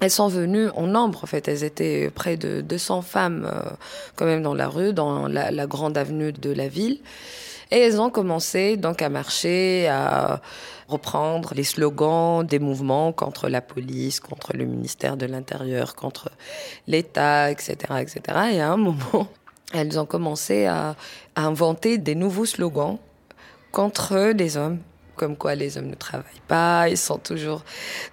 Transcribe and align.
elles 0.00 0.10
sont 0.10 0.28
venues 0.28 0.68
en 0.70 0.86
nombre, 0.86 1.24
en 1.24 1.26
fait. 1.26 1.48
Elles 1.48 1.64
étaient 1.64 2.10
près 2.10 2.36
de 2.36 2.60
200 2.60 3.02
femmes, 3.02 3.50
euh, 3.50 3.70
quand 4.14 4.26
même, 4.26 4.42
dans 4.42 4.54
la 4.54 4.68
rue, 4.68 4.92
dans 4.92 5.26
la, 5.26 5.66
grande 5.66 5.96
avenue 5.96 6.32
de 6.32 6.50
la 6.50 6.68
ville. 6.68 7.00
Et 7.70 7.78
elles 7.78 8.00
ont 8.00 8.10
commencé 8.10 8.76
donc 8.76 9.02
à 9.02 9.08
marcher, 9.08 9.88
à 9.88 10.40
reprendre 10.86 11.52
les 11.54 11.64
slogans 11.64 12.46
des 12.46 12.60
mouvements 12.60 13.12
contre 13.12 13.48
la 13.48 13.60
police, 13.60 14.20
contre 14.20 14.56
le 14.56 14.66
ministère 14.66 15.16
de 15.16 15.26
l'Intérieur, 15.26 15.96
contre 15.96 16.30
l'État, 16.86 17.50
etc., 17.50 17.76
etc. 18.00 18.20
Et 18.52 18.60
à 18.60 18.70
un 18.70 18.76
moment, 18.76 19.28
elles 19.72 19.98
ont 19.98 20.06
commencé 20.06 20.66
à, 20.66 20.94
à 21.34 21.42
inventer 21.42 21.98
des 21.98 22.14
nouveaux 22.14 22.46
slogans 22.46 22.98
contre 23.72 24.32
les 24.36 24.56
hommes 24.56 24.78
comme 25.16 25.36
quoi 25.36 25.54
les 25.54 25.78
hommes 25.78 25.88
ne 25.88 25.94
travaillent 25.94 26.24
pas, 26.46 26.88
ils 26.88 26.96
sont 26.96 27.18
toujours 27.18 27.64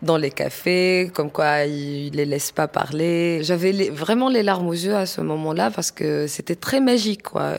dans 0.01 0.17
les 0.17 0.31
cafés, 0.31 1.11
comme 1.13 1.29
quoi 1.29 1.65
ils 1.65 2.11
les 2.11 2.25
laissent 2.25 2.51
pas 2.51 2.67
parler. 2.67 3.43
J'avais 3.43 3.89
vraiment 3.89 4.29
les 4.29 4.43
larmes 4.43 4.67
aux 4.67 4.73
yeux 4.73 4.95
à 4.95 5.05
ce 5.05 5.21
moment-là 5.21 5.69
parce 5.71 5.91
que 5.91 6.27
c'était 6.27 6.55
très 6.55 6.79
magique, 6.79 7.23
quoi. 7.23 7.57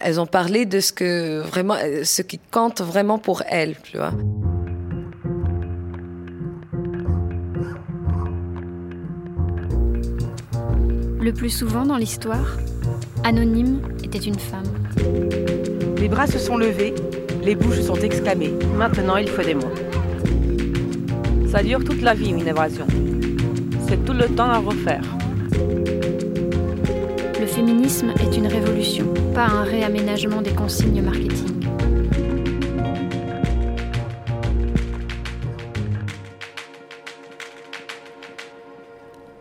Elles 0.00 0.20
ont 0.20 0.26
parlé 0.26 0.66
de 0.66 0.80
ce 0.80 0.92
que 0.92 1.40
vraiment, 1.40 1.76
ce 2.02 2.22
qui 2.22 2.40
compte 2.50 2.80
vraiment 2.80 3.18
pour 3.18 3.42
elles, 3.48 3.76
tu 3.82 3.96
vois. 3.98 4.12
Le 11.22 11.32
plus 11.32 11.50
souvent 11.50 11.84
dans 11.84 11.98
l'histoire, 11.98 12.56
Anonyme 13.24 13.82
était 14.02 14.18
une 14.18 14.38
femme. 14.38 14.64
Les 15.98 16.08
bras 16.08 16.26
se 16.26 16.38
sont 16.38 16.56
levés 16.56 16.94
les 17.42 17.54
bouches 17.54 17.80
sont 17.80 17.96
exclamées. 17.96 18.52
Maintenant, 18.76 19.16
il 19.16 19.28
faut 19.28 19.42
des 19.42 19.54
mots. 19.54 19.72
Ça 21.48 21.62
dure 21.62 21.82
toute 21.84 22.02
la 22.02 22.14
vie, 22.14 22.30
une 22.30 22.46
évasion. 22.46 22.86
C'est 23.88 24.04
tout 24.04 24.12
le 24.12 24.26
temps 24.26 24.50
à 24.50 24.58
refaire. 24.58 25.02
Le 27.40 27.46
féminisme 27.46 28.12
est 28.20 28.36
une 28.36 28.46
révolution, 28.46 29.12
pas 29.34 29.46
un 29.46 29.62
réaménagement 29.62 30.42
des 30.42 30.52
consignes 30.52 31.02
marketing. 31.02 31.46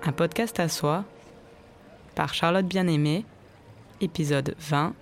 Un 0.03 0.11
podcast 0.11 0.59
à 0.59 0.67
soi 0.67 1.03
par 2.15 2.33
Charlotte 2.33 2.65
Bien-Aimée, 2.65 3.25
épisode 4.02 4.55
20 4.59 4.93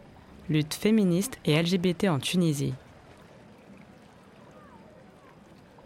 Lutte 0.49 0.75
féministe 0.75 1.39
et 1.43 1.61
LGBT 1.61 2.05
en 2.05 2.19
Tunisie. 2.19 2.73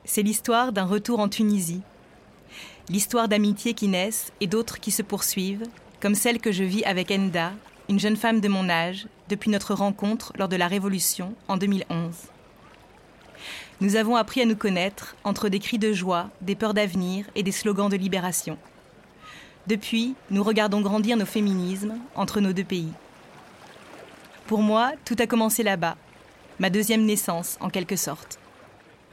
C'est 0.05 0.23
l'histoire 0.23 0.71
d'un 0.71 0.85
retour 0.85 1.19
en 1.19 1.29
Tunisie. 1.29 1.81
L'histoire 2.89 3.27
d'amitiés 3.27 3.73
qui 3.73 3.87
naissent 3.87 4.31
et 4.41 4.47
d'autres 4.47 4.79
qui 4.79 4.91
se 4.91 5.01
poursuivent, 5.01 5.67
comme 5.99 6.15
celle 6.15 6.39
que 6.39 6.51
je 6.51 6.63
vis 6.63 6.83
avec 6.83 7.11
Enda, 7.11 7.53
une 7.89 7.99
jeune 7.99 8.17
femme 8.17 8.41
de 8.41 8.47
mon 8.47 8.69
âge, 8.69 9.07
depuis 9.29 9.49
notre 9.49 9.73
rencontre 9.73 10.33
lors 10.37 10.49
de 10.49 10.55
la 10.55 10.67
Révolution 10.67 11.33
en 11.47 11.57
2011. 11.57 12.13
Nous 13.79 13.95
avons 13.95 14.15
appris 14.15 14.41
à 14.41 14.45
nous 14.45 14.55
connaître 14.55 15.15
entre 15.23 15.49
des 15.49 15.59
cris 15.59 15.79
de 15.79 15.93
joie, 15.93 16.29
des 16.41 16.55
peurs 16.55 16.73
d'avenir 16.73 17.25
et 17.35 17.43
des 17.43 17.51
slogans 17.51 17.89
de 17.89 17.95
libération. 17.95 18.57
Depuis, 19.67 20.15
nous 20.31 20.43
regardons 20.43 20.81
grandir 20.81 21.17
nos 21.17 21.25
féminismes 21.25 21.97
entre 22.15 22.41
nos 22.41 22.53
deux 22.53 22.63
pays. 22.63 22.91
Pour 24.47 24.61
moi, 24.61 24.91
tout 25.05 25.15
a 25.19 25.27
commencé 25.27 25.63
là-bas, 25.63 25.95
ma 26.59 26.69
deuxième 26.69 27.05
naissance 27.05 27.57
en 27.61 27.69
quelque 27.69 27.95
sorte 27.95 28.40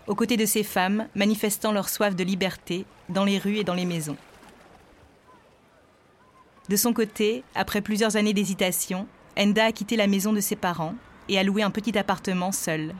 aux 0.09 0.15
côtés 0.15 0.37
de 0.37 0.47
ces 0.47 0.65
femmes 0.65 1.07
manifestant 1.15 1.71
leur 1.71 1.89
soif 1.89 2.17
de 2.17 2.25
liberté 2.25 2.87
dans 3.09 3.25
les 3.25 3.39
rues 3.39 3.59
et 3.59 3.65
dans 3.65 3.75
les 3.75 3.85
maisons. 3.85 4.17
De 6.69 6.77
son 6.77 6.93
côté, 6.93 7.45
après 7.55 7.81
plusieurs 7.81 8.17
années 8.17 8.33
d'hésitation, 8.35 9.07
Enda 9.39 9.67
a 9.67 9.73
quitté 9.73 9.97
la 9.97 10.07
maison 10.07 10.33
de 10.33 10.41
ses 10.41 10.57
parents 10.57 10.95
et 11.29 11.39
a 11.39 11.43
loué 11.43 11.63
un 11.63 11.71
petit 11.71 11.97
appartement 11.97 12.53
seul. 12.53 12.95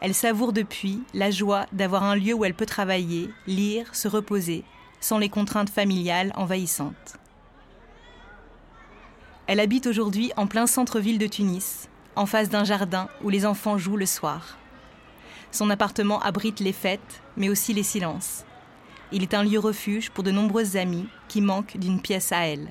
Elle 0.00 0.14
savoure 0.14 0.52
depuis 0.52 1.02
la 1.14 1.30
joie 1.30 1.66
d'avoir 1.72 2.04
un 2.04 2.14
lieu 2.14 2.34
où 2.34 2.44
elle 2.44 2.54
peut 2.54 2.66
travailler, 2.66 3.30
lire, 3.46 3.94
se 3.94 4.06
reposer, 4.06 4.64
sans 5.00 5.18
les 5.18 5.28
contraintes 5.28 5.70
familiales 5.70 6.32
envahissantes. 6.36 7.16
Elle 9.46 9.60
habite 9.60 9.86
aujourd'hui 9.86 10.30
en 10.36 10.46
plein 10.46 10.66
centre-ville 10.66 11.18
de 11.18 11.26
Tunis, 11.26 11.88
en 12.16 12.26
face 12.26 12.50
d'un 12.50 12.64
jardin 12.64 13.08
où 13.24 13.30
les 13.30 13.46
enfants 13.46 13.78
jouent 13.78 13.96
le 13.96 14.06
soir. 14.06 14.57
Son 15.50 15.70
appartement 15.70 16.20
abrite 16.20 16.60
les 16.60 16.72
fêtes, 16.72 17.22
mais 17.36 17.48
aussi 17.48 17.72
les 17.72 17.82
silences. 17.82 18.44
Il 19.12 19.22
est 19.22 19.34
un 19.34 19.42
lieu 19.42 19.58
refuge 19.58 20.10
pour 20.10 20.24
de 20.24 20.30
nombreuses 20.30 20.76
amies 20.76 21.08
qui 21.28 21.40
manquent 21.40 21.78
d'une 21.78 22.00
pièce 22.00 22.32
à 22.32 22.46
elle. 22.46 22.68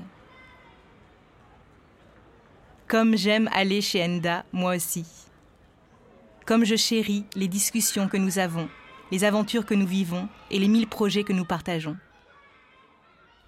Comme 2.87 3.17
j'aime 3.17 3.49
aller 3.53 3.81
chez 3.81 4.03
Enda, 4.03 4.45
moi 4.53 4.75
aussi. 4.75 5.05
Comme 6.45 6.63
je 6.63 6.75
chéris 6.75 7.25
les 7.35 7.47
discussions 7.47 8.07
que 8.07 8.17
nous 8.17 8.39
avons, 8.39 8.69
les 9.11 9.23
aventures 9.23 9.65
que 9.65 9.73
nous 9.73 9.87
vivons 9.87 10.29
et 10.51 10.59
les 10.59 10.67
mille 10.67 10.87
projets 10.87 11.23
que 11.23 11.33
nous 11.33 11.43
partageons. 11.43 11.97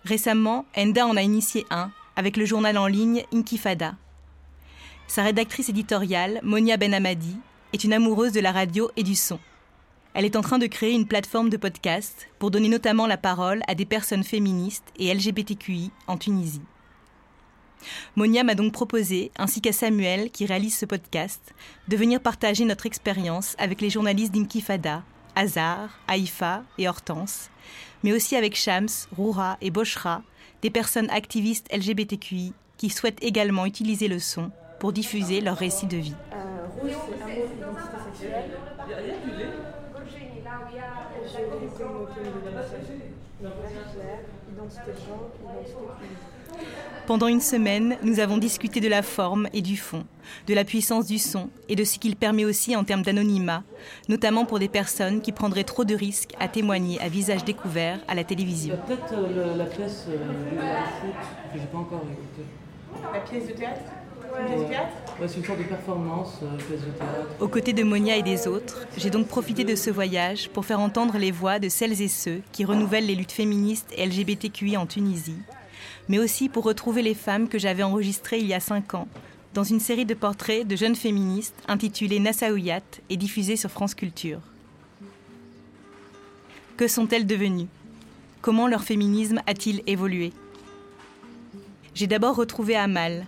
Récemment, 0.03 0.65
Enda 0.75 1.05
en 1.05 1.15
a 1.15 1.21
initié 1.21 1.65
un 1.69 1.91
avec 2.15 2.35
le 2.35 2.45
journal 2.45 2.77
en 2.77 2.87
ligne 2.87 3.23
Inkifada. 3.33 3.95
Sa 5.07 5.23
rédactrice 5.23 5.69
éditoriale, 5.69 6.39
Monia 6.43 6.77
Benhamadi, 6.77 7.37
est 7.73 7.83
une 7.83 7.93
amoureuse 7.93 8.31
de 8.31 8.39
la 8.39 8.51
radio 8.51 8.89
et 8.97 9.03
du 9.03 9.15
son. 9.15 9.39
Elle 10.13 10.25
est 10.25 10.35
en 10.35 10.41
train 10.41 10.57
de 10.57 10.67
créer 10.67 10.93
une 10.93 11.07
plateforme 11.07 11.49
de 11.49 11.57
podcast 11.57 12.27
pour 12.39 12.51
donner 12.51 12.69
notamment 12.69 13.07
la 13.07 13.17
parole 13.17 13.61
à 13.67 13.75
des 13.75 13.85
personnes 13.85 14.23
féministes 14.23 14.91
et 14.97 15.13
LGBTQI 15.13 15.91
en 16.07 16.17
Tunisie. 16.17 16.61
Monia 18.15 18.43
m'a 18.43 18.55
donc 18.55 18.73
proposé, 18.73 19.31
ainsi 19.37 19.61
qu'à 19.61 19.71
Samuel 19.71 20.31
qui 20.31 20.45
réalise 20.45 20.77
ce 20.77 20.85
podcast, 20.85 21.53
de 21.87 21.95
venir 21.95 22.19
partager 22.19 22.65
notre 22.65 22.85
expérience 22.85 23.55
avec 23.57 23.81
les 23.81 23.89
journalistes 23.89 24.33
d'Inkifada, 24.33 25.03
Hazar, 25.35 25.99
Haïfa 26.07 26.63
et 26.77 26.89
Hortense, 26.89 27.49
mais 28.03 28.11
aussi 28.11 28.35
avec 28.35 28.55
Shams, 28.55 28.89
Roura 29.15 29.57
et 29.61 29.71
Boshra, 29.71 30.23
des 30.61 30.69
personnes 30.69 31.09
activistes 31.09 31.73
LGBTQI 31.73 32.53
qui 32.77 32.89
souhaitent 32.89 33.23
également 33.23 33.65
utiliser 33.65 34.07
le 34.07 34.19
son 34.19 34.51
pour 34.79 34.91
diffuser 34.91 35.39
leur 35.41 35.57
récit 35.57 35.87
de 35.87 35.97
vie. 35.97 36.15
Pendant 47.07 47.27
une 47.27 47.41
semaine, 47.41 47.97
nous 48.03 48.19
avons 48.19 48.37
discuté 48.37 48.79
de 48.79 48.87
la 48.87 49.01
forme 49.01 49.47
et 49.53 49.61
du 49.61 49.77
fond, 49.77 50.05
de 50.47 50.53
la 50.53 50.63
puissance 50.63 51.07
du 51.07 51.17
son 51.17 51.49
et 51.67 51.75
de 51.75 51.83
ce 51.83 51.97
qu'il 51.97 52.15
permet 52.15 52.45
aussi 52.45 52.75
en 52.75 52.83
termes 52.83 53.01
d'anonymat, 53.01 53.63
notamment 54.09 54.45
pour 54.45 54.59
des 54.59 54.67
personnes 54.67 55.21
qui 55.21 55.31
prendraient 55.31 55.63
trop 55.63 55.85
de 55.85 55.95
risques 55.95 56.33
à 56.39 56.47
témoigner 56.47 56.99
à 57.01 57.09
visage 57.09 57.43
découvert 57.43 57.99
à 58.07 58.15
la 58.15 58.23
télévision. 58.23 58.77
Peut-être 58.85 59.13
euh, 59.13 59.55
la 59.55 59.65
pièce 59.65 60.05
euh, 60.09 60.17
de 60.17 61.53
que 61.53 61.59
j'ai 61.59 61.67
pas 61.67 61.77
encore 61.77 62.03
écoutée. 62.03 62.47
La 63.13 63.19
pièce 63.21 63.47
de 63.47 63.53
théâtre? 63.53 63.81
C'est 65.27 65.37
une 65.37 65.45
sorte 65.45 65.59
de 65.59 65.63
euh, 65.63 67.23
Aux 67.39 67.47
côtés 67.47 67.73
de 67.73 67.83
Monia 67.83 68.15
et 68.15 68.23
des 68.23 68.47
autres, 68.47 68.85
j'ai 68.97 69.09
donc 69.09 69.27
profité 69.27 69.63
de 69.63 69.75
ce 69.75 69.89
voyage 69.89 70.49
pour 70.49 70.65
faire 70.65 70.79
entendre 70.79 71.17
les 71.17 71.31
voix 71.31 71.59
de 71.59 71.69
celles 71.69 72.01
et 72.01 72.07
ceux 72.07 72.41
qui 72.51 72.65
renouvellent 72.65 73.05
les 73.05 73.15
luttes 73.15 73.31
féministes 73.31 73.91
et 73.97 74.05
LGBTQI 74.05 74.77
en 74.77 74.85
Tunisie, 74.85 75.39
mais 76.07 76.19
aussi 76.19 76.49
pour 76.49 76.63
retrouver 76.63 77.01
les 77.01 77.15
femmes 77.15 77.47
que 77.47 77.59
j'avais 77.59 77.83
enregistrées 77.83 78.39
il 78.39 78.47
y 78.47 78.53
a 78.53 78.59
cinq 78.59 78.93
ans 78.93 79.07
dans 79.53 79.63
une 79.63 79.79
série 79.79 80.05
de 80.05 80.13
portraits 80.13 80.67
de 80.67 80.75
jeunes 80.75 80.95
féministes 80.95 81.55
intitulée 81.67 82.19
Nassaouyat 82.19 82.81
et 83.09 83.17
diffusée 83.17 83.55
sur 83.55 83.71
France 83.71 83.95
Culture. 83.95 84.41
Que 86.77 86.87
sont-elles 86.87 87.27
devenues? 87.27 87.67
Comment 88.41 88.67
leur 88.67 88.83
féminisme 88.83 89.41
a-t-il 89.47 89.81
évolué? 89.85 90.31
J'ai 91.93 92.07
d'abord 92.07 92.35
retrouvé 92.35 92.75
Amal, 92.75 93.25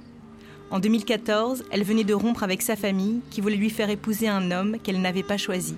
en 0.72 0.80
2014, 0.80 1.66
elle 1.70 1.84
venait 1.84 2.06
de 2.06 2.14
rompre 2.14 2.44
avec 2.44 2.62
sa 2.62 2.78
famille 2.78 3.20
qui 3.30 3.42
voulait 3.42 3.58
lui 3.58 3.70
faire 3.70 3.90
épouser 3.90 4.30
un 4.30 4.52
homme 4.52 4.78
qu'elle 4.82 5.02
n'avait 5.02 5.22
pas 5.22 5.38
choisi. 5.38 5.76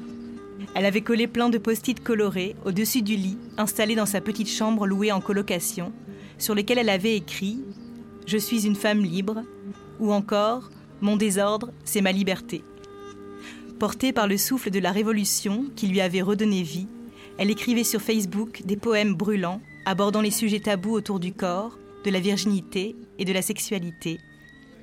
Elle 0.75 0.85
avait 0.85 1.01
collé 1.01 1.25
plein 1.25 1.49
de 1.49 1.57
post-it 1.57 2.01
colorés 2.01 2.55
au-dessus 2.63 3.01
du 3.01 3.15
lit, 3.15 3.37
installé 3.57 3.95
dans 3.95 4.05
sa 4.05 4.21
petite 4.21 4.49
chambre 4.49 4.85
louée 4.85 5.11
en 5.11 5.19
colocation, 5.19 5.91
sur 6.37 6.53
lesquels 6.53 6.77
elle 6.77 6.89
avait 6.89 7.15
écrit 7.15 7.59
Je 8.27 8.37
suis 8.37 8.67
une 8.67 8.75
femme 8.75 9.01
libre 9.01 9.41
ou 9.99 10.13
encore 10.13 10.69
Mon 11.01 11.17
désordre, 11.17 11.71
c'est 11.85 12.01
ma 12.01 12.11
liberté. 12.11 12.63
Portée 13.79 14.13
par 14.13 14.27
le 14.27 14.37
souffle 14.37 14.69
de 14.69 14.79
la 14.79 14.91
révolution 14.91 15.65
qui 15.75 15.87
lui 15.87 16.01
avait 16.01 16.21
redonné 16.21 16.61
vie, 16.61 16.87
elle 17.39 17.49
écrivait 17.49 17.83
sur 17.83 17.99
Facebook 17.99 18.61
des 18.63 18.77
poèmes 18.77 19.15
brûlants 19.15 19.59
abordant 19.87 20.21
les 20.21 20.29
sujets 20.29 20.59
tabous 20.59 20.93
autour 20.93 21.19
du 21.19 21.33
corps, 21.33 21.79
de 22.05 22.11
la 22.11 22.19
virginité 22.19 22.95
et 23.17 23.25
de 23.25 23.33
la 23.33 23.41
sexualité 23.41 24.19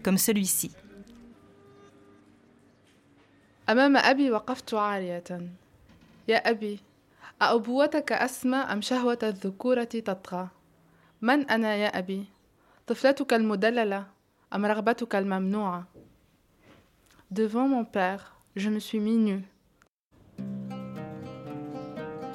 comme 0.03 0.17
celui-ci. 0.17 0.71
أمام 3.69 3.97
أبي 3.97 4.31
وقفت 4.31 4.73
عارية 4.73 5.23
يا 6.27 6.37
أبي 6.37 6.79
أأبوتك 7.41 8.11
أسمى 8.11 8.57
أم 8.57 8.81
شهوة 8.81 9.19
الذكورة 9.23 9.83
تطغى 9.83 10.47
من 11.21 11.49
أنا 11.49 11.75
يا 11.75 11.87
أبي 11.99 12.25
طفلتك 12.87 13.33
المدللة 13.33 14.05
أم 14.53 14.65
رغبتك 14.65 15.15
الممنوعة 15.15 15.83
Devant 17.31 17.67
mon 17.67 17.83
père, 17.85 18.35
je 18.55 18.69
me 18.69 18.79
suis 18.79 18.99
mis 18.99 19.17
nu. 19.17 19.41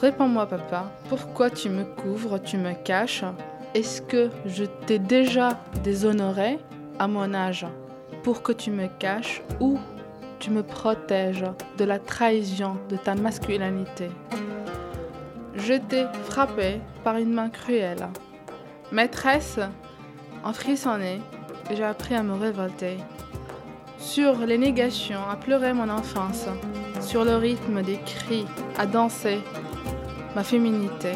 Réponds-moi, 0.00 0.46
papa, 0.46 0.90
pourquoi 1.08 1.48
tu 1.48 1.68
me 1.70 1.84
couvres, 1.84 2.38
tu 2.42 2.56
me 2.58 2.74
caches 2.74 3.24
Est-ce 3.74 4.02
que 4.02 4.30
je 4.46 4.64
t'ai 4.64 4.98
déjà 4.98 5.60
déshonoré 5.84 6.58
À 6.99 7.07
mon 7.07 7.33
âge 7.33 7.65
pour 8.23 8.41
que 8.41 8.51
tu 8.51 8.71
me 8.71 8.87
caches 8.99 9.41
ou 9.59 9.77
tu 10.39 10.51
me 10.51 10.63
protèges 10.63 11.45
de 11.77 11.85
la 11.85 11.99
trahison 11.99 12.77
de 12.89 12.97
ta 12.97 13.15
masculinité 13.15 14.09
J'étais 15.55 16.05
frappée 16.25 16.81
par 17.03 17.15
une 17.17 17.33
main 17.33 17.49
cruelle. 17.49 18.07
Maîtresse, 18.91 19.59
en 20.43 20.51
frissonnant, 20.51 21.19
j'ai 21.71 21.83
appris 21.83 22.13
à 22.13 22.23
me 22.23 22.33
révolter 22.33 22.97
sur 23.97 24.37
les 24.45 24.57
négations, 24.57 25.21
à 25.29 25.35
pleurer 25.35 25.73
mon 25.73 25.89
enfance, 25.89 26.45
sur 27.01 27.23
le 27.23 27.37
rythme 27.37 27.81
des 27.81 27.97
cris, 28.05 28.45
à 28.77 28.85
danser 28.85 29.39
ma 30.35 30.43
féminité. 30.43 31.13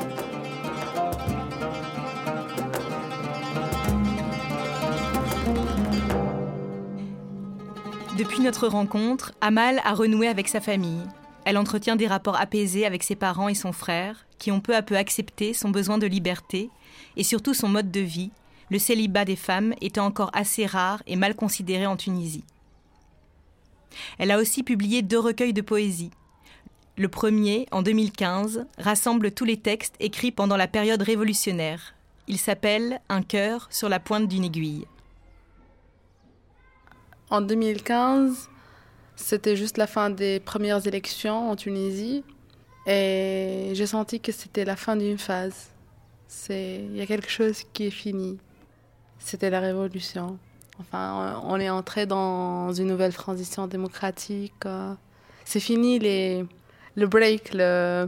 Depuis 8.20 8.42
notre 8.42 8.68
rencontre, 8.68 9.32
Amal 9.40 9.80
a 9.86 9.94
renoué 9.94 10.28
avec 10.28 10.50
sa 10.50 10.60
famille. 10.60 11.06
Elle 11.46 11.58
entretient 11.58 11.96
des 11.96 12.06
rapports 12.06 12.38
apaisés 12.38 12.86
avec 12.86 13.02
ses 13.02 13.16
parents 13.16 13.48
et 13.48 13.56
son 13.56 13.72
frère, 13.72 14.26
qui 14.38 14.52
ont 14.52 14.60
peu 14.60 14.76
à 14.76 14.82
peu 14.82 14.98
accepté 14.98 15.54
son 15.54 15.70
besoin 15.70 15.98
de 15.98 16.06
liberté 16.06 16.70
et 17.16 17.24
surtout 17.24 17.54
son 17.54 17.70
mode 17.70 17.92
de 17.92 18.02
vie, 18.02 18.32
le 18.70 18.78
célibat 18.78 19.24
des 19.24 19.38
femmes 19.38 19.74
étant 19.80 20.06
encore 20.06 20.32
assez 20.34 20.66
rare 20.66 21.02
et 21.08 21.16
mal 21.16 21.34
considéré 21.34 21.86
en 21.86 21.96
Tunisie. 21.96 22.44
Elle 24.18 24.32
a 24.32 24.38
aussi 24.38 24.64
publié 24.64 25.02
deux 25.02 25.18
recueils 25.18 25.54
de 25.54 25.62
poésie. 25.62 26.12
Le 26.98 27.08
premier, 27.08 27.68
en 27.72 27.84
2015, 27.84 28.66
rassemble 28.80 29.32
tous 29.32 29.46
les 29.46 29.62
textes 29.62 29.96
écrits 30.02 30.34
pendant 30.34 30.58
la 30.58 30.68
période 30.68 31.02
révolutionnaire. 31.02 31.94
Il 32.28 32.38
s'appelle 32.38 33.00
Un 33.08 33.22
cœur 33.22 33.70
sur 33.72 33.88
la 33.88 34.02
pointe 34.02 34.28
d'une 34.28 34.44
aiguille. 34.44 34.86
En 37.30 37.42
2015, 37.42 38.50
c'était 39.16 39.56
juste 39.56 39.78
la 39.78 39.86
fin 39.86 40.10
des 40.10 40.40
premières 40.40 40.88
élections 40.88 41.52
en 41.52 41.56
Tunisie 41.56 42.24
et 42.88 43.72
j'ai 43.74 43.86
senti 43.86 44.20
que 44.20 44.32
c'était 44.32 44.66
la 44.66 44.76
fin 44.76 44.96
d'une 44.96 45.20
phase. 45.20 45.68
C'est 46.28 46.82
il 46.90 46.98
y 46.98 47.02
a 47.02 47.06
quelque 47.06 47.30
chose 47.30 47.64
qui 47.74 47.86
est 47.88 47.92
fini. 47.92 48.40
C'était 49.20 49.50
la 49.50 49.60
révolution. 49.60 50.40
Enfin, 50.80 51.42
on 51.44 51.60
est 51.60 51.70
entré 51.70 52.06
dans 52.06 52.72
une 52.72 52.88
nouvelle 52.88 53.14
transition 53.14 53.68
démocratique. 53.68 54.66
Euh. 54.66 54.94
C'est 55.46 55.60
fini 55.60 56.00
les, 56.00 56.46
le 56.96 57.08
break, 57.08 57.54
le, 57.54 58.08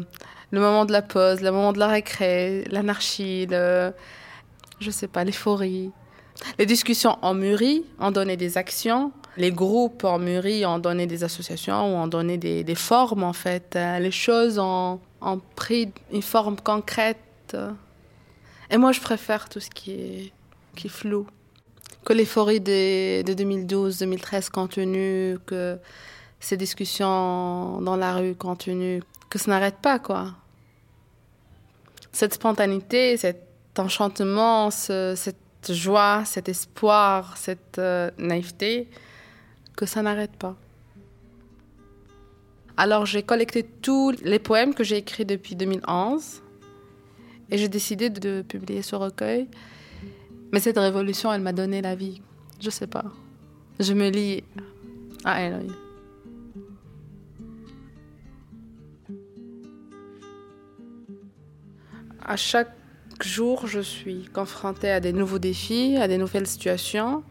le 0.52 0.60
moment 0.60 0.86
de 0.86 0.94
la 0.94 1.02
pause, 1.02 1.42
le 1.42 1.52
moment 1.52 1.74
de 1.74 1.80
la 1.80 1.88
récré, 1.88 2.64
l'anarchie, 2.72 3.46
le, 3.48 3.94
je 4.80 4.90
sais 4.90 5.08
pas, 5.08 5.24
l'euphorie. 5.26 5.92
Les 6.58 6.66
discussions 6.66 7.18
ont 7.22 7.34
mûri, 7.34 7.86
ont 8.00 8.12
donné 8.12 8.38
des 8.38 8.58
actions. 8.58 9.12
Les 9.38 9.52
groupes 9.52 10.04
ont 10.04 10.20
mûri, 10.20 10.66
ont 10.66 10.80
donné 10.80 11.08
des 11.08 11.24
associations 11.24 11.94
ou 11.94 11.98
ont 11.98 12.08
donné 12.08 12.38
des, 12.38 12.64
des 12.64 12.76
formes, 12.76 13.24
en 13.24 13.34
fait. 13.34 13.76
Euh, 13.76 14.00
les 14.00 14.12
choses 14.12 14.60
ont, 14.60 15.00
pris 15.56 15.92
une 16.12 16.24
forme 16.24 16.58
concrète. 16.58 17.56
Et 18.70 18.78
moi, 18.78 18.92
je 18.92 19.00
préfère 19.00 19.50
tout 19.50 19.60
ce 19.60 19.70
qui 19.70 19.92
est, 19.92 20.32
qui 20.76 20.90
flou 20.90 21.28
que 22.06 22.14
l'euphorie 22.14 22.60
de, 22.60 23.22
de 23.22 23.34
2012-2013 23.34 24.50
continue, 24.50 25.38
que 25.46 25.78
ces 26.40 26.58
discussions 26.58 27.82
dans 27.82 27.96
la 27.96 28.16
rue 28.16 28.36
continuent, 28.36 29.02
que 29.30 29.38
ça 29.38 29.52
n'arrête 29.52 29.78
pas, 29.82 30.00
quoi. 30.00 30.34
Cette 32.12 32.34
spontanéité, 32.34 33.18
cet 33.18 33.48
enchantement, 33.78 34.72
ce, 34.72 35.14
cette 35.16 35.38
joie, 35.70 36.24
cet 36.26 36.50
espoir, 36.50 37.38
cette 37.38 37.78
euh, 37.78 38.10
naïveté, 38.18 38.90
que 39.76 39.86
ça 39.86 40.02
n'arrête 40.02 40.36
pas. 40.38 40.56
Alors 42.78 43.06
j'ai 43.06 43.24
collecté 43.24 43.64
tous 43.64 44.12
les 44.24 44.40
poèmes 44.40 44.74
que 44.74 44.84
j'ai 44.84 44.98
écrits 44.98 45.26
depuis 45.26 45.56
2011 45.56 46.42
et 47.52 47.58
j'ai 47.58 47.68
décidé 47.68 48.10
de 48.10 48.42
publier 48.42 48.82
ce 48.82 48.96
recueil. 48.96 49.48
Mais 50.52 50.60
cette 50.60 50.78
révolution, 50.78 51.32
elle 51.32 51.42
m'a 51.42 51.54
donné 51.54 51.82
la 51.82 51.96
vie. 51.96 52.22
Je 52.60 52.70
sais 52.70 52.88
pas. 52.88 53.06
Je 53.80 53.94
me 53.94 54.10
lie 54.10 54.44
à 55.24 55.42
elle. 55.42 55.68
À 62.24 62.36
chaque 62.38 62.76
jour, 63.24 63.68
je 63.68 63.80
suis 63.80 64.26
confrontée 64.34 64.92
à 64.92 65.00
des 65.00 65.14
nouveaux 65.14 65.40
défis, 65.40 65.98
à 65.98 66.08
des 66.08 66.18
nouvelles 66.18 66.48
situations. 66.48 67.24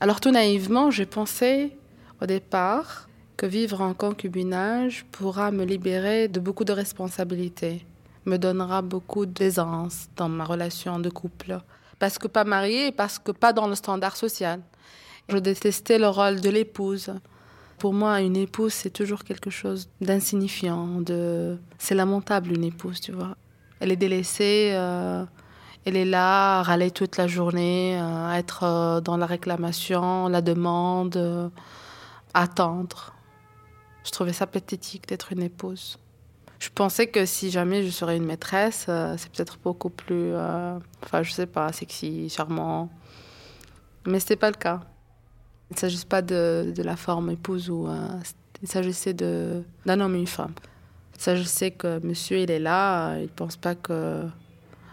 Alors 0.00 0.20
tout 0.20 0.30
naïvement, 0.30 0.90
j'ai 0.90 1.06
pensé 1.06 1.76
au 2.20 2.26
départ 2.26 3.08
que 3.36 3.46
vivre 3.46 3.80
en 3.80 3.94
concubinage 3.94 5.06
pourra 5.12 5.50
me 5.50 5.64
libérer 5.64 6.28
de 6.28 6.40
beaucoup 6.40 6.64
de 6.64 6.72
responsabilités, 6.72 7.84
me 8.26 8.36
donnera 8.36 8.82
beaucoup 8.82 9.26
d'aisance 9.26 10.08
dans 10.16 10.28
ma 10.28 10.44
relation 10.44 10.98
de 10.98 11.10
couple 11.10 11.60
parce 11.98 12.18
que 12.18 12.28
pas 12.28 12.44
mariée, 12.44 12.92
parce 12.92 13.18
que 13.18 13.32
pas 13.32 13.52
dans 13.52 13.68
le 13.68 13.74
standard 13.74 14.16
social. 14.16 14.60
Je 15.28 15.38
détestais 15.38 15.98
le 15.98 16.08
rôle 16.08 16.40
de 16.40 16.48
l'épouse. 16.48 17.12
Pour 17.78 17.92
moi, 17.92 18.20
une 18.20 18.36
épouse, 18.36 18.72
c'est 18.72 18.90
toujours 18.90 19.24
quelque 19.24 19.50
chose 19.50 19.88
d'insignifiant. 20.00 21.00
De... 21.00 21.58
C'est 21.78 21.94
lamentable, 21.94 22.52
une 22.52 22.64
épouse, 22.64 23.00
tu 23.00 23.12
vois. 23.12 23.36
Elle 23.80 23.92
est 23.92 23.96
délaissée, 23.96 24.70
euh, 24.72 25.24
elle 25.84 25.96
est 25.96 26.04
là, 26.04 26.60
à 26.60 26.62
râler 26.62 26.90
toute 26.90 27.16
la 27.16 27.26
journée, 27.26 27.98
euh, 27.98 28.28
à 28.28 28.38
être 28.38 28.64
euh, 28.64 29.00
dans 29.00 29.16
la 29.16 29.26
réclamation, 29.26 30.28
la 30.28 30.40
demande, 30.40 31.50
attendre. 32.34 33.14
Je 34.04 34.10
trouvais 34.10 34.32
ça 34.32 34.46
pathétique 34.46 35.06
d'être 35.08 35.32
une 35.32 35.42
épouse. 35.42 35.98
Je 36.58 36.70
pensais 36.74 37.06
que 37.06 37.24
si 37.24 37.50
jamais 37.50 37.84
je 37.84 37.90
serais 37.90 38.16
une 38.16 38.24
maîtresse, 38.24 38.86
c'est 39.16 39.30
peut-être 39.30 39.58
beaucoup 39.62 39.90
plus, 39.90 40.34
enfin, 40.34 41.22
je 41.22 41.30
sais 41.30 41.46
pas, 41.46 41.72
sexy, 41.72 42.28
charmant. 42.28 42.90
Mais 44.06 44.18
c'était 44.18 44.34
pas 44.34 44.50
le 44.50 44.56
cas. 44.56 44.80
Il 45.70 45.74
ne 45.74 45.78
s'agissait 45.78 46.06
pas 46.06 46.22
de, 46.22 46.72
la 46.78 46.96
forme 46.96 47.30
épouse 47.30 47.70
ou. 47.70 47.86
Il 48.60 48.68
s'agissait 48.68 49.14
d'un 49.14 50.00
homme 50.00 50.16
et 50.16 50.18
une 50.18 50.26
femme. 50.26 50.54
Il 51.18 51.22
s'agissait 51.22 51.72
que 51.72 52.00
monsieur, 52.06 52.38
il 52.38 52.50
est 52.50 52.60
là, 52.60 53.16
il 53.16 53.24
ne 53.24 53.28
pense 53.28 53.56
pas 53.56 53.74
que 53.74 54.22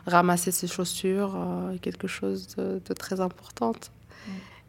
ramasser 0.07 0.51
ses 0.51 0.67
chaussures 0.67 1.37
est 1.73 1.79
quelque 1.79 2.07
chose 2.07 2.47
de, 2.57 2.81
de 2.83 2.93
très 2.93 3.21
important. 3.21 3.73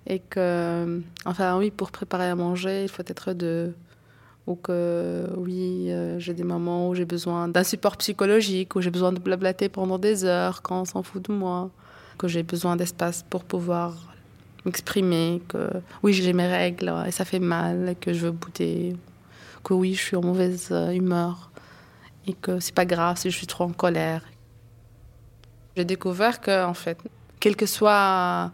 Et 0.07 0.21
que, 0.21 1.03
enfin, 1.25 1.59
oui, 1.59 1.71
pour 1.71 1.91
préparer 1.91 2.29
à 2.29 2.35
manger, 2.35 2.83
il 2.83 2.89
faut 2.89 3.03
être 3.07 3.33
deux. 3.33 3.75
Ou 4.47 4.55
que 4.55 5.29
oui, 5.37 5.91
euh, 5.91 6.21
j'ai 6.21 6.33
des 6.33 6.45
moments 6.45 6.89
où 6.89 6.95
j'ai 6.95 7.05
besoin 7.05 7.49
d'un 7.49 7.65
support 7.65 7.97
psychologique, 7.97 8.77
où 8.77 8.81
j'ai 8.81 8.91
besoin 8.93 9.13
de 9.13 9.19
blablater 9.19 9.69
pendant 9.69 9.99
des 9.99 10.25
heures 10.25 10.63
quand 10.63 10.83
on 10.83 10.85
s'en 10.85 11.03
fout 11.03 11.29
de 11.29 11.33
moi, 11.33 11.71
que 12.17 12.29
j'ai 12.29 12.45
besoin 12.45 12.77
d'espace 12.77 13.25
pour 13.29 13.43
pouvoir 13.43 13.97
m'exprimer, 14.65 15.43
que 15.49 15.69
oui, 16.05 16.13
j'ai 16.13 16.33
mes 16.33 16.47
règles 16.47 16.93
et 17.07 17.11
ça 17.11 17.25
fait 17.25 17.41
mal, 17.41 17.97
que 18.01 18.13
je 18.13 18.27
veux 18.27 18.31
bouder, 18.31 18.95
que 19.67 19.75
oui, 19.75 19.95
je 19.95 20.01
suis 20.01 20.17
en 20.17 20.23
mauvaise 20.23 20.69
euh, 20.71 20.93
humeur 20.93 21.51
et 22.25 22.35
que 22.35 22.61
c'est 22.61 22.75
pas 22.75 22.85
grave 22.85 23.17
si 23.17 23.33
je 23.33 23.37
suis 23.37 23.49
trop 23.49 23.65
en 23.65 23.73
colère. 23.73 24.23
J'ai 25.77 25.85
découvert 25.85 26.41
que, 26.41 26.65
en 26.65 26.73
fait, 26.73 26.97
quelle 27.41 27.57
que 27.57 27.67
soit 27.67 28.53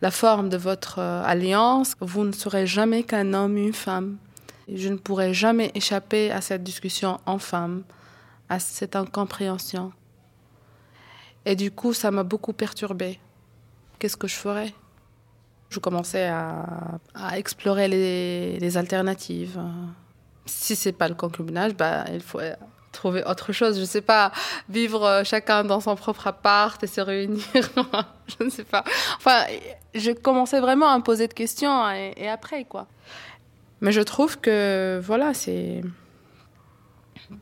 la 0.00 0.10
forme 0.10 0.48
de 0.48 0.56
votre 0.56 1.00
euh, 1.00 1.22
alliance, 1.22 1.96
vous 2.00 2.24
ne 2.24 2.32
serez 2.32 2.66
jamais 2.66 3.02
qu'un 3.02 3.34
homme 3.34 3.58
une 3.58 3.74
femme. 3.74 4.16
Je 4.72 4.88
ne 4.88 4.96
pourrai 4.96 5.34
jamais 5.34 5.70
échapper 5.74 6.30
à 6.30 6.40
cette 6.40 6.62
discussion 6.62 7.20
en 7.26 7.38
femme, 7.38 7.84
à 8.48 8.58
cette 8.58 8.96
incompréhension. 8.96 9.92
Et 11.44 11.56
du 11.56 11.70
coup, 11.70 11.92
ça 11.92 12.10
m'a 12.10 12.22
beaucoup 12.22 12.54
perturbée. 12.54 13.20
Qu'est-ce 13.98 14.16
que 14.16 14.28
je 14.28 14.36
ferais? 14.36 14.72
Je 15.68 15.78
commençais 15.78 16.26
à, 16.26 16.98
explorer 17.36 17.88
les, 17.88 18.76
alternatives. 18.78 19.60
Si 20.46 20.76
c'est 20.76 20.92
pas 20.92 21.08
le 21.08 21.14
concubinage, 21.14 21.74
bah, 21.74 22.04
il 22.12 22.20
faut 22.20 22.40
trouver 22.90 23.24
autre 23.24 23.52
chose. 23.52 23.78
Je 23.78 23.84
sais 23.84 24.00
pas, 24.02 24.32
vivre 24.68 25.22
chacun 25.24 25.64
dans 25.64 25.80
son 25.80 25.96
propre 25.96 26.26
appart 26.26 26.82
et 26.82 26.86
se 26.86 27.00
réunir. 27.00 27.44
je 28.26 28.44
ne 28.44 28.50
sais 28.50 28.64
pas. 28.64 28.84
Enfin, 29.16 29.44
je 29.94 30.10
commençais 30.12 30.60
vraiment 30.60 30.88
à 30.88 30.98
me 30.98 31.02
poser 31.02 31.28
de 31.28 31.34
questions 31.34 31.90
et, 31.90 32.14
et 32.16 32.28
après, 32.28 32.64
quoi. 32.64 32.86
Mais 33.82 33.90
je 33.90 34.00
trouve 34.00 34.38
que, 34.38 35.00
voilà, 35.02 35.34
c'est. 35.34 35.82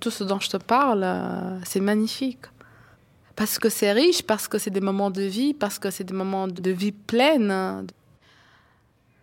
Tout 0.01 0.11
ce 0.11 0.25
dont 0.25 0.41
je 0.41 0.49
te 0.49 0.57
parle, 0.57 1.03
euh, 1.05 1.59
c'est 1.65 1.81
magnifique. 1.81 2.47
Parce 3.37 3.59
que 3.59 3.69
c'est 3.69 3.93
riche, 3.93 4.23
parce 4.23 4.49
que 4.49 4.57
c'est 4.59 4.71
des 4.71 4.81
moments 4.81 5.11
de 5.11 5.23
vie, 5.23 5.53
parce 5.53 5.79
que 5.79 5.91
c'est 5.91 6.05
des 6.05 6.15
moments 6.15 6.49
de 6.49 6.71
vie 6.71 6.93
pleine. 6.93 7.87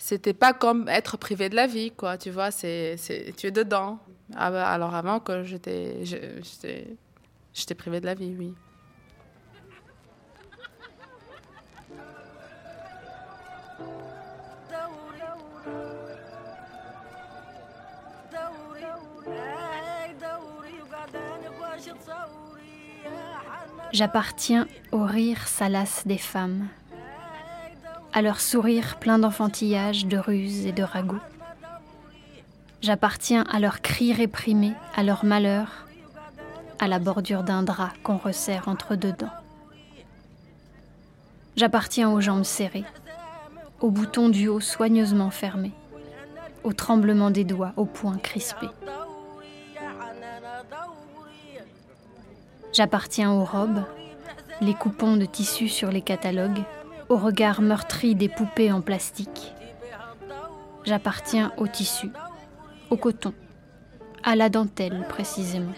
C'était 0.08 0.34
pas 0.34 0.54
comme 0.54 0.88
être 0.88 1.18
privé 1.18 1.50
de 1.50 1.56
la 1.58 1.68
vie, 1.68 1.92
quoi. 1.92 2.18
Tu 2.18 2.30
vois, 2.30 2.50
c'est, 2.50 2.96
tu 3.36 3.48
es 3.48 3.52
dedans. 3.52 4.00
Ah 4.38 4.52
bah, 4.52 4.70
alors 4.70 4.96
avant 4.96 5.20
que 5.20 5.44
j'étais, 5.44 6.06
j'étais, 6.06 6.96
j'étais 7.54 7.76
privée 7.76 8.00
de 8.00 8.06
la 8.06 8.14
vie, 8.14 8.34
oui. 8.40 8.54
J'appartiens 23.92 24.68
au 24.94 25.04
rire 25.04 25.46
salace 25.50 26.08
des 26.08 26.18
femmes, 26.18 26.70
à 28.18 28.24
leur 28.24 28.42
sourire 28.42 28.98
plein 28.98 29.20
d'enfantillage, 29.20 30.08
de 30.08 30.18
ruses 30.18 30.66
et 30.66 30.72
de 30.72 30.82
ragots. 30.82 31.22
J'appartiens 32.82 33.44
à 33.44 33.60
leurs 33.60 33.84
cris 33.84 34.12
réprimés, 34.12 34.74
à 34.96 35.04
leur 35.04 35.24
malheur, 35.24 35.86
à 36.80 36.88
la 36.88 36.98
bordure 36.98 37.44
d'un 37.44 37.62
drap 37.62 37.92
qu'on 38.02 38.18
resserre 38.18 38.70
entre 38.70 38.96
deux 38.96 39.12
dents. 39.12 39.30
J'appartiens 41.58 42.10
aux 42.10 42.20
jambes 42.20 42.44
serrées, 42.44 42.86
aux 43.82 43.92
boutons 43.92 44.30
du 44.30 44.48
haut 44.48 44.62
soigneusement 44.62 45.30
fermés, 45.30 45.74
au 46.64 46.74
tremblement 46.74 47.30
des 47.30 47.44
doigts, 47.44 47.74
aux 47.78 47.86
poings 47.86 48.18
crispés. 48.18 48.72
J'appartiens 52.74 53.32
aux 53.32 53.46
robes, 53.46 53.84
les 54.60 54.74
coupons 54.74 55.18
de 55.18 55.26
tissu 55.26 55.70
sur 55.70 55.92
les 55.92 56.02
catalogues, 56.02 56.64
au 57.10 57.18
regard 57.18 57.62
meurtri 57.62 58.16
des 58.16 58.30
poupées 58.30 58.72
en 58.72 58.82
plastique. 58.82 59.54
J'appartiens 60.84 61.52
au 61.58 61.68
tissu, 61.68 62.10
au 62.90 62.98
coton, 62.98 63.34
à 64.24 64.36
la 64.36 64.50
dentelle 64.50 65.06
précisément. 65.10 65.74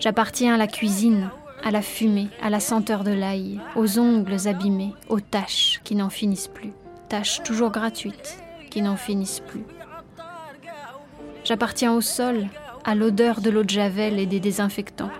J'appartiens 0.00 0.54
à 0.54 0.56
la 0.56 0.66
cuisine, 0.66 1.30
à 1.62 1.70
la 1.70 1.82
fumée, 1.82 2.28
à 2.40 2.50
la 2.50 2.60
senteur 2.60 3.04
de 3.04 3.12
l'ail, 3.12 3.60
aux 3.76 3.98
ongles 3.98 4.48
abîmés, 4.48 4.94
aux 5.08 5.20
taches 5.20 5.80
qui 5.84 5.94
n'en 5.94 6.10
finissent 6.10 6.48
plus, 6.48 6.72
tâches 7.08 7.42
toujours 7.42 7.70
gratuites 7.70 8.38
qui 8.70 8.82
n'en 8.82 8.96
finissent 8.96 9.42
plus. 9.46 9.64
J'appartiens 11.44 11.92
au 11.92 12.00
sol, 12.00 12.46
à 12.84 12.94
l'odeur 12.94 13.40
de 13.40 13.50
l'eau 13.50 13.62
de 13.62 13.70
javel 13.70 14.18
et 14.18 14.26
des 14.26 14.40
désinfectants, 14.40 15.10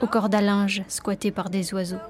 au 0.00 0.06
corps 0.06 0.28
à 0.32 0.40
linge 0.40 0.82
squatté 0.88 1.30
par 1.30 1.50
des 1.50 1.74
oiseaux. 1.74 2.00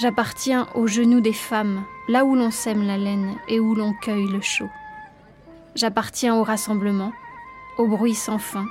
J'appartiens 0.00 0.68
aux 0.74 0.86
genoux 0.86 1.20
des 1.20 1.32
femmes, 1.32 1.82
là 2.08 2.24
où 2.24 2.36
l'on 2.36 2.52
sème 2.52 2.86
la 2.86 2.96
laine 2.96 3.34
et 3.48 3.58
où 3.58 3.74
l'on 3.74 3.92
cueille 3.94 4.28
le 4.28 4.40
chaud. 4.40 4.70
J'appartiens 5.74 6.36
au 6.36 6.44
rassemblement, 6.44 7.12
au 7.78 7.86
bruit 7.86 8.14
sans 8.14 8.38
fin, 8.38 8.66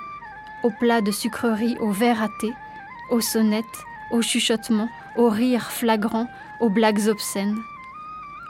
aux 0.63 0.71
plats 0.71 1.01
de 1.01 1.11
sucreries 1.11 1.77
aux 1.79 1.91
verres 1.91 2.21
à 2.21 2.29
thé, 2.39 2.53
aux 3.11 3.21
sonnettes, 3.21 3.65
aux 4.11 4.21
chuchotements, 4.21 4.89
aux 5.17 5.29
rires 5.29 5.71
flagrants, 5.71 6.29
aux 6.61 6.69
blagues 6.69 7.07
obscènes, 7.07 7.57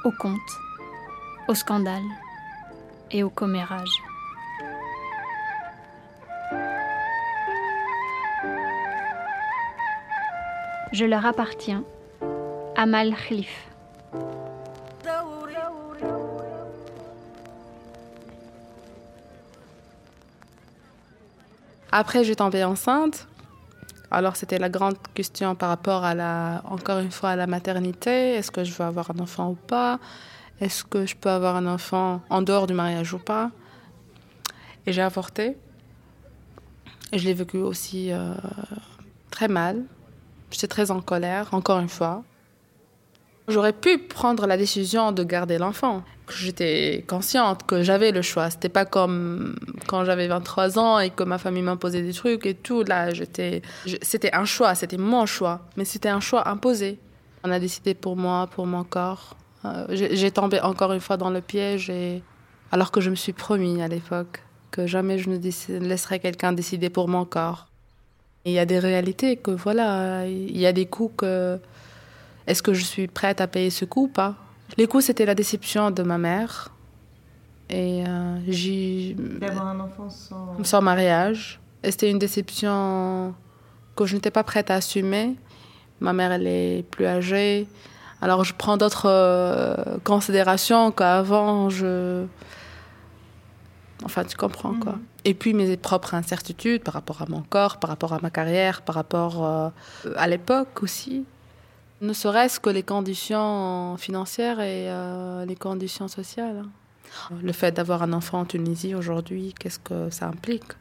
aux 0.04 0.12
contes, 0.12 0.60
aux 1.48 1.56
scandales 1.56 2.04
et 3.12 3.24
aux 3.24 3.30
commérages. 3.30 4.04
Je 10.94 11.06
leur 11.06 11.26
appartiens. 11.26 11.84
Amal 12.76 13.14
Khalif. 13.16 13.68
Après, 21.92 22.24
j'ai 22.24 22.36
tombé 22.36 22.64
enceinte. 22.64 23.28
Alors, 24.12 24.36
c'était 24.36 24.60
la 24.60 24.70
grande 24.70 24.98
question 25.14 25.56
par 25.56 25.70
rapport 25.70 26.04
à 26.04 26.14
la, 26.14 26.62
encore 26.66 27.00
une 27.00 27.12
fois, 27.12 27.32
à 27.32 27.36
la 27.36 27.48
maternité. 27.48 28.36
Est-ce 28.36 28.52
que 28.52 28.64
je 28.64 28.72
veux 28.72 28.86
avoir 28.86 29.12
un 29.12 29.20
enfant 29.20 29.50
ou 29.50 29.56
pas? 29.56 30.00
Est-ce 30.62 30.84
que 30.84 31.06
je 31.06 31.16
peux 31.16 31.30
avoir 31.30 31.56
un 31.56 31.66
enfant 31.68 32.22
en 32.30 32.42
dehors 32.42 32.68
du 32.68 32.74
mariage 32.74 33.14
ou 33.14 33.20
pas? 33.20 33.52
Et 34.86 34.94
j'ai 34.94 35.02
avorté. 35.02 35.58
Et 37.12 37.20
je 37.20 37.26
l'ai 37.26 37.34
vécu 37.34 37.58
aussi 37.58 38.12
euh, 38.12 38.34
très 39.30 39.48
mal. 39.48 39.84
J'étais 40.52 40.68
très 40.68 40.92
en 40.92 41.02
colère, 41.02 41.54
encore 41.54 41.80
une 41.80 41.90
fois. 41.90 42.24
J'aurais 43.48 43.74
pu 43.74 43.98
prendre 43.98 44.46
la 44.46 44.58
décision 44.58 45.14
de 45.14 45.24
garder 45.24 45.58
l'enfant. 45.58 46.04
J'étais 46.30 47.06
consciente 47.08 47.66
que 47.66 47.82
j'avais 47.82 48.12
le 48.12 48.22
choix. 48.22 48.50
C'était 48.50 48.68
pas 48.68 48.84
comme 48.84 49.56
quand 49.88 50.04
j'avais 50.04 50.28
23 50.28 50.78
ans 50.78 51.00
et 51.00 51.12
que 51.12 51.24
ma 51.24 51.38
famille 51.38 51.64
m'imposait 51.64 52.02
des 52.02 52.12
trucs 52.12 52.46
et 52.46 52.56
tout. 52.56 52.84
Là, 52.84 53.12
c'était 54.02 54.34
un 54.34 54.44
choix, 54.44 54.76
c'était 54.76 54.98
mon 54.98 55.26
choix, 55.26 55.62
mais 55.78 55.86
c'était 55.86 56.10
un 56.10 56.20
choix 56.20 56.50
imposé. 56.50 57.00
On 57.46 57.52
a 57.52 57.60
décidé 57.60 57.94
pour 57.94 58.18
moi, 58.18 58.48
pour 58.48 58.66
mon 58.68 58.84
corps. 58.84 59.38
Euh, 59.64 59.86
j'ai 59.90 60.32
tombé 60.32 60.60
encore 60.60 60.92
une 60.92 61.00
fois 61.00 61.16
dans 61.16 61.30
le 61.30 61.40
piège 61.40 61.90
et 61.90 62.22
alors 62.74 62.92
que 62.92 63.00
je 63.00 63.10
me 63.10 63.16
suis 63.16 63.34
promis 63.34 63.82
à 63.82 63.88
l'époque 63.88 64.44
que 64.72 64.86
jamais 64.86 65.18
je 65.18 65.30
ne 65.30 65.80
laisserais 65.80 66.20
quelqu'un 66.20 66.52
décider 66.52 66.90
pour 66.90 67.08
mon 67.08 67.24
corps. 67.24 67.67
Il 68.48 68.54
y 68.54 68.60
a 68.60 68.66
des 68.66 68.80
réalités 68.80 69.36
que 69.36 69.52
voilà, 69.52 70.26
il 70.26 70.58
y 70.58 70.66
a 70.66 70.72
des 70.72 70.86
coups 70.86 71.16
que. 71.18 71.60
Est-ce 72.48 72.64
que 72.64 72.74
je 72.74 72.82
suis 72.86 73.08
prête 73.08 73.42
à 73.42 73.48
payer 73.48 73.70
ce 73.70 73.84
coup 73.84 74.04
ou 74.04 74.08
pas? 74.08 74.36
Les 74.78 74.88
coups, 74.88 75.04
c'était 75.04 75.26
la 75.26 75.36
déception 75.36 75.92
de 75.92 76.02
ma 76.02 76.18
mère. 76.18 76.70
Et 77.70 78.06
euh, 78.08 78.38
j'ai. 78.48 79.18
D'avoir 79.18 79.68
un 79.68 79.82
enfant 79.82 80.10
sans. 80.10 80.64
Sans 80.64 80.82
mariage. 80.82 81.60
Et 81.84 81.92
c'était 81.92 82.10
une 82.10 82.20
déception 82.20 83.36
que 83.98 84.06
je 84.06 84.16
n'étais 84.16 84.32
pas 84.32 84.46
prête 84.46 84.72
à 84.72 84.76
assumer. 84.76 85.36
Ma 86.00 86.14
mère, 86.14 86.32
elle 86.32 86.48
est 86.48 86.86
plus 86.90 87.06
âgée. 87.06 87.68
Alors, 88.22 88.46
je 88.46 88.54
prends 88.58 88.78
d'autres 88.78 89.10
euh, 89.10 89.98
considérations 90.06 90.92
qu'avant, 90.92 91.70
je. 91.70 92.26
Enfin, 94.06 94.24
tu 94.24 94.38
comprends, 94.38 94.76
quoi. 94.76 94.94
Mhm. 94.94 95.02
Et 95.28 95.34
puis 95.34 95.54
mes 95.54 95.76
propres 95.76 96.14
incertitudes 96.14 96.84
par 96.84 96.94
rapport 96.94 97.22
à 97.22 97.26
mon 97.28 97.42
corps, 97.42 97.82
par 97.82 97.90
rapport 97.90 98.14
à 98.14 98.20
ma 98.22 98.30
carrière, 98.30 98.82
par 98.82 98.96
rapport 98.96 99.46
euh, 99.46 99.70
à 100.16 100.26
l'époque 100.26 100.82
aussi. 100.82 101.26
Ne 102.00 102.14
serait-ce 102.14 102.62
que 102.62 102.70
les 102.70 102.82
conditions 102.82 103.98
financières 103.98 104.62
et 104.62 104.90
euh, 104.90 105.44
les 105.44 105.58
conditions 105.58 106.08
sociales. 106.08 106.64
Le 107.44 107.52
fait 107.52 107.74
d'avoir 107.74 108.04
un 108.04 108.14
enfant 108.14 108.40
en 108.40 108.46
Tunisie 108.46 108.96
aujourd'hui, 108.96 109.54
qu'est-ce 109.60 109.80
que 109.80 110.10
ça 110.12 110.28
implique? 110.28 110.72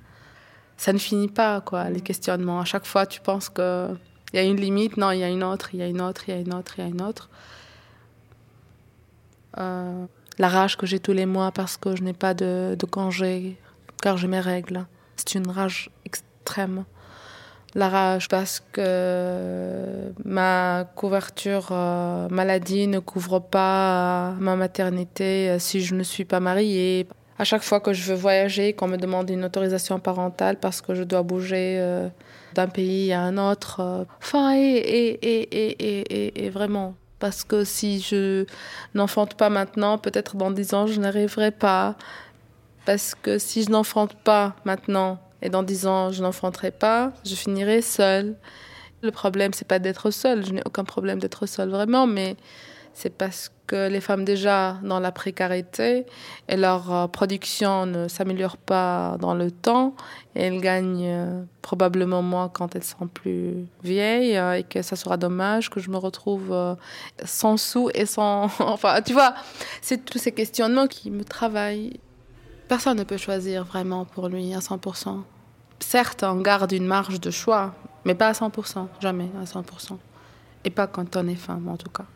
Ça 0.77 0.93
ne 0.93 0.99
finit 0.99 1.29
pas, 1.29 1.61
quoi, 1.61 1.91
les 1.91 2.01
questionnements. 2.01 2.61
À 2.61 2.65
chaque 2.65 2.87
fois, 2.87 3.05
tu 3.05 3.21
penses 3.21 3.49
qu'il 3.49 3.99
y 4.33 4.39
a 4.39 4.45
une 4.45 4.61
limite, 4.61 4.97
non, 4.97 5.11
il 5.11 5.19
y 5.19 5.25
a 5.25 5.29
une 5.29 5.43
autre, 5.43 5.71
il 5.73 5.81
y 5.81 5.83
a 5.83 5.89
une 5.89 6.01
autre, 6.01 6.23
il 6.29 6.35
y 6.35 6.37
a 6.37 6.41
une 6.41 6.55
autre, 6.55 6.75
il 6.79 6.85
y 6.85 6.85
a 6.85 6.89
une 6.89 7.03
autre. 7.03 7.29
Euh, 9.59 10.07
la 10.39 10.49
rage 10.49 10.77
que 10.77 10.87
j'ai 10.87 11.01
tous 11.01 11.15
les 11.15 11.27
mois 11.27 11.51
parce 11.51 11.77
que 11.77 11.97
je 11.97 12.05
n'ai 12.05 12.13
pas 12.13 12.33
de 12.33 12.77
congé, 12.89 13.59
car 14.03 14.17
j'ai 14.17 14.29
mes 14.29 14.41
règles. 14.41 14.87
C'est 15.17 15.35
une 15.35 15.51
rage 15.51 15.91
extrême. 16.05 16.85
La 17.75 17.89
rage 17.91 18.29
parce 18.29 18.63
que 18.73 20.13
ma 20.25 20.87
couverture 20.97 21.69
euh, 21.73 22.27
maladie 22.31 22.87
ne 22.87 23.01
couvre 23.01 23.39
pas 23.39 24.35
ma 24.39 24.57
maternité 24.57 25.51
euh, 25.51 25.59
si 25.59 25.83
je 25.83 25.95
ne 25.95 26.03
suis 26.03 26.25
pas 26.25 26.41
mariée. 26.41 27.07
À 27.39 27.45
chaque 27.45 27.63
fois 27.63 27.81
que 27.81 27.93
je 27.93 28.03
veux 28.11 28.17
voyager, 28.17 28.73
qu'on 28.73 28.89
me 28.89 28.97
demande 28.97 29.29
une 29.29 29.45
autorisation 29.45 29.99
parentale 29.99 30.59
parce 30.59 30.81
que 30.81 30.95
je 30.95 31.03
dois 31.03 31.23
bouger 31.23 31.77
euh, 31.79 32.09
d'un 32.55 32.67
pays 32.67 33.13
à 33.13 33.21
un 33.21 33.37
autre. 33.37 34.07
Enfin, 34.23 34.55
et, 34.57 34.59
et, 34.61 35.19
et, 35.23 35.69
et, 35.83 36.47
et 36.47 36.51
vraiment. 36.51 36.95
Parce 37.19 37.45
que 37.45 37.65
si 37.65 38.01
je 38.01 38.47
n'enfante 38.95 39.35
pas 39.35 39.51
maintenant, 39.51 39.99
peut-être 39.99 40.37
dans 40.37 40.51
dix 40.51 40.75
ans, 40.75 40.87
je 40.87 41.01
n'arriverai 41.01 41.51
pas. 41.51 41.97
Parce 42.87 43.17
que 43.17 43.39
si 43.39 43.65
je 43.65 43.71
n'enfante 43.71 44.15
pas 44.15 44.55
maintenant 44.65 45.19
et 45.43 45.51
dans 45.51 45.65
dix 45.65 45.87
ans, 45.87 46.13
je 46.13 46.23
n'enfanterai 46.23 46.71
pas, 46.71 47.13
je 47.25 47.35
finirai 47.35 47.83
seule. 47.83 48.37
Le 49.03 49.11
problème, 49.11 49.53
c'est 49.53 49.67
pas 49.67 49.81
d'être 49.81 50.11
seule. 50.11 50.47
Je 50.47 50.53
n'ai 50.53 50.63
aucun 50.65 50.85
problème 50.85 51.19
d'être 51.19 51.47
seule 51.47 51.69
vraiment, 51.69 52.07
mais 52.07 52.37
c'est 52.95 53.11
parce 53.11 53.51
que 53.67 53.89
les 53.89 54.01
femmes 54.01 54.25
déjà 54.25 54.79
dans 54.83 55.01
la 55.01 55.13
précarité 55.13 56.07
et 56.49 56.57
leur 56.57 56.93
euh, 56.95 57.07
production 57.09 57.85
ne 57.85 58.09
s'améliore 58.09 58.57
pas 58.57 59.19
dans 59.21 59.35
le 59.35 59.51
temps 59.51 59.95
et 60.35 60.45
elles 60.45 60.63
gagnent 60.63 61.05
euh, 61.07 61.43
probablement 61.61 62.23
moins 62.23 62.49
quand 62.49 62.75
elles 62.75 62.85
sont 62.85 63.07
plus 63.07 63.67
vieilles 63.83 64.39
euh, 64.39 64.59
et 64.59 64.63
que 64.63 64.81
ça 64.81 64.97
sera 64.97 65.19
dommage 65.19 65.69
que 65.69 65.79
je 65.79 65.91
me 65.91 65.99
retrouve 65.99 66.57
sans 67.23 67.59
sous 67.59 67.91
et 67.93 68.07
sans 68.07 68.45
enfin 68.61 69.03
tu 69.03 69.13
vois 69.13 69.35
c'est 69.83 70.03
tous 70.03 70.19
ces 70.19 70.33
questionnements 70.33 70.87
qui 70.87 71.11
me 71.11 71.25
travaillent 71.25 72.01
Personne 72.69 72.99
ne 72.99 73.05
peut 73.05 73.17
choisir 73.17 73.65
vraiment 73.65 74.05
pour 74.05 74.29
lui 74.29 74.53
à 74.53 74.59
100%. 74.59 75.23
Certes, 75.79 76.25
on 76.25 76.41
garde 76.41 76.73
une 76.73 76.87
marge 76.87 77.21
de 77.21 77.31
choix, 77.31 77.75
mais 78.05 78.15
pas 78.15 78.29
à 78.29 78.33
100%, 78.33 78.89
jamais 79.01 79.31
à 79.41 79.45
100%. 79.45 79.99
Et 80.65 80.71
pas 80.71 80.89
quand 80.89 81.15
on 81.17 81.29
est 81.29 81.37
femme, 81.37 81.69
en 81.69 81.77
tout 81.77 81.91
cas. 81.91 82.07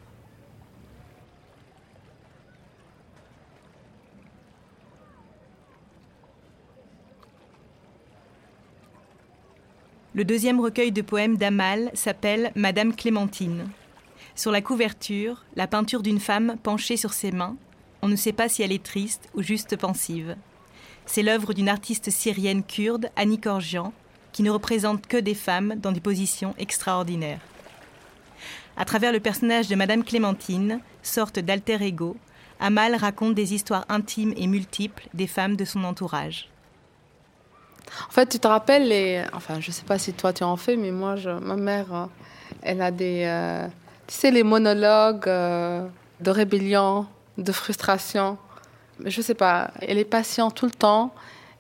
Le 10.12 10.24
deuxième 10.24 10.58
recueil 10.58 10.90
de 10.90 11.02
poèmes 11.02 11.36
d'Amal 11.36 11.92
s'appelle 11.94 12.50
Madame 12.56 12.92
Clémentine. 12.96 13.68
Sur 14.34 14.50
la 14.50 14.60
couverture, 14.60 15.44
la 15.54 15.68
peinture 15.68 16.02
d'une 16.02 16.18
femme 16.18 16.56
penchée 16.60 16.96
sur 16.96 17.12
ses 17.12 17.30
mains. 17.30 17.56
On 18.02 18.08
ne 18.08 18.16
sait 18.16 18.32
pas 18.32 18.48
si 18.48 18.62
elle 18.62 18.72
est 18.72 18.82
triste 18.82 19.28
ou 19.34 19.42
juste 19.42 19.76
pensive. 19.76 20.36
C'est 21.06 21.22
l'œuvre 21.22 21.54
d'une 21.54 21.68
artiste 21.68 22.10
syrienne 22.10 22.62
kurde, 22.62 23.10
Annie 23.16 23.40
Korjian, 23.40 23.92
qui 24.32 24.42
ne 24.42 24.50
représente 24.50 25.06
que 25.06 25.16
des 25.16 25.34
femmes 25.34 25.74
dans 25.76 25.92
des 25.92 26.00
positions 26.00 26.54
extraordinaires. 26.58 27.40
À 28.76 28.84
travers 28.84 29.12
le 29.12 29.20
personnage 29.20 29.68
de 29.68 29.74
Madame 29.74 30.04
Clémentine, 30.04 30.80
sorte 31.02 31.38
d'alter 31.38 31.82
ego, 31.82 32.16
Amal 32.60 32.94
raconte 32.94 33.34
des 33.34 33.54
histoires 33.54 33.86
intimes 33.88 34.34
et 34.36 34.46
multiples 34.46 35.08
des 35.14 35.26
femmes 35.26 35.56
de 35.56 35.64
son 35.64 35.82
entourage. 35.84 36.50
En 38.08 38.12
fait, 38.12 38.28
tu 38.28 38.38
te 38.38 38.46
rappelles 38.46 38.88
les. 38.88 39.24
Enfin, 39.32 39.60
je 39.60 39.70
sais 39.70 39.84
pas 39.84 39.98
si 39.98 40.12
toi 40.12 40.32
tu 40.32 40.44
en 40.44 40.56
fais, 40.56 40.76
mais 40.76 40.90
moi, 40.90 41.16
ma 41.40 41.56
mère, 41.56 41.92
hein, 41.92 42.10
elle 42.62 42.82
a 42.82 42.90
des. 42.90 43.24
Euh, 43.24 43.66
tu 44.06 44.14
sais, 44.14 44.30
les 44.30 44.42
monologues 44.42 45.26
euh, 45.26 45.88
de 46.20 46.30
rébellion, 46.30 47.06
de 47.40 47.52
frustration. 47.52 48.38
Je 49.04 49.20
sais 49.20 49.34
pas, 49.34 49.72
elle 49.80 49.98
est 49.98 50.04
patiente 50.04 50.54
tout 50.54 50.66
le 50.66 50.72
temps. 50.72 51.12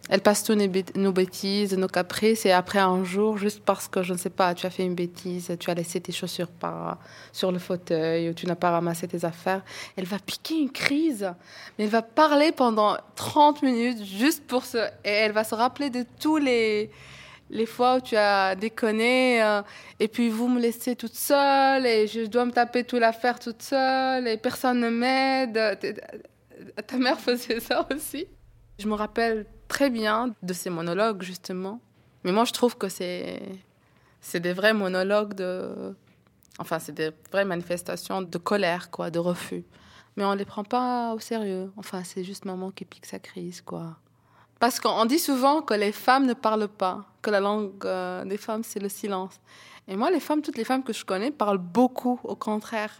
Elle 0.08 0.22
passe 0.22 0.42
toutes 0.42 0.58
nos 0.96 1.12
bêtises, 1.12 1.76
nos 1.76 1.86
caprices, 1.86 2.44
et 2.44 2.50
après 2.50 2.80
un 2.80 3.04
jour, 3.04 3.38
juste 3.38 3.60
parce 3.64 3.86
que, 3.86 4.02
je 4.02 4.12
ne 4.12 4.18
sais 4.18 4.30
pas, 4.30 4.54
tu 4.54 4.66
as 4.66 4.70
fait 4.70 4.82
une 4.82 4.96
bêtise, 4.96 5.54
tu 5.60 5.70
as 5.70 5.74
laissé 5.74 6.00
tes 6.00 6.10
chaussures 6.10 6.48
par, 6.48 6.98
sur 7.32 7.52
le 7.52 7.60
fauteuil, 7.60 8.28
ou 8.28 8.34
tu 8.34 8.46
n'as 8.46 8.56
pas 8.56 8.70
ramassé 8.70 9.06
tes 9.06 9.24
affaires, 9.24 9.62
elle 9.96 10.06
va 10.06 10.18
piquer 10.18 10.54
une 10.58 10.72
crise. 10.72 11.30
Mais 11.78 11.84
elle 11.84 11.90
va 11.90 12.02
parler 12.02 12.50
pendant 12.50 12.96
30 13.14 13.62
minutes, 13.62 14.02
juste 14.04 14.44
pour 14.48 14.64
ce... 14.64 14.78
Et 15.04 15.10
elle 15.10 15.32
va 15.32 15.44
se 15.44 15.54
rappeler 15.54 15.90
de 15.90 16.04
tous 16.18 16.38
les, 16.38 16.90
les 17.50 17.66
fois 17.66 17.96
où 17.96 18.00
tu 18.00 18.16
as 18.16 18.54
déconné, 18.54 19.42
euh, 19.42 19.62
et 19.98 20.08
puis 20.08 20.28
vous 20.28 20.48
me 20.48 20.60
laissez 20.60 20.96
toute 20.96 21.14
seule, 21.14 21.84
et 21.84 22.06
je 22.06 22.26
dois 22.26 22.44
me 22.44 22.52
taper 22.52 22.84
toute 22.84 23.00
l'affaire 23.00 23.38
toute 23.38 23.62
seule, 23.62 24.26
et 24.28 24.36
personne 24.36 24.80
ne 24.80 24.88
m'aide. 24.88 25.58
Ta 26.86 26.96
mère 26.96 27.18
faisait 27.18 27.60
ça 27.60 27.86
aussi. 27.94 28.26
Je 28.78 28.86
me 28.86 28.94
rappelle 28.94 29.46
très 29.68 29.90
bien 29.90 30.34
de 30.42 30.52
ces 30.52 30.70
monologues, 30.70 31.22
justement. 31.22 31.80
Mais 32.24 32.32
moi, 32.32 32.44
je 32.44 32.52
trouve 32.52 32.76
que 32.76 32.88
c'est, 32.88 33.42
c'est 34.20 34.40
des 34.40 34.52
vrais 34.52 34.74
monologues 34.74 35.34
de. 35.34 35.94
Enfin, 36.58 36.78
c'est 36.78 36.92
des 36.92 37.10
vraies 37.32 37.44
manifestations 37.44 38.22
de 38.22 38.38
colère, 38.38 38.90
quoi, 38.90 39.10
de 39.10 39.18
refus. 39.18 39.64
Mais 40.16 40.24
on 40.24 40.32
ne 40.32 40.36
les 40.36 40.44
prend 40.44 40.64
pas 40.64 41.14
au 41.14 41.18
sérieux. 41.18 41.72
Enfin, 41.76 42.04
c'est 42.04 42.24
juste 42.24 42.44
maman 42.44 42.70
qui 42.70 42.84
pique 42.84 43.06
sa 43.06 43.18
crise, 43.18 43.60
quoi. 43.62 43.96
Parce 44.60 44.78
qu'on 44.78 45.06
dit 45.06 45.18
souvent 45.18 45.62
que 45.62 45.72
les 45.72 45.90
femmes 45.90 46.26
ne 46.26 46.34
parlent 46.34 46.68
pas, 46.68 47.06
que 47.22 47.30
la 47.30 47.40
langue 47.40 47.72
euh, 47.86 48.24
des 48.26 48.36
femmes, 48.36 48.62
c'est 48.62 48.78
le 48.78 48.90
silence. 48.90 49.40
Et 49.88 49.96
moi, 49.96 50.10
les 50.10 50.20
femmes, 50.20 50.42
toutes 50.42 50.58
les 50.58 50.64
femmes 50.64 50.84
que 50.84 50.92
je 50.92 51.02
connais, 51.04 51.30
parlent 51.30 51.58
beaucoup, 51.58 52.20
au 52.24 52.36
contraire. 52.36 52.92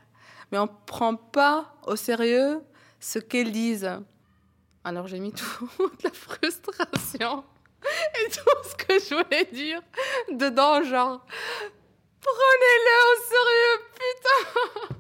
Mais 0.51 0.59
on 0.59 0.65
ne 0.65 0.71
prend 0.87 1.15
pas 1.17 1.75
au 1.87 1.97
sérieux 1.97 2.63
ce 2.99 3.19
qu'elles 3.19 3.53
disent. 3.53 3.91
Alors 4.85 5.07
j'ai 5.07 5.21
mis 5.21 5.33
toute 5.77 6.03
la 6.03 6.11
frustration 6.11 7.45
et 7.85 8.31
tout 8.31 8.69
ce 8.69 8.75
que 8.77 8.99
je 8.99 9.15
voulais 9.15 9.45
dire 9.53 9.83
dedans, 10.31 10.83
genre 10.83 11.25
prenez-le 12.23 12.97
au 13.07 13.17
sérieux, 13.29 13.79
putain. 13.99 14.95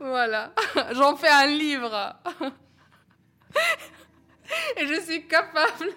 voilà, 0.00 0.52
j'en 0.94 1.16
fais 1.16 1.30
un 1.30 1.46
livre. 1.46 2.16
Et 4.77 4.87
je 4.87 5.01
suis 5.01 5.27
capable 5.27 5.91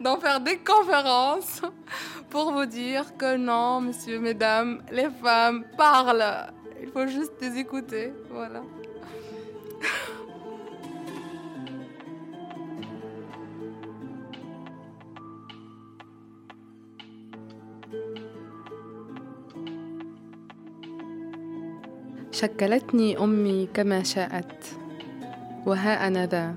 d'en 0.00 0.18
faire 0.20 0.40
des 0.40 0.58
conférences 0.58 1.62
pour 2.30 2.52
vous 2.52 2.66
dire 2.66 3.16
que 3.16 3.36
non, 3.36 3.80
monsieur, 3.80 4.18
mesdames, 4.18 4.82
les 4.90 5.10
femmes 5.10 5.64
parlent. 5.76 6.52
Il 6.82 6.88
faut 6.88 7.06
juste 7.06 7.32
les 7.40 7.58
écouter. 7.58 8.12
Voilà. 8.30 8.62
شكلتني 22.38 23.18
امي 23.18 23.68
كما 23.74 24.02
شاءت 24.02 24.64
وها 25.66 26.06
انا 26.06 26.26
ذا 26.26 26.54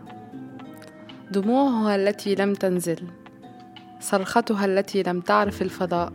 دموعها 1.32 1.96
التي 1.96 2.36
لم 2.36 2.54
تنزل 2.54 3.08
صرختها 4.00 4.66
التي 4.66 5.04
لم 5.04 5.22
تعرف 5.22 5.62
الفضاء 5.62 6.14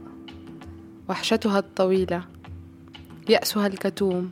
وحشتها 1.09 1.59
الطويله 1.59 2.25
ياسها 3.29 3.66
الكتوم 3.66 4.31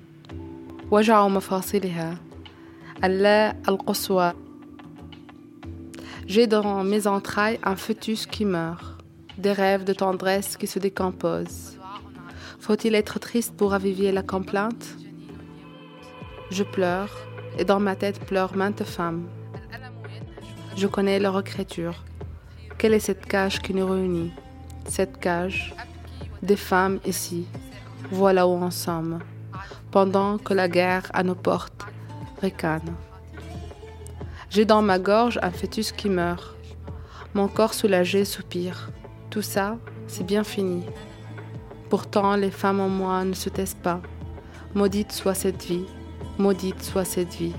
وجع 0.91 1.29
مفاصلها 1.29 2.19
اللا 3.05 3.57
القصوى 3.69 4.33
J'ai 6.27 6.47
dans 6.47 6.85
mes 6.85 7.07
entrailles 7.07 7.61
un 7.65 7.77
fœtus 7.77 8.25
qui 8.25 8.47
meurt, 8.47 9.05
des 9.37 9.53
rêves 9.53 9.85
de 9.85 9.93
tendresse 9.93 10.57
qui 10.57 10.67
se 10.67 10.79
décomposent. 10.79 11.79
Faut-il 12.59 12.95
être 12.95 13.19
triste 13.19 13.55
pour 13.59 13.73
raviver 13.73 14.11
la 14.11 14.23
complainte 14.23 14.87
Je 16.51 16.65
pleure, 16.65 17.11
et 17.59 17.65
dans 17.67 17.79
ma 17.79 17.95
tête 17.95 18.21
pleurent 18.21 18.57
maintes 18.57 18.85
femmes. 18.85 19.27
Je 20.76 20.88
connais 20.88 21.20
leur 21.20 21.40
écriture. 21.40 22.04
Quelle 22.78 22.94
est 22.94 23.00
cette 23.00 23.26
cage 23.26 23.60
qui 23.62 23.74
nous 23.74 23.88
réunit? 23.88 24.32
Cette 24.86 25.20
cage 25.20 25.76
Des 26.42 26.56
femmes 26.56 27.00
ici. 27.06 27.46
Voilà 28.12 28.48
où 28.48 28.58
nous 28.58 28.72
sommes. 28.72 29.20
Pendant 29.92 30.38
que 30.38 30.54
la 30.54 30.68
guerre 30.68 31.10
à 31.14 31.24
nos 31.24 31.36
portes 31.36 31.86
ricane. 32.42 32.96
J'ai 34.50 34.66
dans 34.66 34.82
ma 34.82 35.00
gorge 35.00 35.40
un 35.42 35.52
fœtus 35.52 35.92
qui 35.92 36.10
meurt. 36.10 36.56
Mon 37.34 37.48
corps 37.48 37.74
soulagé 37.74 38.26
soupire. 38.26 38.92
Tout 39.30 39.42
ça, 39.42 39.78
c'est 40.08 40.26
bien 40.26 40.44
fini. 40.44 40.84
Pourtant, 41.90 42.36
les 42.36 42.52
femmes 42.52 42.80
en 42.80 42.90
moi 42.90 43.24
ne 43.26 43.34
se 43.34 43.50
taisent 43.50 43.76
pas. 43.82 44.02
Maudite 44.74 45.12
soit 45.12 45.36
cette 45.36 45.64
vie 45.64 45.86
maudite 46.40 46.82
soit 46.82 47.04
cette 47.04 47.36
vie. 47.36 47.54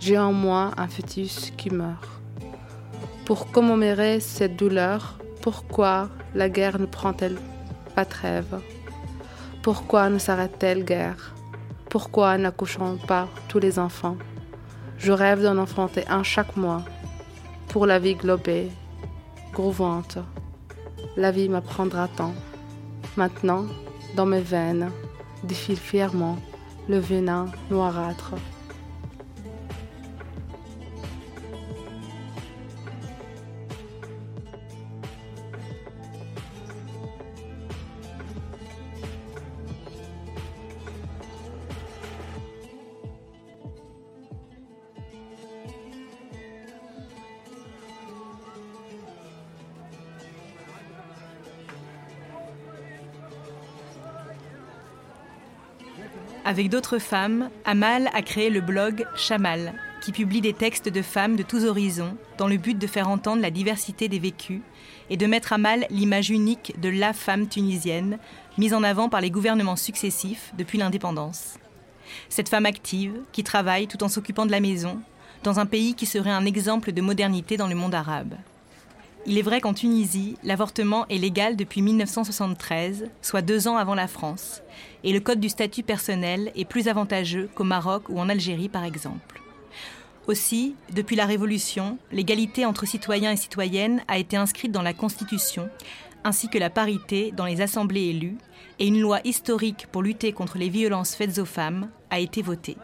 J'ai 0.00 0.16
en 0.16 0.32
moi 0.32 0.70
un 0.76 0.86
fœtus 0.86 1.52
qui 1.56 1.70
meurt. 1.70 2.08
Pour 3.24 3.50
commémorer 3.50 4.20
cette 4.20 4.56
douleur, 4.56 5.18
pourquoi 5.42 6.08
la 6.34 6.48
guerre 6.48 6.78
ne 6.78 6.86
prend-elle 6.86 7.36
pas 7.94 8.04
trêve? 8.04 8.60
Pourquoi 9.62 10.08
ne 10.08 10.18
s'arrête-t-elle 10.18 10.84
guère? 10.84 11.34
Pourquoi 11.90 12.38
n'accouchons 12.38 12.96
pas 13.08 13.28
tous 13.48 13.58
les 13.58 13.78
enfants? 13.78 14.16
Je 14.98 15.10
rêve 15.10 15.42
d'en 15.42 15.58
enfanter 15.58 16.06
un 16.08 16.22
chaque 16.22 16.56
mois. 16.56 16.84
Pour 17.68 17.84
la 17.84 17.98
vie 17.98 18.14
globée, 18.14 18.70
grouvante, 19.52 20.18
la 21.16 21.32
vie 21.32 21.48
m'apprendra 21.48 22.08
tant. 22.08 22.34
Maintenant, 23.16 23.66
dans 24.14 24.26
mes 24.26 24.40
veines, 24.40 24.90
défile 25.42 25.76
fièrement 25.76 26.36
le 26.88 26.98
venin 26.98 27.46
noirâtre. 27.68 28.34
Avec 56.48 56.70
d'autres 56.70 56.98
femmes, 56.98 57.50
Amal 57.66 58.08
a 58.14 58.22
créé 58.22 58.48
le 58.48 58.62
blog 58.62 59.04
Chamal, 59.14 59.74
qui 60.00 60.12
publie 60.12 60.40
des 60.40 60.54
textes 60.54 60.88
de 60.88 61.02
femmes 61.02 61.36
de 61.36 61.42
tous 61.42 61.66
horizons, 61.66 62.16
dans 62.38 62.48
le 62.48 62.56
but 62.56 62.78
de 62.78 62.86
faire 62.86 63.10
entendre 63.10 63.42
la 63.42 63.50
diversité 63.50 64.08
des 64.08 64.18
vécus 64.18 64.62
et 65.10 65.18
de 65.18 65.26
mettre 65.26 65.52
à 65.52 65.58
mal 65.58 65.86
l'image 65.90 66.30
unique 66.30 66.72
de 66.80 66.88
la 66.88 67.12
femme 67.12 67.48
tunisienne, 67.48 68.18
mise 68.56 68.72
en 68.72 68.82
avant 68.82 69.10
par 69.10 69.20
les 69.20 69.30
gouvernements 69.30 69.76
successifs 69.76 70.54
depuis 70.56 70.78
l'indépendance. 70.78 71.58
Cette 72.30 72.48
femme 72.48 72.64
active, 72.64 73.12
qui 73.32 73.44
travaille 73.44 73.86
tout 73.86 74.02
en 74.02 74.08
s'occupant 74.08 74.46
de 74.46 74.50
la 74.50 74.60
maison, 74.60 75.02
dans 75.42 75.60
un 75.60 75.66
pays 75.66 75.92
qui 75.92 76.06
serait 76.06 76.30
un 76.30 76.46
exemple 76.46 76.92
de 76.92 77.02
modernité 77.02 77.58
dans 77.58 77.68
le 77.68 77.74
monde 77.74 77.94
arabe. 77.94 78.36
Il 79.26 79.36
est 79.36 79.42
vrai 79.42 79.60
qu'en 79.60 79.74
Tunisie, 79.74 80.36
l'avortement 80.42 81.06
est 81.08 81.18
légal 81.18 81.56
depuis 81.56 81.82
1973, 81.82 83.10
soit 83.20 83.42
deux 83.42 83.68
ans 83.68 83.76
avant 83.76 83.94
la 83.94 84.06
France, 84.06 84.62
et 85.04 85.12
le 85.12 85.20
code 85.20 85.40
du 85.40 85.48
statut 85.48 85.82
personnel 85.82 86.52
est 86.54 86.64
plus 86.64 86.88
avantageux 86.88 87.48
qu'au 87.54 87.64
Maroc 87.64 88.04
ou 88.08 88.20
en 88.20 88.28
Algérie 88.28 88.68
par 88.68 88.84
exemple. 88.84 89.42
Aussi, 90.26 90.74
depuis 90.92 91.16
la 91.16 91.26
Révolution, 91.26 91.98
l'égalité 92.12 92.64
entre 92.64 92.86
citoyens 92.86 93.32
et 93.32 93.36
citoyennes 93.36 94.02
a 94.08 94.18
été 94.18 94.36
inscrite 94.36 94.72
dans 94.72 94.82
la 94.82 94.94
Constitution, 94.94 95.68
ainsi 96.24 96.48
que 96.48 96.58
la 96.58 96.70
parité 96.70 97.32
dans 97.36 97.46
les 97.46 97.60
assemblées 97.60 98.08
élues, 98.08 98.36
et 98.78 98.86
une 98.86 99.00
loi 99.00 99.20
historique 99.24 99.86
pour 99.90 100.02
lutter 100.02 100.32
contre 100.32 100.58
les 100.58 100.68
violences 100.68 101.14
faites 101.14 101.38
aux 101.38 101.44
femmes 101.44 101.90
a 102.10 102.20
été 102.20 102.42
votée. 102.42 102.76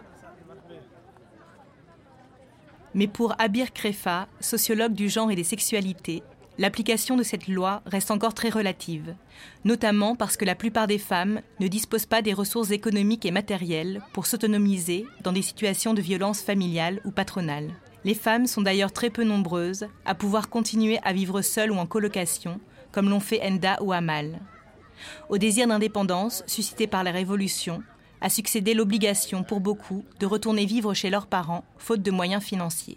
Mais 2.95 3.09
pour 3.09 3.35
Abir 3.41 3.73
Krefa, 3.73 4.29
sociologue 4.41 4.93
du 4.93 5.09
genre 5.09 5.31
et 5.31 5.37
des 5.37 5.43
sexualités, 5.45 6.23
l'application 6.59 7.17
de 7.17 7.25
cette 7.25 7.49
loi 7.49 7.83
reste 7.87 8.13
encore 8.13 8.35
très 8.35 8.51
relative, 8.51 9.15
notamment 9.65 10.15
parce 10.15 10.37
que 10.37 10.45
la 10.45 10.55
plupart 10.55 10.87
des 10.87 10.99
femmes 10.99 11.41
ne 11.59 11.67
disposent 11.67 12.07
pas 12.07 12.23
des 12.23 12.33
ressources 12.33 12.71
économiques 12.71 13.27
et 13.27 13.33
matérielles 13.33 14.01
pour 14.13 14.27
s'autonomiser 14.27 15.07
dans 15.25 15.33
des 15.33 15.43
situations 15.43 15.93
de 15.93 16.03
violence 16.03 16.41
familiale 16.41 17.01
ou 17.05 17.11
patronale. 17.11 17.75
Les 18.05 18.15
femmes 18.15 18.47
sont 18.47 18.63
d'ailleurs 18.63 18.93
très 18.93 19.11
peu 19.11 19.25
nombreuses 19.25 19.87
à 20.05 20.15
pouvoir 20.15 20.49
continuer 20.49 20.99
à 21.03 21.13
vivre 21.13 21.43
seules 21.43 21.73
ou 21.73 21.77
en 21.77 21.87
colocation, 21.87 22.61
comme 22.93 23.09
l'ont 23.09 23.19
fait 23.19 23.41
Enda 23.43 23.79
ou 23.83 23.93
Amal. 23.93 24.39
Au 25.29 25.39
désir 25.39 25.67
d'indépendance 25.67 26.45
suscité 26.47 26.87
par 26.87 27.03
la 27.03 27.11
Révolution, 27.11 27.83
a 28.25 28.31
succédé 28.31 28.73
l'obligation 28.73 29.45
pour 29.45 29.61
beaucoup 29.61 30.03
de 30.19 30.25
retourner 30.25 30.65
vivre 30.65 30.95
chez 30.95 31.11
leurs 31.11 31.27
parents, 31.27 31.63
faute 31.77 32.01
de 32.01 32.11
moyens 32.11 32.43
financiers. 32.43 32.97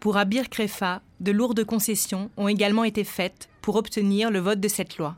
Pour 0.00 0.16
Abir 0.16 0.48
Krefa, 0.48 1.02
de 1.20 1.30
lourdes 1.30 1.62
concessions 1.64 2.30
ont 2.38 2.48
également 2.48 2.84
été 2.84 3.04
faites 3.04 3.50
pour 3.60 3.76
obtenir 3.76 4.30
le 4.30 4.38
vote 4.38 4.60
de 4.60 4.68
cette 4.68 4.96
loi. 4.96 5.16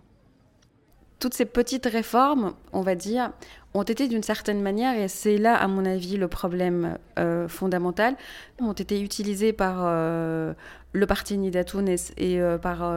Toutes 1.25 1.33
ces 1.33 1.47
petites 1.47 1.87
réformes, 1.87 2.53
on 2.75 2.83
va 2.83 2.95
dire, 2.95 3.31
ont 3.73 3.83
été 3.83 4.09
d'une 4.09 4.23
certaine 4.23 4.61
manière, 4.61 4.95
et 4.99 5.09
c'est 5.09 5.39
là, 5.39 5.57
à 5.57 5.67
mon 5.69 5.87
avis, 5.87 6.19
le 6.19 6.29
problème 6.29 6.99
euh, 7.19 7.49
fondamental, 7.49 8.15
ont 8.61 8.75
été 8.75 9.01
utilisées 9.01 9.55
par 9.55 9.85
euh, 9.85 10.53
le 10.93 11.07
parti 11.07 11.39
Nidatounes 11.39 11.89
et 12.19 12.43
euh, 12.43 12.59
par 12.59 12.93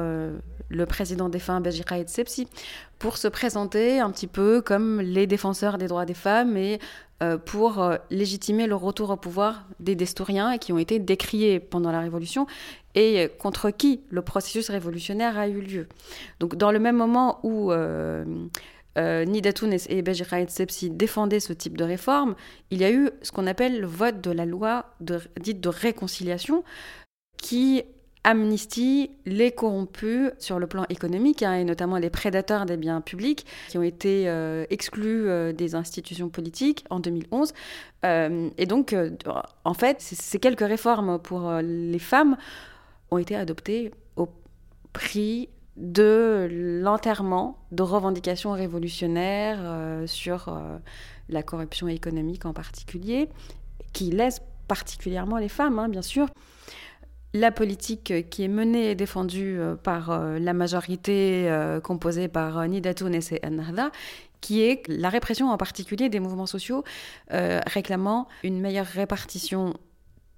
le 0.70 0.86
président 0.86 1.30
défunt 1.30 1.62
Beji 1.62 1.86
Khaïd 1.86 2.10
Sepsi 2.10 2.50
pour 3.00 3.16
se 3.16 3.30
présenter 3.30 4.02
un 4.02 4.12
petit 4.12 4.28
peu 4.28 4.60
comme 4.60 5.00
les 5.00 5.26
défenseurs 5.26 5.78
des 5.78 5.88
droits 5.88 6.06
des 6.06 6.14
femmes 6.14 6.58
et 6.58 6.80
pour 7.46 7.92
légitimer 8.12 8.68
le 8.68 8.76
retour 8.76 9.10
au 9.10 9.16
pouvoir 9.16 9.66
des 9.80 9.96
Destouriens 9.96 10.58
qui 10.58 10.74
ont 10.74 10.78
été 10.78 11.00
décriés 11.00 11.60
pendant 11.62 11.92
la 11.92 12.02
Révolution 12.02 12.46
et 12.98 13.30
contre 13.38 13.70
qui 13.70 14.02
le 14.10 14.24
processus 14.24 14.70
révolutionnaire 14.72 15.38
a 15.38 15.48
eu 15.48 15.62
lieu. 15.62 15.88
Donc 16.40 16.56
dans 16.56 16.72
le 16.72 16.80
même 16.80 16.98
moment 16.98 17.40
où 17.44 17.72
euh, 17.72 18.26
euh 18.98 19.24
Nida 19.24 19.52
et 19.90 20.02
Beji 20.02 20.24
Sepsi 20.48 20.90
défendaient 20.90 21.40
ce 21.40 21.54
type 21.54 21.78
de 21.78 21.84
réforme, 21.84 22.36
il 22.72 22.80
y 22.80 22.86
a 22.86 22.92
eu 22.92 23.12
ce 23.22 23.32
qu'on 23.32 23.46
appelle 23.46 23.80
le 23.80 23.88
vote 23.88 24.20
de 24.22 24.32
la 24.32 24.46
loi 24.46 24.96
dite 25.00 25.62
de 25.62 25.70
réconciliation 25.70 26.64
qui 27.38 27.84
amnistie 28.28 29.10
les 29.26 29.52
corrompus 29.52 30.32
sur 30.38 30.60
le 30.60 30.68
plan 30.68 30.86
économique, 30.90 31.44
hein, 31.44 31.54
et 31.54 31.64
notamment 31.64 31.98
les 31.98 32.10
prédateurs 32.10 32.66
des 32.66 32.76
biens 32.76 33.00
publics 33.00 33.46
qui 33.70 33.78
ont 33.78 33.84
été 33.84 34.28
euh, 34.28 34.66
exclus 34.70 35.30
euh, 35.30 35.54
des 35.54 35.76
institutions 35.76 36.28
politiques 36.28 36.84
en 36.90 37.00
2011. 37.00 37.54
Euh, 38.04 38.50
et 38.58 38.66
donc, 38.66 38.94
en 39.64 39.74
fait, 39.74 40.02
ces 40.02 40.40
quelques 40.40 40.68
réformes 40.68 41.20
pour 41.20 41.50
les 41.62 42.00
femmes 42.00 42.36
ont 43.12 43.18
été 43.18 43.36
adoptées 43.36 43.92
au 44.16 44.30
prix 44.94 45.50
de 45.76 46.48
l'enterrement 46.82 47.60
de 47.72 47.84
revendications 47.84 48.52
révolutionnaires 48.52 50.04
sur 50.08 50.52
la 51.30 51.44
corruption 51.44 51.88
économique 51.88 52.46
en 52.46 52.54
particulier, 52.54 53.30
qui 53.94 54.10
laissent 54.12 54.42
particulièrement 54.68 55.38
les 55.38 55.50
femmes, 55.50 55.80
hein, 55.80 55.90
bien 55.90 56.02
sûr. 56.02 56.28
La 57.34 57.52
politique 57.52 58.30
qui 58.30 58.44
est 58.44 58.48
menée 58.48 58.92
et 58.92 58.96
défendue 58.96 59.60
euh, 59.60 59.76
par 59.76 60.12
euh, 60.12 60.40
la 60.40 60.54
majorité 60.54 61.50
euh, 61.50 61.80
composée 61.82 62.28
par 62.28 62.66
Nida 62.68 62.92
et 62.92 63.46
Ennahda, 63.46 63.92
qui 64.40 64.62
est 64.62 64.88
la 64.88 65.10
répression 65.10 65.50
en 65.50 65.58
particulier 65.58 66.10
des 66.10 66.20
mouvements 66.20 66.46
sociaux 66.46 66.84
réclamant 67.30 68.28
une 68.44 68.62
meilleure 68.62 68.86
répartition 68.86 69.74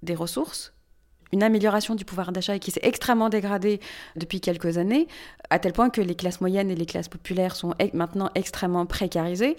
des 0.02 0.14
ressources, 0.14 0.72
une 1.32 1.42
amélioration 1.42 1.94
du 1.94 2.04
pouvoir 2.04 2.32
d'achat 2.32 2.58
qui 2.58 2.70
s'est 2.70 2.80
extrêmement 2.82 3.28
dégradée 3.28 3.80
depuis 4.16 4.40
quelques 4.40 4.78
années, 4.78 5.08
à 5.50 5.58
tel 5.58 5.72
point 5.72 5.90
que 5.90 6.00
les 6.00 6.14
classes 6.14 6.40
moyennes 6.40 6.70
et 6.70 6.74
les 6.74 6.86
classes 6.86 7.08
populaires 7.08 7.56
sont 7.56 7.74
maintenant 7.92 8.30
extrêmement 8.34 8.86
précarisées. 8.86 9.56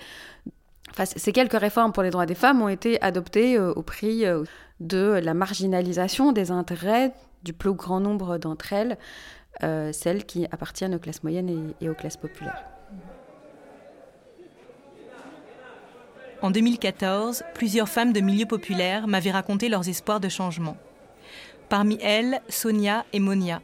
ces 1.03 1.31
quelques 1.31 1.59
réformes 1.59 1.93
pour 1.93 2.03
les 2.03 2.09
droits 2.09 2.25
des 2.25 2.35
femmes 2.35 2.61
ont 2.61 2.69
été 2.69 3.01
adoptées 3.01 3.59
au 3.59 3.81
prix 3.81 4.25
de 4.79 5.19
la 5.23 5.33
marginalisation 5.33 6.31
des 6.31 6.51
intérêts 6.51 7.13
du 7.43 7.53
plus 7.53 7.73
grand 7.73 7.99
nombre 7.99 8.37
d'entre 8.37 8.73
elles, 8.73 8.97
euh, 9.63 9.91
celles 9.91 10.25
qui 10.25 10.45
appartiennent 10.51 10.95
aux 10.95 10.99
classes 10.99 11.23
moyennes 11.23 11.73
et, 11.81 11.89
aux 11.89 11.93
classes 11.93 12.17
populaires. 12.17 12.63
En 16.41 16.49
2014, 16.49 17.43
plusieurs 17.53 17.87
femmes 17.87 18.13
de 18.13 18.19
milieux 18.19 18.47
populaires 18.47 19.07
m'avaient 19.07 19.31
raconté 19.31 19.69
leurs 19.69 19.87
espoirs 19.87 20.19
de 20.19 20.29
changement. 20.29 20.75
Parmi 21.71 21.97
elles, 22.01 22.41
Sonia 22.49 23.05
et 23.13 23.21
Monia, 23.21 23.61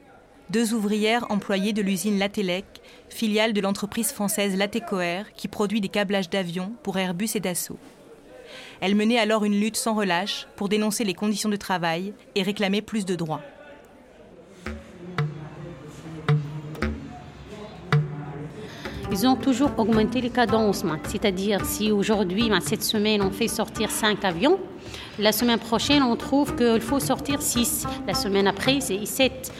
deux 0.50 0.74
ouvrières 0.74 1.30
employées 1.30 1.74
de 1.74 1.82
l'usine 1.82 2.18
Latelec, 2.18 2.64
filiale 3.10 3.52
de 3.52 3.60
l'entreprise 3.60 4.14
française 4.14 4.56
Latécoère 4.56 5.34
qui 5.34 5.50
produit 5.50 5.82
des 5.82 5.90
câblages 5.90 6.30
d'avions 6.30 6.72
pour 6.84 6.98
Airbus 6.98 7.32
et 7.36 7.42
Dassault. 7.42 7.78
Elles 8.80 8.96
menaient 8.96 9.20
alors 9.20 9.44
une 9.44 9.60
lutte 9.60 9.76
sans 9.76 9.94
relâche 9.94 10.48
pour 10.56 10.70
dénoncer 10.70 11.04
les 11.04 11.14
conditions 11.14 11.50
de 11.50 11.58
travail 11.58 12.14
et 12.36 12.44
réclamer 12.44 12.82
plus 12.82 13.04
de 13.04 13.16
droits. 13.16 13.42
ils 19.12 19.26
ont 19.26 19.36
toujours 19.36 19.72
augmenté 19.78 20.22
les 20.22 20.30
cadences. 20.30 20.84
C'est-à-dire, 21.06 21.66
si 21.66 21.92
aujourd'hui, 21.92 22.52
cette 22.62 22.84
semaine, 22.84 23.22
on 23.22 23.32
fait 23.32 23.48
sortir 23.48 23.90
5 23.90 24.24
avions, 24.24 24.60
la 25.20 25.32
semaine 25.32 25.60
prochaine, 25.60 26.04
on 26.04 26.16
trouve 26.16 26.56
qu'il 26.56 26.82
faut 26.82 27.00
sortir 27.00 27.42
6. 27.42 27.86
La 28.08 28.14
semaine 28.14 28.48
après, 28.48 28.80
c'est 28.82 29.04
7. 29.04 29.52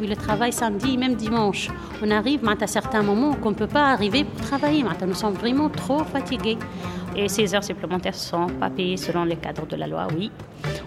Oui, 0.00 0.06
le 0.06 0.16
travail 0.16 0.52
samedi, 0.52 0.98
même 0.98 1.14
dimanche. 1.14 1.68
On 2.02 2.10
arrive 2.10 2.46
à 2.60 2.66
certains 2.66 3.02
moments 3.02 3.34
qu'on 3.34 3.50
ne 3.50 3.54
peut 3.54 3.66
pas 3.66 3.92
arriver 3.92 4.24
pour 4.24 4.46
travailler. 4.46 4.84
Nous 5.06 5.14
sommes 5.14 5.34
vraiment 5.34 5.70
trop 5.70 6.04
fatigués. 6.04 6.58
Et 7.16 7.28
ces 7.28 7.54
heures 7.54 7.64
supplémentaires 7.64 8.12
ne 8.12 8.18
sont 8.18 8.46
pas 8.60 8.68
payées 8.68 8.98
selon 8.98 9.24
les 9.24 9.36
cadres 9.36 9.66
de 9.66 9.76
la 9.76 9.86
loi, 9.86 10.06
oui. 10.14 10.30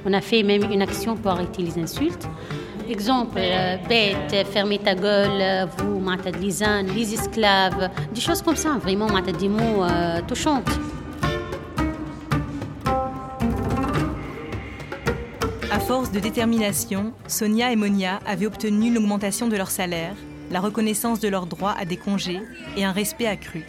On 0.06 0.14
a 0.14 0.22
fait 0.22 0.44
même 0.44 0.72
une 0.72 0.84
action 0.84 1.16
pour 1.16 1.32
arrêter 1.32 1.64
les 1.64 1.80
insultes. 1.80 2.28
Exemple, 2.88 3.38
euh, 3.38 3.78
bête, 3.88 4.48
fermez 4.48 4.80
ta 4.80 4.94
gueule, 4.96 5.68
vous, 5.78 6.00
de 6.00 6.94
les 6.94 7.14
esclaves, 7.14 7.90
des 8.14 8.22
choses 8.22 8.42
comme 8.42 8.56
ça, 8.56 8.78
vraiment, 8.80 9.08
des 9.08 9.50
mots 9.50 9.84
euh, 9.84 10.22
touchants. 10.28 10.64
À 15.72 15.80
force 15.80 16.12
de 16.12 16.20
détermination, 16.20 17.14
Sonia 17.28 17.72
et 17.72 17.76
Monia 17.76 18.20
avaient 18.26 18.46
obtenu 18.46 18.94
l'augmentation 18.94 19.48
de 19.48 19.56
leur 19.56 19.72
salaire, 19.72 20.16
la 20.52 20.60
reconnaissance 20.60 21.20
de 21.20 21.28
leurs 21.28 21.46
droits 21.46 21.76
à 21.78 21.86
des 21.86 21.98
congés 21.98 22.42
et 22.76 22.84
un 22.84 22.92
respect 22.92 23.28
accru. 23.28 23.66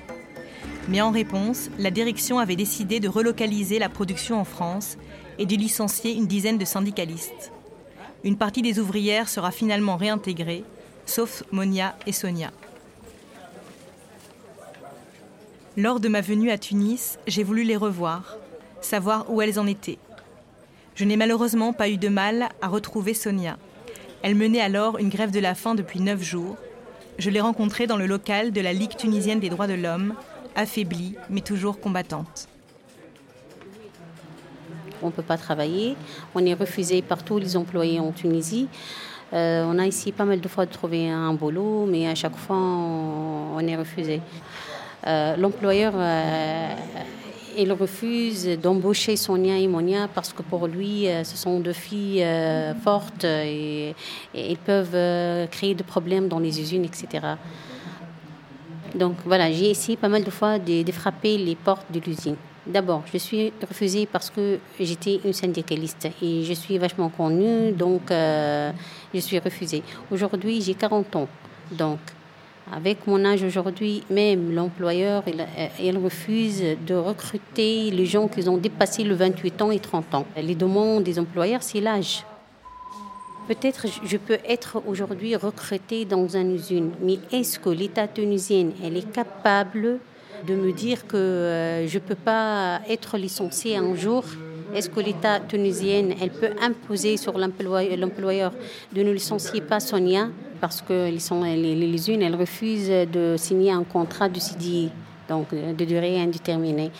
Mais 0.89 1.01
en 1.01 1.11
réponse, 1.11 1.71
la 1.79 1.91
direction 1.91 2.39
avait 2.39 2.57
décidé 2.57 3.01
de 3.01 3.09
relocaliser 3.09 3.79
la 3.79 3.89
production 3.89 4.41
en 4.41 4.45
France 4.45 4.97
et 5.39 5.47
de 5.47 5.57
licencier 5.57 6.15
une 6.15 6.27
dizaine 6.27 6.59
de 6.59 6.65
syndicalistes 6.65 7.53
une 8.25 8.37
partie 8.37 8.63
des 8.63 8.79
ouvrières 8.79 9.29
sera 9.29 9.51
finalement 9.51 9.97
réintégrée, 9.97 10.65
sauf 11.07 11.43
Monia 11.53 11.97
et 12.07 12.13
Sonia. 12.13 12.51
Lors 15.77 16.01
de 16.01 16.09
ma 16.09 16.21
venue 16.21 16.51
à 16.51 16.59
Tunis, 16.59 17.19
j'ai 17.27 17.45
voulu 17.45 17.63
les 17.63 17.77
revoir, 17.77 18.37
savoir 18.83 19.31
où 19.31 19.41
elles 19.41 19.59
en 19.59 19.67
étaient. 19.67 19.99
Je 21.01 21.07
n'ai 21.07 21.17
malheureusement 21.17 21.73
pas 21.73 21.89
eu 21.89 21.97
de 21.97 22.11
mal 22.11 22.51
à 22.61 22.69
retrouver 22.69 23.15
Sonia. 23.15 23.57
Elle 24.21 24.35
menait 24.35 24.61
alors 24.61 24.99
une 24.99 25.09
grève 25.09 25.31
de 25.31 25.41
la 25.41 25.55
faim 25.55 25.75
depuis 25.75 25.99
neuf 25.99 26.23
jours. 26.23 26.59
Je 27.19 27.31
l'ai 27.31 27.41
rencontrée 27.41 27.87
dans 27.87 27.97
le 27.97 28.05
local 28.05 28.53
de 28.53 28.61
la 28.61 28.75
Ligue 28.75 28.95
tunisienne 28.97 29.41
des 29.41 29.49
droits 29.49 29.67
de 29.67 29.73
l'homme, 29.73 30.13
affaiblie 30.57 31.15
mais 31.31 31.41
toujours 31.41 31.81
combattante 31.81 32.49
on 35.03 35.07
ne 35.07 35.13
peut 35.13 35.23
pas 35.23 35.39
travailler. 35.39 35.97
On 36.35 36.45
est 36.45 36.53
refusé 36.53 37.01
par 37.01 37.23
tous 37.23 37.39
les 37.39 37.57
employés 37.57 37.99
en 37.99 38.13
Tunisie. 38.13 38.69
Euh, 39.33 39.65
on 39.67 39.79
a 39.79 39.87
ici 39.87 40.13
pas 40.13 40.27
mal 40.27 40.43
de 40.43 40.49
fois 40.49 40.67
de 40.67 40.71
trouver 40.71 41.09
un 41.09 41.33
boulot, 41.33 41.87
mais 41.87 42.07
à 42.07 42.15
chaque 42.15 42.37
fois, 42.37 42.59
on, 42.59 43.67
est 43.67 43.77
refusé. 43.77 44.21
Euh, 45.07 45.37
l'employeur, 45.39 45.95
euh, 45.97 46.75
il 47.61 47.73
refuse 47.73 48.47
d'embaucher 48.59 49.17
Sonia 49.17 49.59
et 49.59 49.69
Monia 49.69 50.09
parce 50.15 50.33
que 50.33 50.43
pour 50.43 50.67
lui, 50.67 51.07
euh, 51.07 51.25
ce 51.25 51.37
sont 51.37 51.61
deux 51.61 51.73
filles 51.73 52.23
euh, 52.23 52.75
fortes 52.75 53.25
et, 53.25 53.95
ils 54.35 54.59
peuvent 54.59 54.95
euh, 54.95 55.47
créer 55.47 55.75
des 55.75 55.85
problèmes 55.85 56.29
dans 56.29 56.39
les 56.39 56.61
usines, 56.61 56.85
etc. 56.85 57.27
Donc 58.95 59.17
voilà, 59.25 59.53
j'ai 59.53 59.71
essayé 59.71 59.97
pas 59.97 60.09
mal 60.09 60.25
de 60.25 60.31
fois 60.31 60.59
de, 60.59 60.83
de 60.83 60.93
frapper 60.93 61.37
les 61.39 61.55
portes 61.55 61.91
de 61.93 62.01
l'usine. 62.01 62.37
D'abord, 62.67 63.03
je 63.13 63.19
suis 63.19 63.53
refusée 63.69 64.07
parce 64.07 64.31
que 64.31 64.59
j'étais 64.79 65.21
une 65.25 65.33
syndicaliste 65.33 66.09
et 66.23 66.45
je 66.45 66.53
suis 66.53 66.77
vachement 66.79 67.09
connue, 67.09 67.73
donc 67.73 68.03
je 68.11 68.73
suis 69.19 69.39
refusée. 69.39 69.83
Aujourd'hui, 70.11 70.61
j'ai 70.61 70.75
40 70.75 71.17
ans, 71.17 71.29
donc 71.73 71.99
avec 72.73 73.07
mon 73.07 73.25
âge 73.25 73.43
aujourd'hui, 73.43 74.03
même 74.11 74.55
l'employeur, 74.55 75.25
il, 75.27 75.45
il, 75.81 75.99
refuse 75.99 76.63
de 76.87 76.95
recruter 76.95 77.91
les 77.91 78.07
gens 78.07 78.29
qui 78.29 78.49
ont 78.49 78.57
dépassé 78.57 79.03
le 79.03 79.15
28 79.15 79.63
ans 79.63 79.71
et 79.71 79.81
30 79.81 80.15
ans. 80.15 80.27
Les 80.37 80.55
demandes 80.55 81.03
des 81.03 81.19
employeurs, 81.19 81.63
c'est 81.63 81.81
l'âge. 81.81 82.25
Peut-être 83.49 83.87
je 84.05 84.17
peux 84.17 84.39
être 84.49 84.81
aujourd'hui 84.87 85.35
recrutée 85.35 86.05
dans 86.05 86.29
une 86.29 86.55
usine, 86.55 86.93
mais 87.03 87.19
est-ce 87.33 87.59
que 87.59 87.71
l'État 87.71 88.07
tunisien 88.07 88.71
elle 88.85 88.97
est 88.97 89.11
capable 89.11 89.99
de 90.47 90.55
me 90.55 90.73
dire 90.73 91.07
que 91.07 91.17
euh, 91.17 91.87
je 91.89 91.99
ne 91.99 92.03
peux 92.03 92.15
pas 92.15 92.81
être 92.89 93.19
licenciée 93.19 93.77
un 93.77 93.97
jour? 93.97 94.25
Est-ce 94.75 94.89
que 94.89 95.01
l'État 95.01 95.41
tunisien 95.41 96.11
elle 96.21 96.31
peut 96.31 96.53
imposer 96.61 97.17
sur 97.17 97.37
l'employeur 97.39 98.53
de 98.93 99.03
ne 99.03 99.13
licencier 99.13 99.61
pas 99.61 99.81
Sonia 99.81 100.29
parce 100.61 100.83
que 100.83 101.11
les, 101.11 101.57
les, 101.57 101.75
les 101.75 101.95
usines 101.95 102.23
elles 102.23 102.37
refusent 102.37 102.89
de 102.89 103.37
signer 103.39 103.73
un 103.73 103.85
contrat 103.85 104.29
de 104.29 104.39
CDI 104.39 104.91
donc 105.31 105.55
de 105.55 105.85
durée 105.85 106.21
indéterminée. 106.21 106.91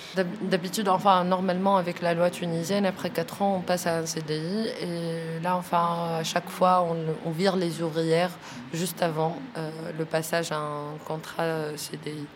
D'habitude, 0.43 0.89
enfin, 0.89 1.25
normalement, 1.25 1.77
avec 1.77 2.01
la 2.01 2.15
loi 2.15 2.31
tunisienne, 2.31 2.87
après 2.87 3.11
4 3.11 3.43
ans, 3.43 3.57
on 3.59 3.61
passe 3.61 3.87
à 3.89 3.99
un 3.99 4.07
CDI. 4.07 4.69
Et 4.81 5.43
là, 5.43 5.57
enfin, 5.57 6.19
à 6.21 6.23
chaque 6.23 6.49
fois, 6.49 6.87
on, 7.27 7.31
vire 7.33 7.57
les 7.57 7.83
ouvrières 7.83 8.31
juste 8.73 9.03
avant 9.03 9.37
euh, 9.59 9.71
le 9.99 10.05
passage 10.05 10.53
à 10.53 10.59
un 10.59 10.97
contrat 11.07 11.77
CDI. 11.77 12.27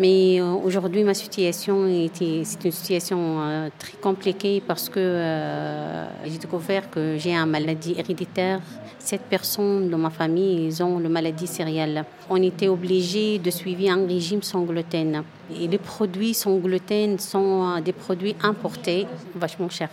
Mais 0.00 0.40
euh, 0.40 0.54
aujourd'hui, 0.54 1.04
ma 1.04 1.14
situation 1.14 1.86
était, 1.86 2.42
c'est 2.42 2.64
une 2.64 2.72
situation 2.72 3.40
euh, 3.40 3.68
très 3.78 3.96
compliquée 3.98 4.60
parce 4.66 4.88
que 4.88 4.98
euh, 4.98 6.06
j'ai 6.24 6.38
découvert 6.38 6.90
que 6.90 7.16
j'ai 7.16 7.32
une 7.32 7.46
maladie 7.46 7.94
héréditaire. 7.96 8.60
Sept 8.98 9.22
personnes 9.22 9.90
dans 9.90 9.98
ma 9.98 10.10
famille, 10.10 10.82
ont 10.82 10.98
la 10.98 11.08
maladie 11.08 11.46
céréale. 11.46 12.06
On 12.28 12.42
était 12.42 12.68
obligé 12.68 13.38
de 13.38 13.50
suivre 13.50 13.88
un 13.90 14.04
régime 14.06 14.42
sans 14.42 14.62
gluten. 14.62 15.22
Et 15.54 15.68
les 15.68 15.78
produits 15.78 16.34
sans 16.34 16.56
gluten 16.56 17.18
sont 17.18 17.80
des 17.80 17.92
produits 17.92 18.34
importés, 18.42 19.06
vachement 19.34 19.68
chers. 19.68 19.90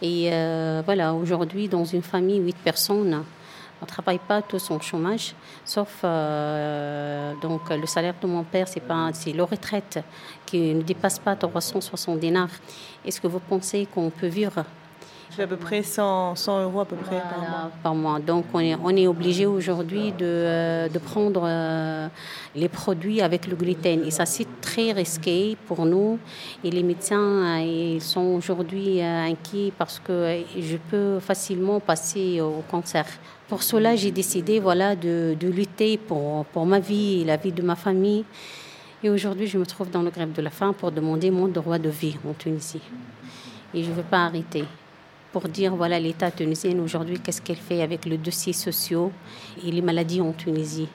Et 0.00 0.30
voilà, 0.86 1.12
aujourd'hui, 1.12 1.68
dans 1.68 1.84
une 1.84 2.00
famille, 2.00 2.38
huit 2.38 2.56
personnes, 2.56 3.22
on 3.84 3.86
ne 3.86 3.90
travaille 3.90 4.18
pas 4.18 4.40
tous 4.40 4.70
en 4.70 4.80
chômage, 4.80 5.34
sauf 5.62 6.00
euh, 6.04 7.34
donc 7.42 7.68
le 7.68 7.86
salaire 7.86 8.14
de 8.18 8.26
mon 8.26 8.42
père, 8.42 8.66
c'est 8.66 8.80
pas 8.80 9.10
c'est 9.12 9.34
la 9.34 9.44
retraite 9.44 10.02
qui 10.46 10.72
ne 10.72 10.80
dépasse 10.80 11.18
pas 11.18 11.36
360 11.36 12.18
dinars. 12.18 12.48
Est-ce 13.04 13.20
que 13.20 13.26
vous 13.26 13.40
pensez 13.40 13.86
qu'on 13.92 14.08
peut 14.08 14.28
vivre? 14.28 14.64
C'est 15.30 15.42
à 15.42 15.46
peu 15.46 15.56
près 15.56 15.82
100, 15.82 16.36
100 16.36 16.62
euros 16.62 16.80
à 16.80 16.84
peu 16.84 16.96
près 16.96 17.20
voilà, 17.20 17.30
par 17.32 17.38
mois. 17.40 17.70
Par 17.82 17.94
mois. 17.94 18.18
Donc 18.20 18.44
on 18.54 18.60
est, 18.60 18.76
on 18.82 18.90
est 18.90 19.06
obligé 19.06 19.44
aujourd'hui 19.44 20.12
de, 20.12 20.24
euh, 20.24 20.88
de 20.88 20.98
prendre 20.98 21.42
euh, 21.44 22.08
les 22.54 22.68
produits 22.68 23.20
avec 23.20 23.46
le 23.46 23.56
gluten. 23.56 24.04
Et 24.06 24.10
ça 24.10 24.24
c'est 24.24 24.46
très 24.62 24.92
risqué 24.92 25.58
pour 25.66 25.84
nous. 25.84 26.18
Et 26.62 26.70
les 26.70 26.82
médecins, 26.82 27.58
ils 27.58 28.00
sont 28.00 28.34
aujourd'hui 28.38 29.02
inquiets 29.02 29.72
parce 29.76 29.98
que 29.98 30.42
je 30.56 30.76
peux 30.90 31.18
facilement 31.18 31.80
passer 31.80 32.40
au 32.40 32.62
cancer. 32.70 33.04
Pour 33.48 33.62
cela, 33.62 33.94
j'ai 33.94 34.10
décidé 34.10 34.58
voilà, 34.58 34.96
de, 34.96 35.36
lutter 35.42 35.98
pour, 35.98 36.46
ma 36.64 36.80
vie 36.80 37.20
et 37.20 37.24
la 37.24 37.36
vie 37.36 37.52
de 37.52 37.62
ma 37.62 37.76
famille. 37.76 38.24
Et 39.02 39.10
aujourd'hui, 39.10 39.46
je 39.46 39.58
me 39.58 39.66
trouve 39.66 39.90
dans 39.90 40.02
le 40.02 40.10
grève 40.10 40.32
de 40.32 40.40
la 40.40 40.50
faim 40.50 40.72
pour 40.72 40.90
demander 40.90 41.30
mon 41.30 41.48
droit 41.48 41.78
de 41.78 41.90
vie 41.90 42.16
en 42.26 42.32
Tunisie. 42.32 42.80
Et 43.74 43.82
je 43.82 43.90
ne 43.90 43.94
veux 43.94 44.02
pas 44.02 44.24
arrêter 44.24 44.64
pour 45.34 45.48
dire 45.48 45.74
voilà 45.74 45.98
l'État 45.98 46.30
tunisien 46.30 46.78
aujourd'hui, 46.78 47.18
qu'est-ce 47.18 47.42
qu'elle 47.42 47.56
fait 47.56 47.82
avec 47.82 48.06
le 48.06 48.16
dossier 48.16 48.52
sociaux 48.52 49.10
et 49.66 49.70
les 49.72 49.82
maladies 49.82 50.20
en 50.20 50.32
Tunisie? 50.32 50.86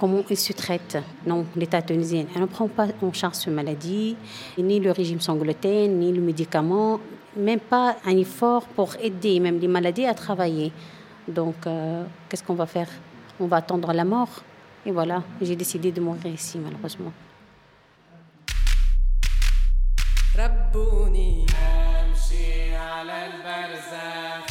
Comment 0.00 0.22
il 0.30 0.36
se 0.38 0.54
traite? 0.54 0.96
Non, 1.26 1.44
l'État 1.54 1.82
tunisien, 1.82 2.24
elle 2.34 2.40
ne 2.40 2.46
prend 2.46 2.68
pas 2.68 2.86
en 3.02 3.12
charge 3.12 3.34
ces 3.34 3.50
maladies, 3.50 4.16
ni 4.56 4.80
le 4.80 4.92
régime 4.92 5.20
sans 5.20 5.36
ni 5.36 6.10
le 6.10 6.22
médicament, 6.22 7.00
même 7.36 7.60
pas 7.60 7.96
un 8.06 8.16
effort 8.16 8.64
pour 8.64 8.96
aider 9.02 9.40
même 9.40 9.58
les 9.60 9.68
maladies 9.68 10.06
à 10.06 10.14
travailler. 10.14 10.72
Donc, 11.27 11.67
euh, 11.67 12.03
qu'est-ce 12.27 12.43
qu'on 12.43 12.55
va 12.55 12.65
faire 12.65 12.89
On 13.39 13.47
va 13.47 13.57
attendre 13.57 13.91
la 13.93 14.03
mort. 14.05 14.33
Et 14.85 14.91
voilà, 14.91 15.23
j'ai 15.41 15.55
décidé 15.55 15.91
de 15.91 16.01
mourir 16.01 16.27
ici, 16.27 16.57
malheureusement. 16.57 17.13
ربوني 20.35 21.45
امشي 22.01 22.75
على 22.75 23.25
البرزخ 23.27 24.45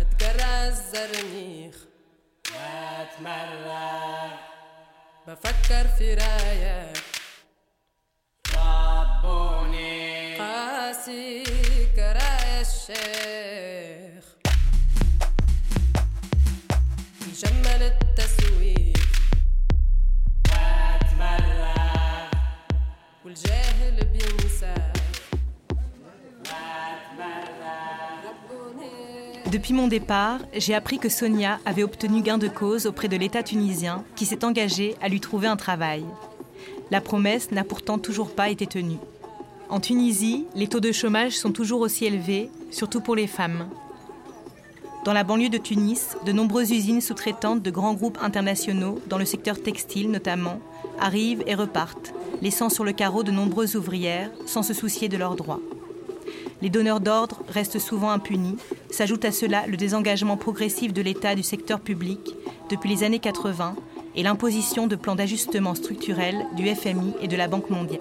اتقرا 0.00 0.68
الزرنيخ 0.68 1.74
واتمرغ 2.54 4.30
بفكر 5.28 5.88
في 5.98 6.14
رايك 6.14 6.96
ربوني 8.56 10.38
قاسي 10.38 11.44
كرايا 11.96 12.60
الشيخ 12.60 13.91
يجمل 17.42 17.82
التسويق 17.82 18.98
واتمرغ 20.48 21.74
والجاهل 23.24 24.04
بينسى 24.12 24.74
Depuis 29.50 29.72
mon 29.72 29.88
départ, 29.88 30.40
j'ai 30.54 30.74
appris 30.74 30.98
que 30.98 31.08
Sonia 31.08 31.58
avait 31.64 31.82
obtenu 31.82 32.20
gain 32.20 32.36
de 32.36 32.48
cause 32.48 32.86
auprès 32.86 33.08
de 33.08 33.16
l'État 33.16 33.42
tunisien 33.42 34.04
qui 34.14 34.26
s'est 34.26 34.44
engagé 34.44 34.94
à 35.00 35.08
lui 35.08 35.20
trouver 35.20 35.48
un 35.48 35.56
travail. 35.56 36.04
La 36.90 37.00
promesse 37.00 37.50
n'a 37.50 37.64
pourtant 37.64 37.98
toujours 37.98 38.34
pas 38.34 38.50
été 38.50 38.66
tenue. 38.66 38.98
En 39.70 39.80
Tunisie, 39.80 40.44
les 40.54 40.68
taux 40.68 40.80
de 40.80 40.92
chômage 40.92 41.32
sont 41.32 41.52
toujours 41.52 41.80
aussi 41.80 42.04
élevés, 42.04 42.50
surtout 42.70 43.00
pour 43.00 43.16
les 43.16 43.26
femmes. 43.26 43.68
Dans 45.03 45.11
la 45.11 45.25
banlieue 45.25 45.49
de 45.49 45.57
Tunis, 45.57 46.15
de 46.25 46.31
nombreuses 46.31 46.71
usines 46.71 47.01
sous-traitantes 47.01 47.61
de 47.61 47.71
grands 47.71 47.93
groupes 47.93 48.19
internationaux, 48.21 48.99
dans 49.07 49.17
le 49.17 49.25
secteur 49.25 49.61
textile 49.61 50.09
notamment, 50.09 50.61
arrivent 50.97 51.43
et 51.45 51.55
repartent, 51.55 52.13
laissant 52.41 52.69
sur 52.69 52.85
le 52.85 52.93
carreau 52.93 53.23
de 53.23 53.31
nombreuses 53.31 53.75
ouvrières 53.75 54.31
sans 54.45 54.63
se 54.63 54.73
soucier 54.73 55.09
de 55.09 55.17
leurs 55.17 55.35
droits. 55.35 55.59
Les 56.61 56.69
donneurs 56.69 57.01
d'ordre 57.01 57.41
restent 57.49 57.79
souvent 57.79 58.11
impunis. 58.11 58.55
S'ajoute 58.91 59.25
à 59.25 59.33
cela 59.33 59.67
le 59.67 59.75
désengagement 59.75 60.37
progressif 60.37 60.93
de 60.93 61.01
l'État 61.01 61.35
du 61.35 61.43
secteur 61.43 61.81
public 61.81 62.33
depuis 62.69 62.89
les 62.89 63.03
années 63.03 63.19
80 63.19 63.75
et 64.15 64.23
l'imposition 64.23 64.87
de 64.87 64.95
plans 64.95 65.15
d'ajustement 65.15 65.75
structurel 65.75 66.45
du 66.55 66.73
FMI 66.73 67.13
et 67.19 67.27
de 67.27 67.35
la 67.35 67.49
Banque 67.49 67.69
mondiale. 67.69 67.99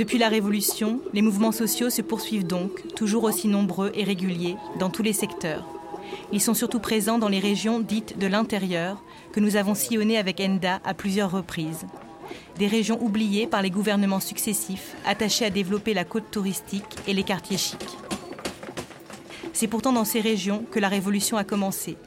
Depuis 0.00 0.16
la 0.16 0.30
Révolution, 0.30 1.02
les 1.12 1.20
mouvements 1.20 1.52
sociaux 1.52 1.90
se 1.90 2.00
poursuivent 2.00 2.46
donc, 2.46 2.94
toujours 2.96 3.24
aussi 3.24 3.48
nombreux 3.48 3.92
et 3.94 4.02
réguliers, 4.02 4.56
dans 4.78 4.88
tous 4.88 5.02
les 5.02 5.12
secteurs. 5.12 5.62
Ils 6.32 6.40
sont 6.40 6.54
surtout 6.54 6.80
présents 6.80 7.18
dans 7.18 7.28
les 7.28 7.38
régions 7.38 7.80
dites 7.80 8.18
de 8.18 8.26
l'intérieur, 8.26 9.02
que 9.30 9.40
nous 9.40 9.56
avons 9.56 9.74
sillonnées 9.74 10.16
avec 10.16 10.40
ENDA 10.40 10.80
à 10.84 10.94
plusieurs 10.94 11.30
reprises 11.30 11.84
des 12.56 12.66
régions 12.66 12.98
oubliées 13.02 13.46
par 13.46 13.60
les 13.60 13.68
gouvernements 13.68 14.20
successifs, 14.20 14.96
attachés 15.04 15.44
à 15.44 15.50
développer 15.50 15.92
la 15.92 16.04
côte 16.04 16.30
touristique 16.30 16.96
et 17.06 17.12
les 17.12 17.22
quartiers 17.22 17.58
chics. 17.58 17.98
C'est 19.52 19.66
pourtant 19.66 19.92
dans 19.92 20.06
ces 20.06 20.20
régions 20.20 20.64
que 20.70 20.80
la 20.80 20.88
révolution 20.88 21.36
a 21.36 21.44
commencé. 21.44 21.98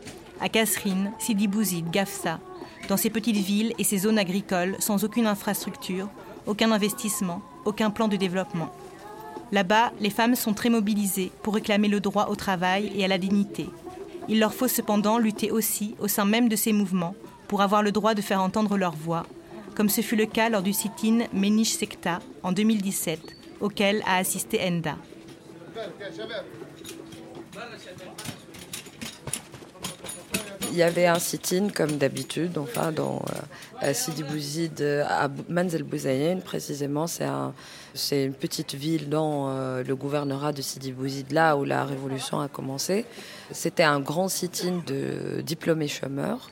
À 0.42 0.50
Kasserine, 0.50 1.12
Sidi 1.20 1.48
Bouzid, 1.48 1.92
Gafsa, 1.92 2.40
dans 2.88 2.98
ces 2.98 3.12
petites 3.12 3.36
villes 3.36 3.74
et 3.78 3.84
ces 3.84 4.00
zones 4.00 4.18
agricoles 4.18 4.78
sans 4.80 5.04
aucune 5.04 5.28
infrastructure, 5.28 6.10
aucun 6.48 6.72
investissement, 6.72 7.42
aucun 7.66 7.90
plan 7.90 8.08
de 8.08 8.16
développement. 8.16 8.74
Là-bas, 9.52 9.92
les 10.00 10.10
femmes 10.10 10.36
sont 10.36 10.54
très 10.54 10.70
mobilisées 10.70 11.32
pour 11.44 11.54
réclamer 11.54 11.88
le 11.88 12.00
droit 12.00 12.28
au 12.28 12.36
travail 12.36 12.92
et 12.96 13.06
à 13.06 13.08
la 13.08 13.18
dignité. 13.18 13.70
Il 14.30 14.40
leur 14.40 14.54
faut 14.54 14.68
cependant 14.68 15.18
lutter 15.18 15.52
aussi 15.52 15.96
au 16.00 16.08
sein 16.08 16.26
même 16.26 16.50
de 16.50 16.56
ces 16.56 16.74
mouvements 16.74 17.16
pour 17.48 17.62
avoir 17.62 17.84
le 17.84 17.92
droit 17.92 18.14
de 18.14 18.22
faire 18.22 18.42
entendre 18.42 18.78
leur 18.78 18.96
voix 18.96 19.26
comme 19.74 19.90
ce 19.90 20.02
fut 20.02 20.16
le 20.16 20.26
cas 20.26 20.50
lors 20.50 20.62
du 20.62 20.74
sit-in 20.74 21.26
Menish 21.34 21.74
Sekta 21.74 22.20
en 22.44 22.52
2017, 22.52 23.20
auquel 23.62 24.02
a 24.06 24.18
assisté 24.18 24.60
Enda. 24.62 24.96
Il 30.74 30.80
y 30.80 30.82
avait 30.82 31.06
un 31.06 31.20
sit-in 31.20 31.70
comme 31.70 31.98
d'habitude, 31.98 32.58
enfin 32.58 32.92
dans 32.92 33.22
euh, 33.84 33.94
Sidi 33.94 34.24
Bouzid, 34.24 34.82
à 35.08 35.30
Manzel 35.48 35.84
Bouzaïen 35.84 36.40
précisément. 36.40 37.06
C'est 37.94 38.26
une 38.26 38.34
petite 38.34 38.74
ville 38.74 39.08
dans 39.08 39.50
euh, 39.50 39.84
le 39.84 39.96
gouvernorat 39.96 40.52
de 40.52 40.64
Sidi 40.64 40.92
Bouzid, 40.92 41.32
là 41.32 41.56
où 41.58 41.64
la 41.64 41.86
révolution 41.86 42.40
a 42.40 42.48
commencé. 42.48 43.06
C'était 43.52 43.84
un 43.84 44.00
grand 44.00 44.28
sit-in 44.30 44.82
de 44.88 45.42
diplômés 45.42 45.88
chômeurs. 45.88 46.50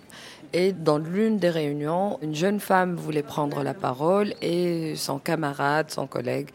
Et 0.54 0.72
dans 0.72 1.00
l'une 1.00 1.40
des 1.40 1.50
réunions, 1.50 2.20
une 2.22 2.36
jeune 2.36 2.60
femme 2.60 2.96
voulait 2.96 3.24
prendre 3.24 3.64
la 3.64 3.74
parole 3.74 4.36
et 4.44 4.94
son 4.98 5.18
camarade, 5.18 5.90
son 5.90 6.06
collègue, 6.06 6.50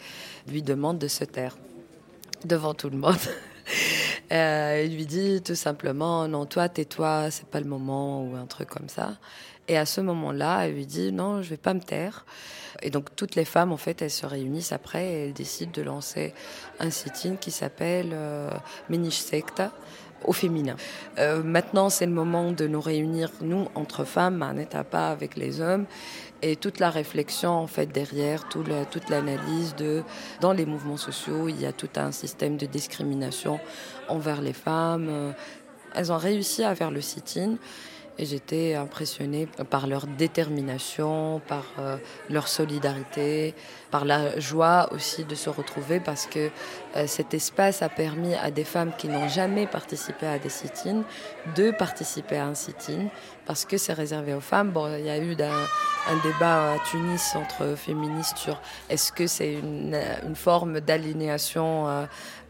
lui 0.46 0.62
demande 0.62 0.98
de 0.98 1.08
se 1.08 1.24
taire 1.24 1.56
devant 2.44 2.74
tout 2.74 2.90
le 2.90 2.98
monde. 2.98 3.16
Euh, 4.32 4.82
il 4.84 4.96
lui 4.96 5.06
dit 5.06 5.40
tout 5.40 5.54
simplement 5.54 6.26
non 6.26 6.46
toi 6.46 6.68
tais-toi 6.68 7.30
c'est 7.30 7.46
pas 7.46 7.60
le 7.60 7.66
moment 7.66 8.24
ou 8.24 8.34
un 8.34 8.46
truc 8.46 8.68
comme 8.68 8.88
ça. 8.88 9.16
Et 9.68 9.76
à 9.76 9.86
ce 9.86 10.00
moment-là 10.00 10.66
elle 10.66 10.74
lui 10.74 10.86
dit 10.86 11.12
non 11.12 11.42
je 11.42 11.50
vais 11.50 11.56
pas 11.56 11.74
me 11.74 11.80
taire 11.80 12.26
et 12.82 12.90
donc 12.90 13.14
toutes 13.14 13.36
les 13.36 13.44
femmes 13.44 13.72
en 13.72 13.76
fait 13.76 14.02
elles 14.02 14.10
se 14.10 14.26
réunissent 14.26 14.72
après 14.72 15.06
et 15.06 15.26
elles 15.26 15.32
décident 15.32 15.72
de 15.72 15.82
lancer 15.82 16.34
un 16.80 16.90
sit-in 16.90 17.36
qui 17.36 17.50
s'appelle 17.50 18.10
euh, 18.12 18.50
Sekta 19.10 19.72
au 20.24 20.32
féminin. 20.32 20.76
Euh, 21.18 21.42
maintenant, 21.42 21.88
c'est 21.88 22.06
le 22.06 22.12
moment 22.12 22.52
de 22.52 22.66
nous 22.66 22.80
réunir, 22.80 23.30
nous, 23.40 23.68
entre 23.74 24.04
femmes, 24.04 24.42
à 24.42 24.52
n'état 24.52 24.84
pas 24.84 25.10
avec 25.10 25.36
les 25.36 25.60
hommes, 25.60 25.86
et 26.42 26.56
toute 26.56 26.80
la 26.80 26.90
réflexion, 26.90 27.50
en 27.50 27.66
fait, 27.66 27.86
derrière, 27.86 28.48
tout 28.48 28.64
toute 28.90 29.08
l'analyse 29.08 29.74
de, 29.76 30.02
dans 30.40 30.52
les 30.52 30.66
mouvements 30.66 30.96
sociaux, 30.96 31.48
il 31.48 31.60
y 31.60 31.66
a 31.66 31.72
tout 31.72 31.88
un 31.96 32.12
système 32.12 32.56
de 32.56 32.66
discrimination 32.66 33.58
envers 34.08 34.40
les 34.40 34.52
femmes. 34.52 35.08
Euh, 35.08 35.32
elles 35.94 36.12
ont 36.12 36.18
réussi 36.18 36.64
à 36.64 36.74
faire 36.74 36.90
le 36.90 37.00
sit-in. 37.00 37.56
Et 38.18 38.24
j'étais 38.24 38.74
impressionnée 38.74 39.46
par 39.68 39.86
leur 39.86 40.06
détermination, 40.06 41.42
par 41.46 41.64
euh, 41.78 41.98
leur 42.30 42.48
solidarité, 42.48 43.54
par 43.90 44.06
la 44.06 44.40
joie 44.40 44.88
aussi 44.92 45.24
de 45.24 45.34
se 45.34 45.50
retrouver 45.50 46.00
parce 46.00 46.26
que 46.26 46.50
euh, 46.96 47.06
cet 47.06 47.34
espace 47.34 47.82
a 47.82 47.90
permis 47.90 48.34
à 48.34 48.50
des 48.50 48.64
femmes 48.64 48.92
qui 48.96 49.08
n'ont 49.08 49.28
jamais 49.28 49.66
participé 49.66 50.26
à 50.26 50.38
des 50.38 50.48
sit-ins 50.48 51.02
de 51.56 51.70
participer 51.72 52.38
à 52.38 52.46
un 52.46 52.54
sit-in 52.54 53.08
parce 53.44 53.66
que 53.66 53.76
c'est 53.76 53.92
réservé 53.92 54.32
aux 54.32 54.40
femmes. 54.40 54.70
Bon, 54.70 54.92
il 54.96 55.04
y 55.04 55.10
a 55.10 55.18
eu 55.18 55.32
un, 55.32 56.16
débat 56.22 56.72
à 56.72 56.78
Tunis 56.90 57.36
entre 57.36 57.76
féministes 57.76 58.38
sur 58.38 58.60
est-ce 58.88 59.12
que 59.12 59.26
c'est 59.26 59.52
une, 59.52 59.98
une, 60.26 60.36
forme 60.36 60.80
d'aliénation 60.80 61.88
euh, 61.88 62.04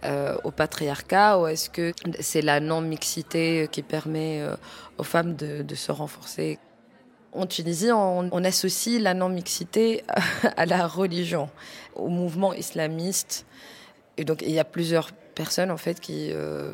euh, 0.06 0.36
au 0.44 0.52
patriarcat 0.52 1.38
ou 1.38 1.48
est-ce 1.48 1.68
que 1.68 1.92
c'est 2.20 2.42
la 2.42 2.60
non-mixité 2.60 3.68
qui 3.72 3.82
permet 3.82 4.40
euh, 4.40 4.54
aux 4.98 5.02
femmes 5.02 5.34
de, 5.34 5.74
se 5.74 5.90
renforcer? 5.90 6.58
En 7.32 7.46
Tunisie, 7.46 7.90
on, 7.92 8.44
associe 8.44 9.00
la 9.00 9.14
non-mixité 9.14 10.04
à 10.56 10.64
la 10.64 10.86
religion, 10.86 11.50
au 11.94 12.08
mouvement 12.08 12.54
islamiste. 12.54 13.46
Et 14.16 14.24
donc, 14.24 14.42
il 14.42 14.52
y 14.52 14.60
a 14.60 14.64
plusieurs 14.64 15.12
personnes, 15.34 15.70
en 15.70 15.76
fait, 15.76 15.98
qui... 16.00 16.30
Euh, 16.32 16.72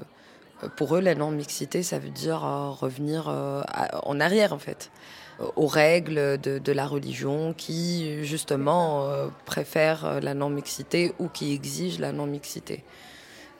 pour 0.76 0.94
eux, 0.94 1.00
la 1.00 1.14
non-mixité, 1.14 1.82
ça 1.82 1.98
veut 1.98 2.10
dire 2.10 2.42
revenir 2.80 3.26
en 3.26 4.20
arrière, 4.20 4.52
en 4.52 4.60
fait 4.60 4.92
aux 5.56 5.66
règles 5.66 6.38
de, 6.38 6.72
la 6.72 6.86
religion 6.86 7.52
qui 7.52 8.22
justement 8.22 9.08
préfèrent 9.44 10.20
la 10.20 10.34
non-mixité 10.34 11.14
ou 11.18 11.26
qui 11.26 11.52
exigent 11.52 11.98
la 11.98 12.12
non-mixité. 12.12 12.84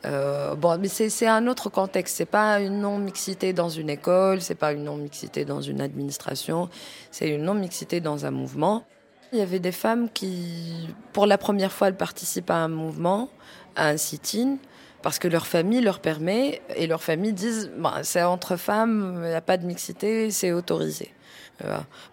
Euh, 0.04 0.54
bon, 0.54 0.80
c'est 0.88 1.26
un 1.26 1.46
autre 1.46 1.70
contexte. 1.70 2.16
C'est 2.16 2.24
pas 2.24 2.60
une 2.60 2.80
non-mixité 2.80 3.52
dans 3.52 3.68
une 3.68 3.90
école, 3.90 4.40
c'est 4.40 4.54
pas 4.54 4.72
une 4.72 4.84
non-mixité 4.84 5.44
dans 5.44 5.60
une 5.60 5.80
administration, 5.80 6.68
c'est 7.10 7.28
une 7.28 7.44
non-mixité 7.44 8.00
dans 8.00 8.26
un 8.26 8.30
mouvement. 8.30 8.84
Il 9.32 9.38
y 9.38 9.42
avait 9.42 9.60
des 9.60 9.72
femmes 9.72 10.08
qui, 10.12 10.88
pour 11.12 11.26
la 11.26 11.38
première 11.38 11.72
fois, 11.72 11.88
elles 11.88 11.96
participent 11.96 12.50
à 12.50 12.56
un 12.56 12.68
mouvement, 12.68 13.30
à 13.76 13.88
un 13.88 13.96
sit-in, 13.96 14.58
parce 15.00 15.18
que 15.18 15.26
leur 15.26 15.46
famille 15.46 15.80
leur 15.80 16.00
permet, 16.00 16.60
et 16.76 16.86
leur 16.86 17.02
famille 17.02 17.32
disent, 17.32 17.70
bah, 17.78 18.00
c'est 18.02 18.22
entre 18.22 18.56
femmes, 18.56 19.22
il 19.24 19.28
n'y 19.28 19.34
a 19.34 19.40
pas 19.40 19.56
de 19.56 19.64
mixité, 19.64 20.30
c'est 20.30 20.52
autorisé. 20.52 21.14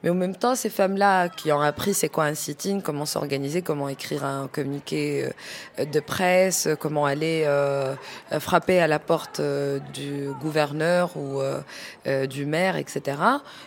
Mais 0.04 0.10
en 0.10 0.16
même 0.16 0.36
temps, 0.36 0.56
ces 0.56 0.70
femmes-là 0.70 1.30
qui 1.30 1.52
ont 1.52 1.62
appris 1.62 1.94
c'est 1.94 2.10
quoi 2.10 2.26
un 2.26 2.36
sit-in, 2.36 2.82
comment 2.82 3.06
s'organiser, 3.06 3.62
comment 3.62 3.90
écrire 3.90 4.24
un 4.24 4.48
communiqué 4.48 5.30
euh, 5.80 5.86
de 5.86 6.00
presse, 6.00 6.68
comment 6.80 7.06
aller 7.06 7.44
euh, 7.46 7.96
frapper 8.40 8.80
à 8.80 8.88
la 8.88 9.00
porte 9.00 9.40
euh, 9.40 9.80
du 9.94 10.30
gouverneur 10.40 11.18
ou 11.18 11.42
du 12.28 12.46
maire, 12.46 12.76
etc. 12.76 13.18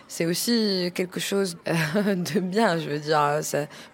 C'est 0.07 0.25
aussi 0.25 0.91
quelque 0.95 1.19
chose 1.19 1.57
de 1.65 2.39
bien, 2.39 2.77
je 2.77 2.89
veux 2.89 2.99
dire. 2.99 3.39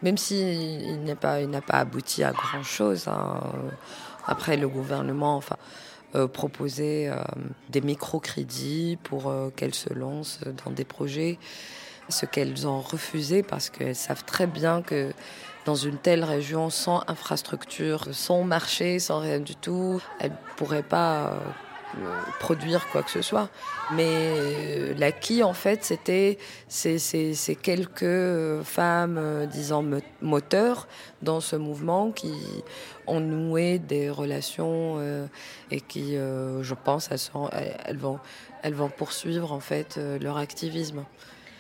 Même 0.02 0.18
s'il 0.18 0.82
si 0.82 0.98
n'a 1.06 1.15
pas, 1.15 1.38
pas 1.65 1.80
abouti 1.80 2.24
à 2.24 2.32
grand 2.32 2.63
chose. 2.63 3.08
Hein, 3.08 3.42
après 4.28 4.58
le 4.58 4.68
gouvernement, 4.68 5.38
enfin. 5.38 5.58
Euh, 6.15 6.28
proposer 6.28 7.08
euh, 7.08 7.22
des 7.69 7.82
microcrédits 7.82 8.98
pour 9.04 9.30
euh, 9.30 9.52
qu'elles 9.56 9.76
se 9.76 9.93
lancent 9.93 10.39
dans 10.65 10.72
des 10.72 10.84
projets, 10.84 11.38
ce 12.10 12.26
qu'elles 12.26 12.67
ont 12.67 12.82
refusé 12.82 13.43
parce 13.43 13.69
qu'elles 13.69 13.95
savent 13.95 14.26
très 14.26 14.48
bien 14.48 14.82
que 14.82 15.12
dans 15.65 15.76
une 15.76 15.98
telle 15.98 16.24
région, 16.24 16.72
sans 16.72 17.04
infrastructure, 17.08 18.08
sans 18.12 18.43
marché, 18.43 18.98
sans 18.98 19.19
rien 19.19 19.39
du 19.39 19.56
tout, 19.56 20.02
elles 20.19 20.32
ne 20.32 20.56
pourraient 20.56 20.82
pas 20.82 21.39
produire 22.39 22.88
quoi 22.89 23.04
que 23.04 23.12
ce 23.12 23.21
soit. 23.21 23.49
Mais 23.93 24.93
l'acquis, 24.95 25.43
en 25.43 25.54
fait, 25.54 25.84
c'était 25.84 26.38
ces 26.67 27.58
quelques 27.62 28.63
femmes, 28.63 29.47
disons, 29.52 30.02
moteurs 30.21 30.88
dans 31.21 31.39
ce 31.39 31.56
mouvement 31.56 32.12
qui 32.12 32.34
ont 33.10 33.19
noué 33.19 33.80
des 33.80 34.10
relations 34.10 34.95
euh, 34.99 35.25
et 35.71 35.82
qui, 35.82 36.15
euh, 36.15 36.63
je 36.63 36.73
pense, 36.73 37.10
elles, 37.12 37.19
sont, 37.19 37.49
vont, 37.95 38.19
elles 38.63 38.73
vont 38.73 38.89
poursuivre, 38.89 39.52
en 39.52 39.60
fait, 39.60 39.95
euh, 39.97 40.19
leur 40.19 40.38
activisme. 40.38 41.04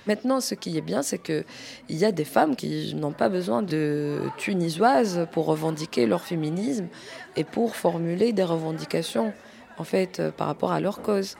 Maintenant, 0.07 0.39
ce 0.39 0.55
qui 0.55 0.77
est 0.77 0.81
bien, 0.81 1.03
c'est 1.03 1.19
qu'il 1.19 1.43
y 1.89 2.05
a 2.05 2.11
des 2.11 2.23
femmes 2.23 2.55
qui 2.55 2.95
n'ont 2.95 3.11
pas 3.11 3.29
besoin 3.29 3.61
de 3.61 4.21
tunisoises 4.37 5.27
pour 5.31 5.45
revendiquer 5.45 6.05
leur 6.05 6.23
féminisme 6.23 6.87
et 7.35 7.43
pour 7.43 7.75
formuler 7.75 8.33
des 8.33 8.43
revendications 8.43 9.33
en 9.79 9.83
fait, 9.83 10.19
euh, 10.19 10.31
par 10.31 10.47
rapport 10.47 10.71
à 10.71 10.79
leur 10.79 11.01
cause. 11.01 11.37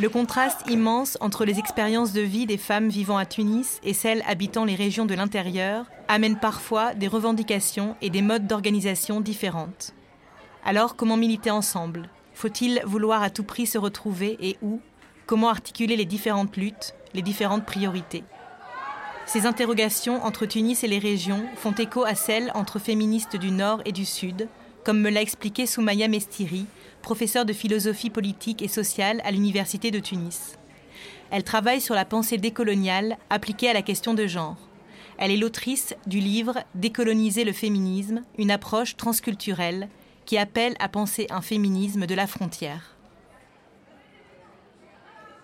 Le 0.00 0.08
contraste 0.08 0.62
immense 0.70 1.18
entre 1.20 1.44
les 1.44 1.58
expériences 1.58 2.14
de 2.14 2.22
vie 2.22 2.46
des 2.46 2.56
femmes 2.56 2.88
vivant 2.88 3.18
à 3.18 3.26
Tunis 3.26 3.80
et 3.82 3.92
celles 3.92 4.22
habitant 4.26 4.64
les 4.64 4.74
régions 4.74 5.04
de 5.04 5.12
l'intérieur 5.12 5.84
amène 6.08 6.38
parfois 6.38 6.94
des 6.94 7.06
revendications 7.06 7.96
et 8.00 8.08
des 8.08 8.22
modes 8.22 8.46
d'organisation 8.46 9.20
différentes. 9.20 9.92
Alors, 10.64 10.96
comment 10.96 11.18
militer 11.18 11.50
ensemble? 11.50 12.08
Faut-il 12.32 12.80
vouloir 12.86 13.22
à 13.22 13.28
tout 13.28 13.44
prix 13.44 13.66
se 13.66 13.76
retrouver 13.76 14.38
et 14.40 14.56
où? 14.62 14.80
Comment 15.26 15.50
articuler 15.50 15.96
les 15.96 16.06
différentes 16.06 16.56
luttes, 16.56 16.94
les 17.12 17.22
différentes 17.22 17.66
priorités? 17.66 18.24
Ces 19.32 19.46
interrogations 19.46 20.24
entre 20.24 20.44
Tunis 20.44 20.82
et 20.82 20.88
les 20.88 20.98
régions 20.98 21.44
font 21.54 21.70
écho 21.70 22.02
à 22.02 22.16
celles 22.16 22.50
entre 22.54 22.80
féministes 22.80 23.36
du 23.36 23.52
Nord 23.52 23.80
et 23.84 23.92
du 23.92 24.04
Sud, 24.04 24.48
comme 24.84 25.00
me 25.00 25.08
l'a 25.08 25.22
expliqué 25.22 25.66
Soumaya 25.66 26.08
Mestiri, 26.08 26.66
professeure 27.00 27.44
de 27.44 27.52
philosophie 27.52 28.10
politique 28.10 28.60
et 28.60 28.66
sociale 28.66 29.20
à 29.22 29.30
l'Université 29.30 29.92
de 29.92 30.00
Tunis. 30.00 30.58
Elle 31.30 31.44
travaille 31.44 31.80
sur 31.80 31.94
la 31.94 32.04
pensée 32.04 32.38
décoloniale 32.38 33.18
appliquée 33.30 33.70
à 33.70 33.72
la 33.72 33.82
question 33.82 34.14
de 34.14 34.26
genre. 34.26 34.56
Elle 35.16 35.30
est 35.30 35.36
l'autrice 35.36 35.94
du 36.08 36.18
livre 36.18 36.64
Décoloniser 36.74 37.44
le 37.44 37.52
féminisme, 37.52 38.24
une 38.36 38.50
approche 38.50 38.96
transculturelle 38.96 39.88
qui 40.26 40.38
appelle 40.38 40.74
à 40.80 40.88
penser 40.88 41.28
un 41.30 41.40
féminisme 41.40 42.06
de 42.06 42.16
la 42.16 42.26
frontière. 42.26 42.96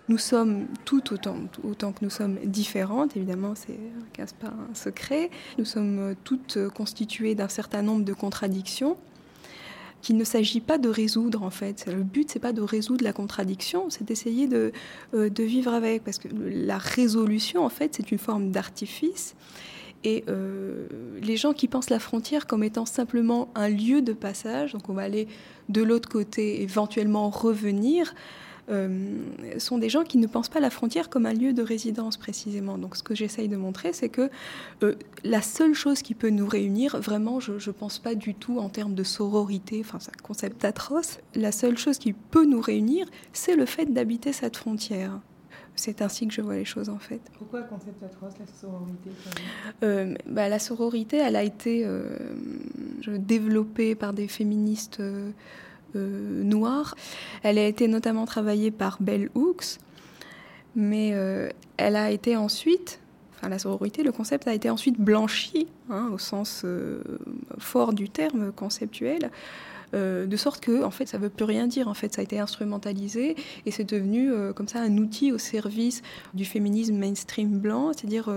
Nous 0.09 0.17
sommes 0.17 0.67
toutes 0.85 1.11
autant, 1.11 1.37
autant 1.63 1.91
que 1.91 2.03
nous 2.03 2.09
sommes 2.09 2.37
différentes, 2.45 3.17
évidemment, 3.17 3.53
c'est 3.55 3.77
pas 4.39 4.47
un 4.47 4.73
secret. 4.73 5.29
Nous 5.57 5.65
sommes 5.65 6.15
toutes 6.23 6.57
constituées 6.69 7.35
d'un 7.35 7.49
certain 7.49 7.81
nombre 7.81 8.05
de 8.05 8.13
contradictions 8.13 8.97
qu'il 10.01 10.17
ne 10.17 10.23
s'agit 10.23 10.61
pas 10.61 10.77
de 10.77 10.89
résoudre 10.89 11.43
en 11.43 11.49
fait. 11.49 11.85
Le 11.87 12.03
but 12.03 12.29
c'est 12.31 12.39
pas 12.39 12.53
de 12.53 12.61
résoudre 12.61 13.03
la 13.03 13.13
contradiction, 13.13 13.89
c'est 13.89 14.03
d'essayer 14.03 14.47
de, 14.47 14.71
euh, 15.13 15.29
vivre 15.37 15.73
avec, 15.73 16.03
parce 16.03 16.17
que 16.17 16.27
la 16.31 16.77
résolution 16.77 17.65
en 17.65 17.69
fait 17.69 17.95
c'est 17.95 18.11
une 18.11 18.17
forme 18.17 18.51
d'artifice. 18.51 19.35
Et 20.03 20.23
euh, 20.29 20.87
les 21.21 21.37
gens 21.37 21.53
qui 21.53 21.67
pensent 21.67 21.89
la 21.89 21.99
frontière 21.99 22.45
comme 22.45 22.63
étant 22.63 22.85
simplement 22.85 23.49
un 23.55 23.67
lieu 23.67 24.01
de 24.01 24.13
passage, 24.13 24.73
donc 24.73 24.87
on 24.89 24.93
va 24.93 25.01
aller 25.01 25.27
de 25.69 25.81
l'autre 25.81 26.07
côté, 26.07 26.61
éventuellement 26.61 27.29
revenir, 27.29 28.13
sont 29.59 29.77
des 29.77 29.89
gens 29.89 30.03
qui 30.03 30.17
ne 30.17 30.27
pensent 30.27 30.49
pas 30.49 30.59
la 30.59 30.69
frontière 30.69 31.09
comme 31.09 31.25
un 31.25 31.33
lieu 31.33 31.53
de 31.53 31.61
résidence 31.61 32.17
précisément. 32.17 32.77
Donc 32.77 32.95
ce 32.95 33.03
que 33.03 33.15
j'essaye 33.15 33.47
de 33.47 33.55
montrer, 33.55 33.93
c'est 33.93 34.09
que 34.09 34.29
euh, 34.83 34.95
la 35.23 35.41
seule 35.41 35.73
chose 35.73 36.01
qui 36.01 36.13
peut 36.13 36.29
nous 36.29 36.47
réunir, 36.47 36.99
vraiment, 36.99 37.39
je 37.39 37.53
ne 37.53 37.71
pense 37.73 37.99
pas 37.99 38.15
du 38.15 38.33
tout 38.33 38.59
en 38.59 38.69
termes 38.69 38.95
de 38.95 39.03
sororité, 39.03 39.81
enfin 39.81 39.99
c'est 39.99 40.11
un 40.11 40.23
concept 40.23 40.65
atroce, 40.65 41.19
la 41.35 41.51
seule 41.51 41.77
chose 41.77 41.97
qui 41.97 42.13
peut 42.13 42.45
nous 42.45 42.61
réunir, 42.61 43.07
c'est 43.33 43.55
le 43.55 43.65
fait 43.65 43.85
d'habiter 43.85 44.33
cette 44.33 44.57
frontière. 44.57 45.19
C'est 45.79 46.01
ainsi 46.01 46.27
que 46.27 46.33
je 46.33 46.41
vois 46.41 46.55
les 46.55 46.65
choses 46.65 46.89
en 46.89 46.97
fait. 46.97 47.21
Pourquoi 47.37 47.61
concept 47.61 48.01
atroce, 48.01 48.33
la 48.39 48.47
sororité 48.47 49.11
euh, 49.83 50.15
bah, 50.25 50.49
La 50.49 50.57
sororité, 50.57 51.17
elle 51.17 51.35
a 51.35 51.43
été 51.43 51.83
euh, 51.85 52.17
développée 53.05 53.93
par 53.93 54.13
des 54.13 54.27
féministes 54.27 54.99
euh, 54.99 55.29
euh, 55.95 56.43
noires. 56.43 56.95
Elle 57.43 57.57
a 57.57 57.65
été 57.65 57.87
notamment 57.87 58.25
travaillée 58.25 58.71
par 58.71 58.97
Bell 58.99 59.29
Hooks, 59.35 59.77
mais 60.75 61.11
euh, 61.13 61.49
elle 61.77 61.95
a 61.95 62.11
été 62.11 62.35
ensuite, 62.35 62.99
enfin 63.35 63.49
la 63.49 63.59
sororité, 63.59 64.03
le 64.03 64.11
concept 64.11 64.47
a 64.47 64.53
été 64.53 64.69
ensuite 64.69 64.99
blanchi, 64.99 65.67
hein, 65.89 66.09
au 66.13 66.17
sens 66.17 66.63
euh, 66.65 67.01
fort 67.57 67.93
du 67.93 68.09
terme 68.09 68.51
conceptuel. 68.51 69.31
De 69.93 70.35
sorte 70.35 70.59
que 70.59 70.83
en 70.83 70.91
fait 70.91 71.05
ça 71.05 71.17
veut 71.17 71.29
plus 71.29 71.45
rien 71.45 71.65
dire 71.65 71.87
en 71.87 71.93
fait 71.93 72.13
ça 72.13 72.19
a 72.19 72.23
été 72.23 72.39
instrumentalisé 72.39 73.37
et 73.65 73.71
c'est 73.71 73.85
devenu 73.85 74.33
comme 74.53 74.67
ça 74.67 74.81
un 74.81 74.97
outil 74.97 75.31
au 75.31 75.37
service 75.37 76.01
du 76.33 76.43
féminisme 76.43 76.97
mainstream 76.97 77.57
blanc 77.57 77.93
c'est-à-dire 77.93 78.29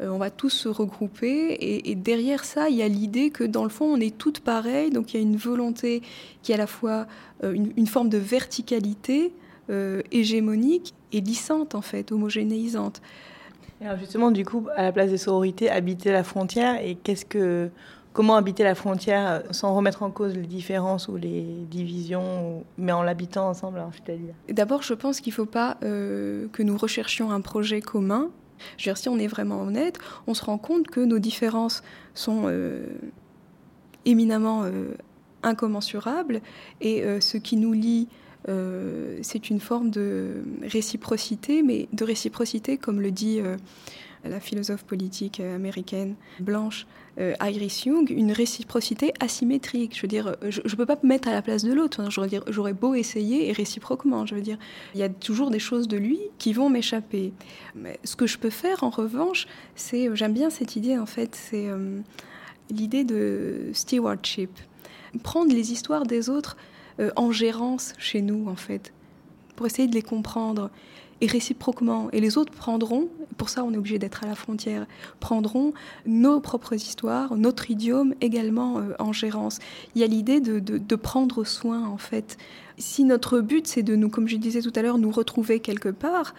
on 0.00 0.18
va 0.18 0.30
tous 0.30 0.50
se 0.50 0.68
regrouper 0.68 1.52
et, 1.52 1.90
et 1.90 1.94
derrière 1.94 2.44
ça 2.44 2.68
il 2.68 2.76
y 2.76 2.82
a 2.82 2.88
l'idée 2.88 3.30
que 3.30 3.44
dans 3.44 3.62
le 3.62 3.70
fond 3.70 3.86
on 3.86 4.00
est 4.00 4.16
toutes 4.16 4.40
pareilles. 4.40 4.90
Donc 4.90 5.14
il 5.14 5.20
y 5.20 5.20
a 5.20 5.22
une 5.22 5.36
volonté 5.36 6.02
qui 6.42 6.52
est 6.52 6.56
à 6.56 6.58
la 6.58 6.66
fois 6.66 7.06
euh, 7.42 7.52
une, 7.52 7.72
une 7.76 7.86
forme 7.86 8.08
de 8.08 8.18
verticalité 8.18 9.32
euh, 9.70 10.02
hégémonique 10.12 10.94
et 11.12 11.20
lissante 11.22 11.74
en 11.74 11.80
fait 11.80 12.12
homogénéisante. 12.12 13.00
Alors 13.80 13.96
justement, 13.98 14.30
du 14.30 14.44
coup, 14.44 14.66
à 14.76 14.82
la 14.82 14.92
place 14.92 15.10
des 15.10 15.16
sororités, 15.16 15.70
habiter 15.70 16.12
la 16.12 16.22
frontière 16.22 16.80
et 16.84 16.96
qu'est-ce 16.96 17.24
que, 17.24 17.70
comment 18.12 18.36
habiter 18.36 18.62
la 18.62 18.74
frontière 18.74 19.26
euh, 19.30 19.40
sans 19.52 19.74
remettre 19.74 20.02
en 20.02 20.10
cause 20.10 20.34
les 20.34 20.46
différences 20.46 21.08
ou 21.08 21.16
les 21.16 21.42
divisions, 21.70 22.64
mais 22.78 22.92
en 22.92 23.02
l'habitant 23.02 23.48
ensemble, 23.48 23.78
alors, 23.78 23.90
c'est-à-dire 23.92 24.34
D'abord, 24.50 24.82
je 24.82 24.94
pense 24.94 25.20
qu'il 25.20 25.32
ne 25.32 25.36
faut 25.36 25.46
pas 25.46 25.78
euh, 25.82 26.46
que 26.52 26.62
nous 26.62 26.76
recherchions 26.76 27.30
un 27.30 27.40
projet 27.40 27.80
commun. 27.80 28.30
Je 28.76 28.84
veux 28.84 28.94
dire, 28.94 28.98
si 28.98 29.08
on 29.08 29.18
est 29.18 29.26
vraiment 29.26 29.60
honnête, 29.62 29.98
on 30.26 30.34
se 30.34 30.44
rend 30.44 30.58
compte 30.58 30.88
que 30.88 31.00
nos 31.00 31.18
différences 31.18 31.82
sont 32.14 32.42
euh, 32.46 32.86
éminemment 34.04 34.64
euh, 34.64 34.94
incommensurables 35.42 36.40
et 36.80 37.02
euh, 37.02 37.20
ce 37.20 37.36
qui 37.36 37.56
nous 37.56 37.72
lie, 37.72 38.08
c'est 39.22 39.48
une 39.48 39.58
forme 39.58 39.88
de 39.88 40.44
réciprocité, 40.60 41.62
mais 41.62 41.88
de 41.94 42.04
réciprocité, 42.04 42.76
comme 42.76 43.00
le 43.00 43.10
dit 43.10 43.40
la 44.22 44.38
philosophe 44.38 44.84
politique 44.84 45.40
américaine 45.40 46.14
blanche 46.40 46.86
Iris 47.18 47.84
Young, 47.84 48.10
une 48.10 48.32
réciprocité 48.32 49.12
asymétrique. 49.20 49.94
Je 49.96 50.02
veux 50.02 50.08
dire, 50.08 50.36
je 50.48 50.60
ne 50.60 50.74
peux 50.74 50.86
pas 50.86 50.98
me 51.02 51.08
mettre 51.08 51.28
à 51.28 51.32
la 51.32 51.42
place 51.42 51.62
de 51.62 51.72
l'autre. 51.72 52.08
J'aurais 52.10 52.72
beau 52.72 52.94
essayer 52.94 53.48
et 53.48 53.52
réciproquement. 53.52 54.26
Je 54.26 54.34
veux 54.34 54.40
dire, 54.40 54.58
il 54.94 55.00
y 55.00 55.04
a 55.04 55.08
toujours 55.08 55.50
des 55.50 55.58
choses 55.58 55.86
de 55.86 55.96
lui 55.96 56.18
qui 56.38 56.52
vont 56.52 56.70
m'échapper. 56.70 57.32
Mais 57.74 57.98
ce 58.04 58.16
que 58.16 58.26
je 58.26 58.38
peux 58.38 58.50
faire, 58.50 58.82
en 58.82 58.90
revanche, 58.90 59.46
c'est, 59.74 60.08
j'aime 60.14 60.32
bien 60.32 60.50
cette 60.50 60.76
idée, 60.76 60.98
en 60.98 61.06
fait, 61.06 61.34
c'est 61.34 61.68
euh, 61.68 62.00
l'idée 62.70 63.04
de 63.04 63.70
stewardship. 63.72 64.50
Prendre 65.22 65.52
les 65.52 65.72
histoires 65.72 66.04
des 66.04 66.28
autres 66.28 66.56
euh, 67.00 67.10
en 67.16 67.30
gérance 67.30 67.92
chez 67.98 68.22
nous, 68.22 68.48
en 68.48 68.56
fait, 68.56 68.92
pour 69.56 69.66
essayer 69.66 69.88
de 69.88 69.94
les 69.94 70.02
comprendre 70.02 70.70
et 71.20 71.26
réciproquement. 71.26 72.08
Et 72.12 72.20
les 72.20 72.38
autres 72.38 72.52
prendront, 72.52 73.08
pour 73.36 73.48
ça 73.48 73.64
on 73.64 73.72
est 73.72 73.76
obligé 73.76 73.98
d'être 73.98 74.24
à 74.24 74.26
la 74.26 74.34
frontière, 74.34 74.86
prendront 75.20 75.72
nos 76.06 76.40
propres 76.40 76.74
histoires, 76.74 77.36
notre 77.36 77.70
idiome 77.70 78.14
également 78.20 78.78
euh, 78.78 78.92
en 78.98 79.12
gérance. 79.12 79.58
Il 79.94 80.00
y 80.00 80.04
a 80.04 80.06
l'idée 80.06 80.40
de, 80.40 80.58
de, 80.58 80.96
prendre 80.96 81.44
soin 81.44 81.86
en 81.86 81.98
fait. 81.98 82.36
Si 82.78 83.04
notre 83.04 83.40
but 83.40 83.66
c'est 83.66 83.82
de 83.82 83.96
nous, 83.96 84.08
comme 84.08 84.28
je 84.28 84.36
disais 84.36 84.62
tout 84.62 84.72
à 84.74 84.82
l'heure, 84.82 84.98
nous 84.98 85.10
retrouver 85.10 85.60
quelque 85.60 85.88
part, 85.90 86.34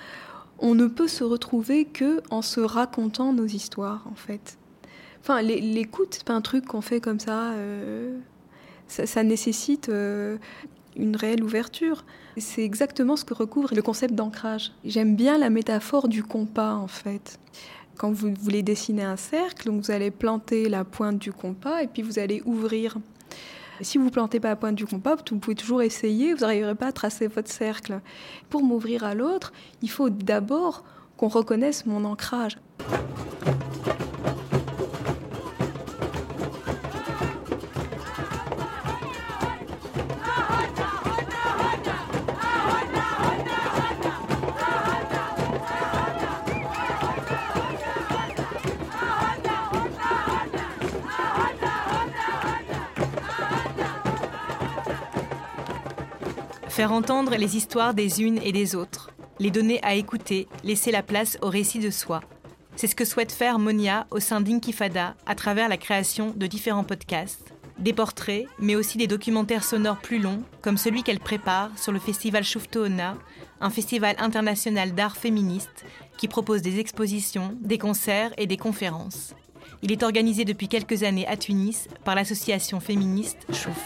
on 0.59 0.76
ne 0.76 0.88
peut 0.88 1.07
se 1.07 1.23
retrouver 1.23 1.86
que 1.86 2.21
en 2.30 2.41
se 2.41 2.61
racontant 2.61 3.34
nos 3.34 3.45
histoires 3.45 4.05
en 4.11 4.15
fait. 4.15 4.57
Enfin, 5.21 5.41
l'é- 5.41 5.59
l'écoute, 5.59 6.09
c'est 6.11 6.23
pas 6.23 6.34
un 6.34 6.41
truc 6.41 6.65
qu'on 6.65 6.82
fait 6.82 7.01
comme 7.01 7.19
ça. 7.19 7.51
euh, 7.53 8.17
ça, 8.88 9.05
ça 9.07 9.23
nécessite 9.23 9.89
euh, 9.89 10.38
une 10.95 11.15
réelle 11.15 11.43
ouverture. 11.43 12.05
C'est 12.38 12.64
exactement 12.64 13.16
ce 13.16 13.24
que 13.24 13.34
recouvre 13.34 13.74
le 13.74 13.82
concept 13.82 14.14
d'ancrage. 14.14 14.72
J'aime 14.84 15.16
bien 15.16 15.38
la 15.38 15.50
métaphore 15.50 16.08
du 16.08 16.24
compas, 16.24 16.74
en 16.74 16.88
fait. 16.88 17.40
Quand 17.98 18.12
vous 18.12 18.34
voulez 18.38 18.62
dessiner 18.62 19.04
un 19.04 19.16
cercle, 19.16 19.70
vous 19.70 19.90
allez 19.90 20.12
planter 20.12 20.68
la 20.68 20.84
pointe 20.84 21.18
du 21.18 21.32
compas 21.32 21.82
et 21.82 21.88
puis 21.88 22.02
vous 22.02 22.20
allez 22.20 22.42
ouvrir. 22.46 22.98
Si 23.82 23.98
vous 23.98 24.10
plantez 24.10 24.40
pas 24.40 24.50
la 24.50 24.56
pointe 24.56 24.76
du 24.76 24.86
compas, 24.86 25.16
vous 25.16 25.40
pouvez 25.40 25.56
toujours 25.56 25.82
essayer, 25.82 26.34
vous 26.34 26.42
n'arriverez 26.42 26.76
pas 26.76 26.88
à 26.88 26.92
tracer 26.92 27.28
votre 27.28 27.50
cercle. 27.50 28.02
Pour 28.50 28.64
m'ouvrir 28.64 29.04
à 29.04 29.16
l'autre, 29.16 29.54
il 29.82 29.90
faut 29.90 30.10
d'abord 30.10 30.84
qu'on 31.18 31.30
reconnaisse 31.30 31.86
mon 31.86 32.04
ancrage. 32.04 32.58
Faire 56.76 56.91
entendre 56.91 57.38
les 57.38 57.55
histoires 57.55 57.93
des 57.93 58.21
unes 58.21 58.38
et 58.43 58.51
des 58.51 58.76
autres, 58.76 59.11
les 59.39 59.49
donner 59.49 59.82
à 59.82 59.95
écouter, 59.95 60.45
laisser 60.65 60.91
la 60.91 61.03
place 61.03 61.38
au 61.41 61.47
récit 61.47 61.80
de 61.80 61.89
soi. 61.89 62.19
C'est 62.76 62.88
ce 62.88 62.95
que 62.95 63.05
souhaite 63.05 63.32
faire 63.32 63.59
Monia 63.59 64.07
au 64.11 64.19
sein 64.19 64.41
d'Inkifada 64.41 65.15
à 65.26 65.36
travers 65.36 65.69
la 65.69 65.78
création 65.78 66.34
de 66.36 66.47
différents 66.47 66.84
podcasts, 66.84 67.53
des 67.80 67.93
portraits, 67.93 68.45
mais 68.59 68.76
aussi 68.76 68.97
des 68.97 69.07
documentaires 69.07 69.63
sonores 69.63 70.01
plus 70.01 70.19
longs, 70.19 70.43
comme 70.61 70.76
celui 70.76 71.03
qu'elle 71.03 71.21
prépare 71.21 71.71
sur 71.78 71.93
le 71.93 71.99
festival 71.99 72.43
Shuftoona, 72.43 73.15
un 73.61 73.69
festival 73.69 74.17
international 74.19 74.93
d'art 74.93 75.15
féministe 75.15 75.86
qui 76.17 76.28
propose 76.28 76.61
des 76.61 76.80
expositions, 76.80 77.57
des 77.61 77.78
concerts 77.78 78.34
et 78.38 78.47
des 78.47 78.57
conférences. 78.57 79.34
Il 79.82 79.93
est 79.93 80.03
organisé 80.03 80.43
depuis 80.43 80.67
quelques 80.67 81.03
années 81.03 81.28
à 81.28 81.38
Tunis 81.38 81.88
par 82.03 82.15
l'association 82.15 82.82
féministe 82.82 83.47
Chouf. 83.53 83.82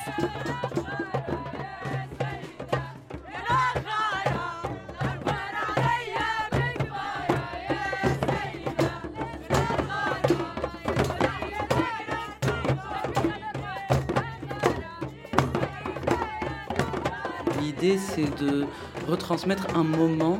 C'est 17.81 18.43
de 18.43 18.65
retransmettre 19.07 19.67
un 19.73 19.85
moment 19.85 20.37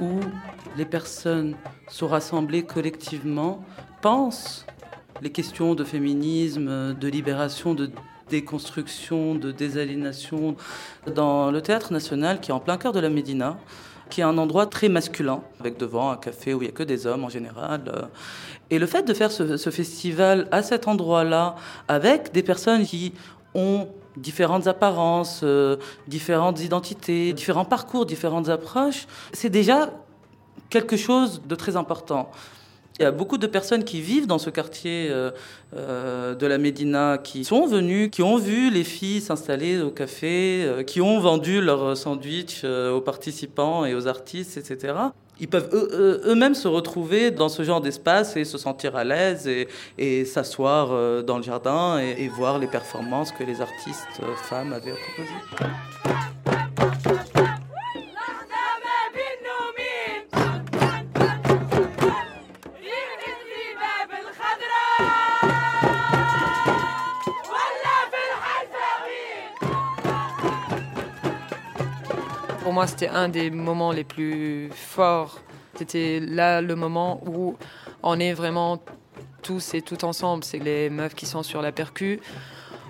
où 0.00 0.18
les 0.76 0.84
personnes 0.84 1.54
sont 1.86 2.08
rassemblées 2.08 2.64
collectivement, 2.64 3.64
pensent 4.02 4.66
les 5.22 5.30
questions 5.30 5.76
de 5.76 5.84
féminisme, 5.84 6.94
de 6.94 7.08
libération, 7.08 7.74
de 7.74 7.90
déconstruction, 8.28 9.36
de 9.36 9.52
désaliénation 9.52 10.56
dans 11.14 11.52
le 11.52 11.62
théâtre 11.62 11.92
national 11.92 12.40
qui 12.40 12.50
est 12.50 12.54
en 12.54 12.58
plein 12.58 12.76
cœur 12.76 12.92
de 12.92 12.98
la 12.98 13.08
Médina 13.08 13.56
qui 14.10 14.22
est 14.22 14.24
un 14.24 14.38
endroit 14.38 14.66
très 14.66 14.88
masculin, 14.88 15.42
avec 15.60 15.78
devant 15.78 16.10
un 16.10 16.16
café 16.16 16.54
où 16.54 16.62
il 16.62 16.64
n'y 16.64 16.70
a 16.70 16.72
que 16.72 16.82
des 16.82 17.06
hommes 17.06 17.24
en 17.24 17.28
général. 17.28 18.08
Et 18.70 18.80
le 18.80 18.86
fait 18.86 19.02
de 19.02 19.14
faire 19.14 19.30
ce, 19.30 19.56
ce 19.58 19.70
festival 19.70 20.48
à 20.50 20.62
cet 20.62 20.88
endroit-là, 20.88 21.54
avec 21.88 22.32
des 22.32 22.42
personnes 22.42 22.84
qui 22.84 23.12
ont 23.54 23.86
différentes 24.20 24.66
apparences, 24.66 25.40
euh, 25.42 25.76
différentes 26.06 26.60
identités, 26.60 27.32
différents 27.32 27.64
parcours, 27.64 28.06
différentes 28.06 28.48
approches, 28.48 29.06
c'est 29.32 29.50
déjà 29.50 29.90
quelque 30.70 30.96
chose 30.96 31.42
de 31.46 31.54
très 31.54 31.76
important. 31.76 32.30
Il 32.98 33.04
y 33.04 33.06
a 33.06 33.12
beaucoup 33.12 33.38
de 33.38 33.46
personnes 33.46 33.84
qui 33.84 34.00
vivent 34.00 34.26
dans 34.26 34.38
ce 34.38 34.50
quartier 34.50 35.08
euh, 35.10 35.30
euh, 35.76 36.34
de 36.34 36.46
la 36.48 36.58
Médina 36.58 37.16
qui 37.22 37.44
sont 37.44 37.66
venues, 37.66 38.10
qui 38.10 38.22
ont 38.22 38.38
vu 38.38 38.70
les 38.70 38.82
filles 38.82 39.20
s'installer 39.20 39.80
au 39.80 39.90
café, 39.90 40.64
euh, 40.64 40.82
qui 40.82 41.00
ont 41.00 41.20
vendu 41.20 41.60
leurs 41.60 41.96
sandwichs 41.96 42.64
aux 42.64 43.00
participants 43.00 43.84
et 43.84 43.94
aux 43.94 44.08
artistes, 44.08 44.56
etc. 44.56 44.94
Ils 45.38 45.46
peuvent 45.46 45.68
eux- 45.72 45.88
eux- 45.92 46.22
eux-mêmes 46.32 46.56
se 46.56 46.66
retrouver 46.66 47.30
dans 47.30 47.48
ce 47.48 47.62
genre 47.62 47.80
d'espace 47.80 48.36
et 48.36 48.44
se 48.44 48.58
sentir 48.58 48.96
à 48.96 49.04
l'aise 49.04 49.48
et, 49.96 50.24
s'asseoir 50.24 51.22
dans 51.22 51.36
le 51.36 51.44
jardin 51.44 52.00
et, 52.00 52.24
et 52.24 52.28
voir 52.28 52.58
les 52.58 52.66
performances 52.66 53.30
que 53.30 53.44
les 53.44 53.60
artistes 53.60 54.08
femmes 54.48 54.72
avaient 54.72 54.94
proposées. 55.14 55.72
C'était 72.86 73.08
un 73.08 73.28
des 73.28 73.50
moments 73.50 73.92
les 73.92 74.04
plus 74.04 74.70
forts. 74.72 75.40
C'était 75.74 76.20
là 76.20 76.60
le 76.60 76.74
moment 76.74 77.20
où 77.26 77.56
on 78.02 78.18
est 78.18 78.32
vraiment 78.32 78.80
tous 79.42 79.74
et 79.74 79.82
toutes 79.82 80.04
ensemble. 80.04 80.44
C'est 80.44 80.58
les 80.58 80.90
meufs 80.90 81.14
qui 81.14 81.26
sont 81.26 81.42
sur 81.42 81.62
la 81.62 81.72
percu 81.72 82.20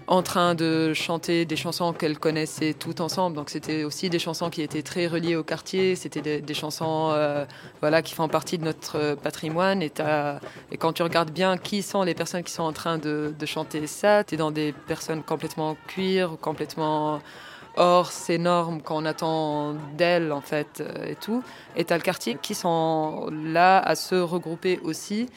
en 0.09 0.23
train 0.23 0.55
de 0.55 0.95
chanter 0.95 1.45
des 1.45 1.57
chansons 1.57 1.93
qu'elles 1.93 2.19
connaissaient 2.19 2.73
toutes 2.73 3.03
ensemble. 3.03 3.37
Donc 3.37 3.51
c'était 3.51 3.85
aussi 3.85 4.09
des 4.09 4.19
chansons 4.19 4.49
qui 4.49 4.63
étaient 4.63 4.83
très 4.83 5.07
reliées 5.07 5.37
au 5.37 5.43
quartier. 5.45 5.97
C'était 5.97 6.41
des, 6.41 6.55
chansons 6.55 7.11
euh, 7.13 7.45
voilà, 7.81 8.01
qui 8.01 8.15
font 8.15 8.27
partie 8.27 8.57
de 8.57 8.65
notre 8.65 9.15
patrimoine. 9.17 9.83
Et, 9.83 9.93
quand 10.79 10.95
tu 10.95 11.03
regardes 11.03 11.31
bien 11.31 11.59
qui 11.59 11.83
sont 11.83 12.03
les 12.03 12.15
personnes 12.15 12.43
qui 12.43 12.53
sont 12.53 12.63
en 12.63 12.73
train 12.73 12.97
de, 12.97 13.35
chanter 13.45 13.87
ça, 13.87 14.25
tu 14.25 14.35
es 14.35 14.39
dans 14.39 14.51
des 14.51 14.73
personnes 14.73 15.23
complètement 15.23 15.77
cuir, 15.87 16.37
complètement 16.41 17.21
hors 17.79 18.13
ces 18.13 18.39
normes 18.39 18.83
qu'on 18.83 19.07
attend 19.07 19.75
d'elles 19.97 20.33
en 20.33 20.41
fait 20.41 20.81
euh, 20.81 21.07
et 21.07 21.15
tout. 21.15 21.43
Et 21.77 21.85
tu 21.85 21.93
as 21.93 21.97
le 21.97 22.03
quartier 22.03 22.37
qui 22.41 22.55
sont 22.55 23.31
là 23.33 23.79
à 23.79 23.95
se 23.95 24.15
regrouper 24.15 24.81
aussi 24.83 25.29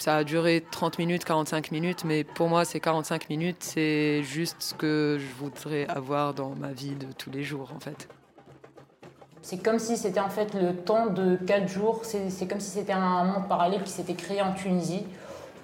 ça 0.00 0.16
a 0.16 0.24
duré 0.24 0.64
30 0.70 0.98
minutes, 0.98 1.24
45 1.24 1.70
minutes, 1.70 2.04
mais 2.04 2.24
pour 2.24 2.48
moi, 2.48 2.64
ces 2.64 2.80
45 2.80 3.28
minutes, 3.28 3.56
c'est 3.60 4.22
juste 4.22 4.56
ce 4.60 4.74
que 4.74 5.18
je 5.18 5.42
voudrais 5.42 5.86
avoir 5.88 6.34
dans 6.34 6.50
ma 6.50 6.72
vie 6.72 6.94
de 6.94 7.06
tous 7.16 7.30
les 7.30 7.42
jours, 7.42 7.72
en 7.74 7.80
fait. 7.80 8.08
C'est 9.42 9.62
comme 9.62 9.78
si 9.78 9.96
c'était 9.96 10.20
en 10.20 10.28
fait 10.28 10.54
le 10.54 10.74
temps 10.76 11.06
de 11.06 11.36
4 11.36 11.68
jours, 11.68 12.02
c'est 12.04 12.46
comme 12.46 12.60
si 12.60 12.70
c'était 12.70 12.92
un 12.92 13.24
monde 13.24 13.48
parallèle 13.48 13.82
qui 13.82 13.90
s'était 13.90 14.14
créé 14.14 14.42
en 14.42 14.52
Tunisie, 14.52 15.04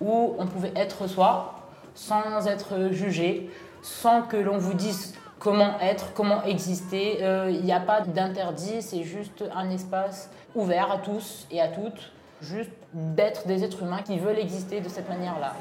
où 0.00 0.34
on 0.38 0.46
pouvait 0.46 0.72
être 0.74 1.06
soi, 1.06 1.54
sans 1.94 2.46
être 2.46 2.92
jugé, 2.92 3.50
sans 3.82 4.22
que 4.22 4.36
l'on 4.36 4.58
vous 4.58 4.74
dise 4.74 5.14
comment 5.44 5.78
être, 5.80 6.12
comment 6.14 6.42
exister. 6.44 7.18
Euh, 7.20 7.50
il 7.50 7.64
n'y 7.64 7.72
a 7.72 7.80
pas 7.80 8.00
d'interdit, 8.00 8.80
c'est 8.80 9.04
juste 9.04 9.44
un 9.54 9.70
espace 9.70 10.30
ouvert 10.56 10.90
à 10.90 10.98
tous 10.98 11.46
et 11.50 11.60
à 11.60 11.68
toutes 11.68 12.10
juste 12.40 12.70
d'être 12.92 13.46
des 13.46 13.62
êtres 13.62 13.82
humains 13.82 14.02
qui 14.02 14.18
veulent 14.18 14.38
exister 14.38 14.80
de 14.80 14.88
cette 14.88 15.08
manière-là. 15.08 15.54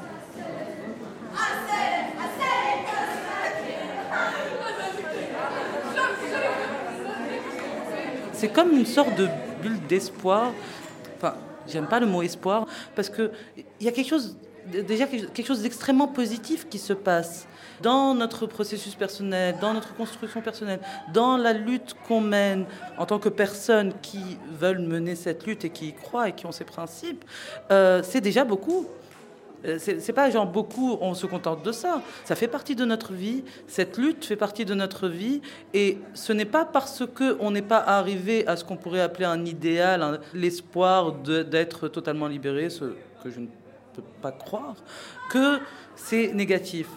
C'est 8.32 8.48
comme 8.48 8.72
une 8.72 8.86
sorte 8.86 9.14
de 9.14 9.28
bulle 9.62 9.80
d'espoir. 9.86 10.52
Enfin, 11.16 11.34
j'aime 11.66 11.86
pas 11.86 12.00
le 12.00 12.06
mot 12.06 12.22
espoir 12.22 12.66
parce 12.94 13.08
que 13.08 13.32
il 13.56 13.86
y 13.86 13.88
a 13.88 13.92
quelque 13.92 14.08
chose 14.08 14.36
déjà 14.66 15.06
quelque 15.06 15.46
chose 15.46 15.62
d'extrêmement 15.62 16.08
positif 16.08 16.68
qui 16.68 16.78
se 16.78 16.92
passe 16.92 17.46
dans 17.84 18.14
notre 18.14 18.46
processus 18.46 18.94
personnel, 18.94 19.56
dans 19.60 19.74
notre 19.74 19.94
construction 19.94 20.40
personnelle, 20.40 20.80
dans 21.12 21.36
la 21.36 21.52
lutte 21.52 21.94
qu'on 22.08 22.22
mène 22.22 22.64
en 22.96 23.04
tant 23.04 23.18
que 23.18 23.28
personnes 23.28 23.92
qui 24.00 24.38
veulent 24.58 24.80
mener 24.80 25.14
cette 25.14 25.46
lutte 25.46 25.66
et 25.66 25.70
qui 25.70 25.88
y 25.88 25.92
croient 25.92 26.30
et 26.30 26.32
qui 26.32 26.46
ont 26.46 26.52
ces 26.52 26.64
principes, 26.64 27.24
euh, 27.70 28.00
c'est 28.02 28.22
déjà 28.22 28.44
beaucoup. 28.44 28.86
Euh, 29.66 29.78
c'est 29.78 30.12
pas 30.12 30.30
genre 30.30 30.46
beaucoup, 30.46 30.96
on 31.00 31.14
se 31.14 31.26
contente 31.26 31.62
de 31.62 31.72
ça. 31.72 32.00
Ça 32.24 32.34
fait 32.34 32.48
partie 32.48 32.74
de 32.74 32.86
notre 32.86 33.12
vie. 33.12 33.44
Cette 33.66 33.98
lutte 33.98 34.24
fait 34.24 34.36
partie 34.36 34.64
de 34.64 34.74
notre 34.74 35.08
vie. 35.08 35.42
Et 35.74 35.98
ce 36.14 36.32
n'est 36.32 36.44
pas 36.46 36.64
parce 36.64 37.02
qu'on 37.06 37.50
n'est 37.50 37.62
pas 37.62 37.78
arrivé 37.78 38.46
à 38.46 38.56
ce 38.56 38.64
qu'on 38.64 38.76
pourrait 38.76 39.00
appeler 39.00 39.26
un 39.26 39.44
idéal, 39.44 40.20
l'espoir 40.32 41.12
d'être 41.12 41.88
totalement 41.88 42.28
libéré, 42.28 42.70
ce 42.70 42.84
que 43.22 43.30
je 43.30 43.40
ne 43.40 43.46
peux 43.94 44.02
pas 44.22 44.32
croire, 44.32 44.76
que 45.30 45.58
c'est 45.96 46.32
négatif. 46.32 46.88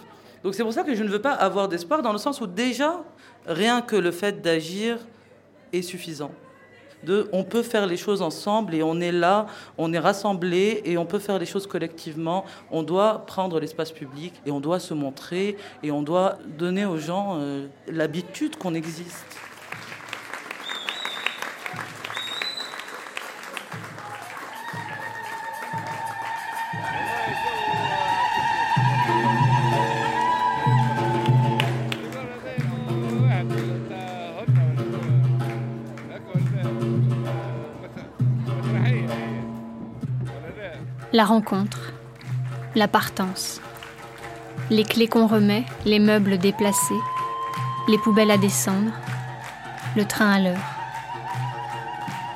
Donc 0.47 0.55
c'est 0.55 0.63
pour 0.63 0.71
ça 0.71 0.83
que 0.83 0.95
je 0.95 1.03
ne 1.03 1.09
veux 1.09 1.19
pas 1.19 1.33
avoir 1.33 1.67
d'espoir, 1.67 2.01
dans 2.01 2.13
le 2.13 2.17
sens 2.17 2.39
où 2.39 2.47
déjà, 2.47 3.03
rien 3.45 3.81
que 3.81 3.97
le 3.97 4.11
fait 4.11 4.41
d'agir 4.41 4.97
est 5.73 5.81
suffisant. 5.81 6.31
De, 7.03 7.27
on 7.33 7.43
peut 7.43 7.63
faire 7.63 7.85
les 7.85 7.97
choses 7.97 8.21
ensemble 8.21 8.73
et 8.73 8.81
on 8.81 9.01
est 9.01 9.11
là, 9.11 9.47
on 9.77 9.91
est 9.91 9.99
rassemblés 9.99 10.81
et 10.85 10.97
on 10.97 11.05
peut 11.05 11.19
faire 11.19 11.37
les 11.37 11.45
choses 11.45 11.67
collectivement. 11.67 12.45
On 12.71 12.81
doit 12.81 13.25
prendre 13.25 13.59
l'espace 13.59 13.91
public 13.91 14.35
et 14.45 14.51
on 14.51 14.61
doit 14.61 14.79
se 14.79 14.93
montrer 14.93 15.57
et 15.83 15.91
on 15.91 16.01
doit 16.01 16.37
donner 16.57 16.85
aux 16.85 16.97
gens 16.97 17.39
euh, 17.41 17.67
l'habitude 17.89 18.55
qu'on 18.55 18.73
existe. 18.73 19.25
La 41.17 41.25
rencontre, 41.25 41.93
la 42.75 42.87
partance, 42.87 43.59
les 44.69 44.83
clés 44.83 45.07
qu'on 45.07 45.25
remet, 45.25 45.65
les 45.83 45.97
meubles 45.97 46.37
déplacés, 46.37 47.01
les 47.87 47.97
poubelles 47.97 48.29
à 48.29 48.37
descendre, 48.37 48.91
le 49.95 50.05
train 50.05 50.31
à 50.31 50.39
l'heure. 50.39 50.69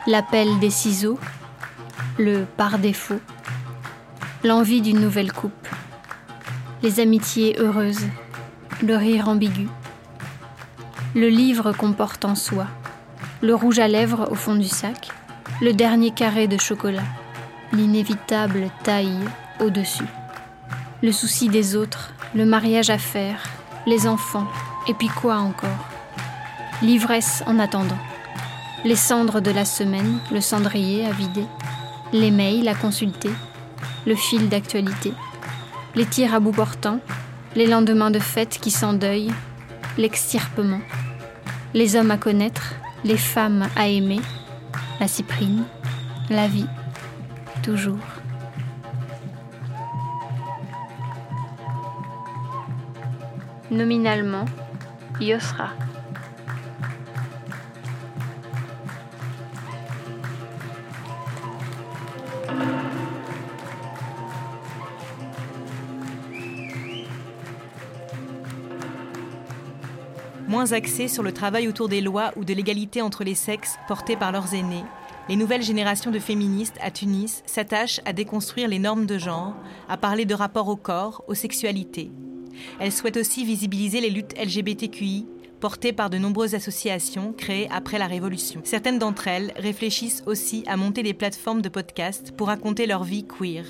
L'appel 0.08 0.58
des 0.58 0.72
ciseaux, 0.72 1.20
le 2.18 2.46
par 2.58 2.80
défaut, 2.80 3.20
l'envie 4.44 4.82
d'une 4.82 5.00
nouvelle 5.00 5.32
coupe, 5.32 5.68
les 6.82 7.00
amitiés 7.00 7.60
heureuses, 7.60 8.08
le 8.82 8.96
rire 8.96 9.30
ambigu, 9.30 9.68
le 11.14 11.30
livre 11.30 11.72
qu'on 11.72 11.94
porte 11.94 12.26
en 12.26 12.34
soi, 12.34 12.66
le 13.44 13.54
rouge 13.54 13.78
à 13.78 13.88
lèvres 13.88 14.30
au 14.32 14.36
fond 14.36 14.56
du 14.56 14.68
sac, 14.68 15.10
le 15.62 15.72
dernier 15.72 16.10
carré 16.10 16.48
de 16.48 16.58
chocolat 16.60 17.04
l'inévitable 17.74 18.70
taille 18.84 19.20
au-dessus. 19.60 20.08
Le 21.02 21.12
souci 21.12 21.50
des 21.50 21.76
autres, 21.76 22.14
le 22.36 22.46
mariage 22.46 22.90
à 22.90 22.98
faire, 22.98 23.44
les 23.86 24.08
enfants, 24.08 24.48
et 24.88 24.94
puis 24.94 25.08
quoi 25.08 25.38
encore? 25.38 25.88
L'ivresse 26.82 27.44
en 27.48 27.60
attendant. 27.60 27.98
Les 28.84 28.96
cendres 28.96 29.42
de 29.42 29.52
la 29.52 29.66
semaine, 29.66 30.20
le 30.32 30.42
cendrier 30.42 31.06
à 31.06 31.12
vider, 31.12 31.46
les 32.14 32.32
mails 32.32 32.68
à 32.68 32.76
consulter, 32.76 33.32
le 34.06 34.16
fil 34.16 34.50
d'actualité, 34.50 35.14
les 35.96 36.06
tirs 36.06 36.34
à 36.34 36.40
bout 36.40 36.52
portant, 36.52 37.00
les 37.56 37.68
lendemains 37.68 38.12
de 38.12 38.20
fête 38.20 38.60
qui 38.60 38.72
s'endeuillent, 38.72 39.34
l'extirpement, 39.98 40.82
les 41.74 41.96
hommes 41.96 42.12
à 42.12 42.18
connaître, 42.18 42.74
les 43.04 43.18
femmes 43.18 43.68
à 43.76 43.88
aimer, 43.88 44.22
la 45.00 45.08
cyprine, 45.08 45.64
la 46.30 46.48
vie 46.48 46.68
toujours. 47.62 47.98
Nominalement, 53.70 54.46
Yosra. 55.20 55.70
Moins 70.48 70.74
axés 70.74 71.08
sur 71.08 71.24
le 71.24 71.32
travail 71.32 71.70
autour 71.70 71.88
des 71.88 72.02
lois 72.02 72.34
ou 72.36 72.44
de 72.44 72.54
l'égalité 72.54 73.02
entre 73.02 73.24
les 73.24 73.36
sexes 73.36 73.78
portées 73.88 74.18
par 74.18 74.34
leurs 74.34 74.54
aînés, 74.54 74.84
les 75.32 75.38
nouvelles 75.38 75.64
générations 75.64 76.12
de 76.12 76.20
féministes 76.20 76.76
à 76.82 76.92
Tunis 76.92 77.42
s'attachent 77.46 78.02
à 78.04 78.12
déconstruire 78.12 78.68
les 78.68 78.80
normes 78.80 79.06
de 79.06 79.18
genre, 79.18 79.56
à 79.88 79.96
parler 79.96 80.26
de 80.26 80.34
rapport 80.34 80.68
au 80.68 80.76
corps, 80.76 81.24
aux 81.30 81.36
sexualités. 81.36 82.12
Elles 82.82 82.92
souhaitent 82.92 83.16
aussi 83.16 83.46
visibiliser 83.46 84.02
les 84.02 84.10
luttes 84.10 84.38
LGBTQI 84.38 85.26
portées 85.62 85.94
par 85.94 86.10
de 86.10 86.18
nombreuses 86.18 86.54
associations 86.54 87.32
créées 87.32 87.70
après 87.72 87.98
la 87.98 88.08
Révolution. 88.08 88.60
Certaines 88.66 89.00
d'entre 89.00 89.30
elles 89.30 89.54
réfléchissent 89.56 90.22
aussi 90.26 90.66
à 90.68 90.76
monter 90.76 91.02
des 91.02 91.14
plateformes 91.14 91.62
de 91.62 91.70
podcast 91.70 92.34
pour 92.36 92.48
raconter 92.48 92.86
leur 92.86 93.06
vie 93.06 93.24
queer. 93.24 93.64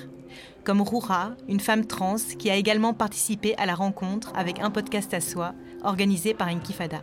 Comme 0.64 0.80
Roura, 0.80 1.36
une 1.48 1.60
femme 1.60 1.86
trans 1.86 2.16
qui 2.40 2.50
a 2.50 2.56
également 2.56 2.92
participé 2.92 3.54
à 3.56 3.66
la 3.66 3.76
rencontre 3.76 4.32
avec 4.34 4.58
un 4.58 4.72
podcast 4.72 5.14
à 5.14 5.20
soi, 5.20 5.54
organisé 5.84 6.34
par 6.34 6.48
Inkifada. 6.48 7.02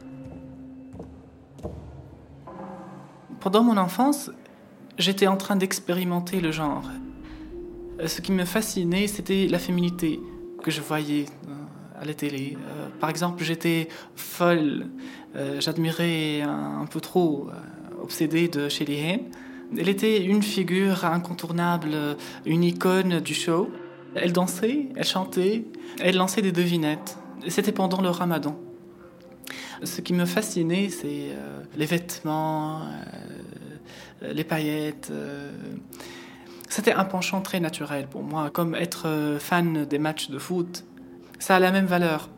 Pendant 3.39 3.63
mon 3.63 3.77
enfance, 3.77 4.29
j'étais 4.99 5.27
en 5.27 5.37
train 5.37 5.55
d'expérimenter 5.55 6.41
le 6.41 6.51
genre. 6.51 6.83
Euh, 7.99 8.07
ce 8.07 8.21
qui 8.21 8.31
me 8.31 8.45
fascinait, 8.45 9.07
c'était 9.07 9.47
la 9.47 9.57
féminité 9.57 10.19
que 10.61 10.69
je 10.69 10.81
voyais 10.81 11.25
euh, 11.47 12.01
à 12.01 12.05
la 12.05 12.13
télé. 12.13 12.57
Euh, 12.57 12.87
par 12.99 13.09
exemple, 13.09 13.43
j'étais 13.43 13.87
folle, 14.15 14.87
j'admirais 15.59 16.41
un, 16.41 16.85
peu 16.85 16.99
trop, 16.99 17.49
obsédée 18.01 18.47
de 18.47 18.67
Shelly 18.67 18.99
Hain. 18.99 19.19
Elle 19.77 19.87
était 19.87 20.23
une 20.23 20.41
figure 20.41 21.05
incontournable, 21.05 21.95
une 22.45 22.63
icône 22.63 23.19
du 23.19 23.35
show. 23.35 23.69
Elle 24.15 24.33
dansait, 24.33 24.87
elle 24.95 25.05
chantait, 25.05 25.65
elle 25.99 26.17
lançait 26.17 26.41
des 26.41 26.51
devinettes. 26.51 27.19
C'était 27.47 27.71
pendant 27.71 28.01
le 28.01 28.09
ramadan. 28.09 28.59
Ce 29.83 30.01
qui 30.01 30.13
me 30.13 30.25
fascinait, 30.25 30.89
c'est 30.89 31.29
les 31.77 31.85
vêtements, 31.85 32.81
les 34.21 34.43
paillettes. 34.43 35.09
euh. 35.11 35.51
C'était 36.69 36.93
un 36.93 37.05
penchant 37.05 37.41
très 37.41 37.59
naturel 37.59 38.07
pour 38.07 38.21
moi, 38.21 38.51
comme 38.51 38.75
être 38.75 39.07
euh, 39.07 39.39
fan 39.39 39.85
des 39.85 39.97
matchs 39.97 40.29
de 40.29 40.37
foot. 40.37 40.85
Ça 41.39 41.55
a 41.55 41.59
la 41.59 41.71
même 41.71 41.87
valeur. 41.87 42.29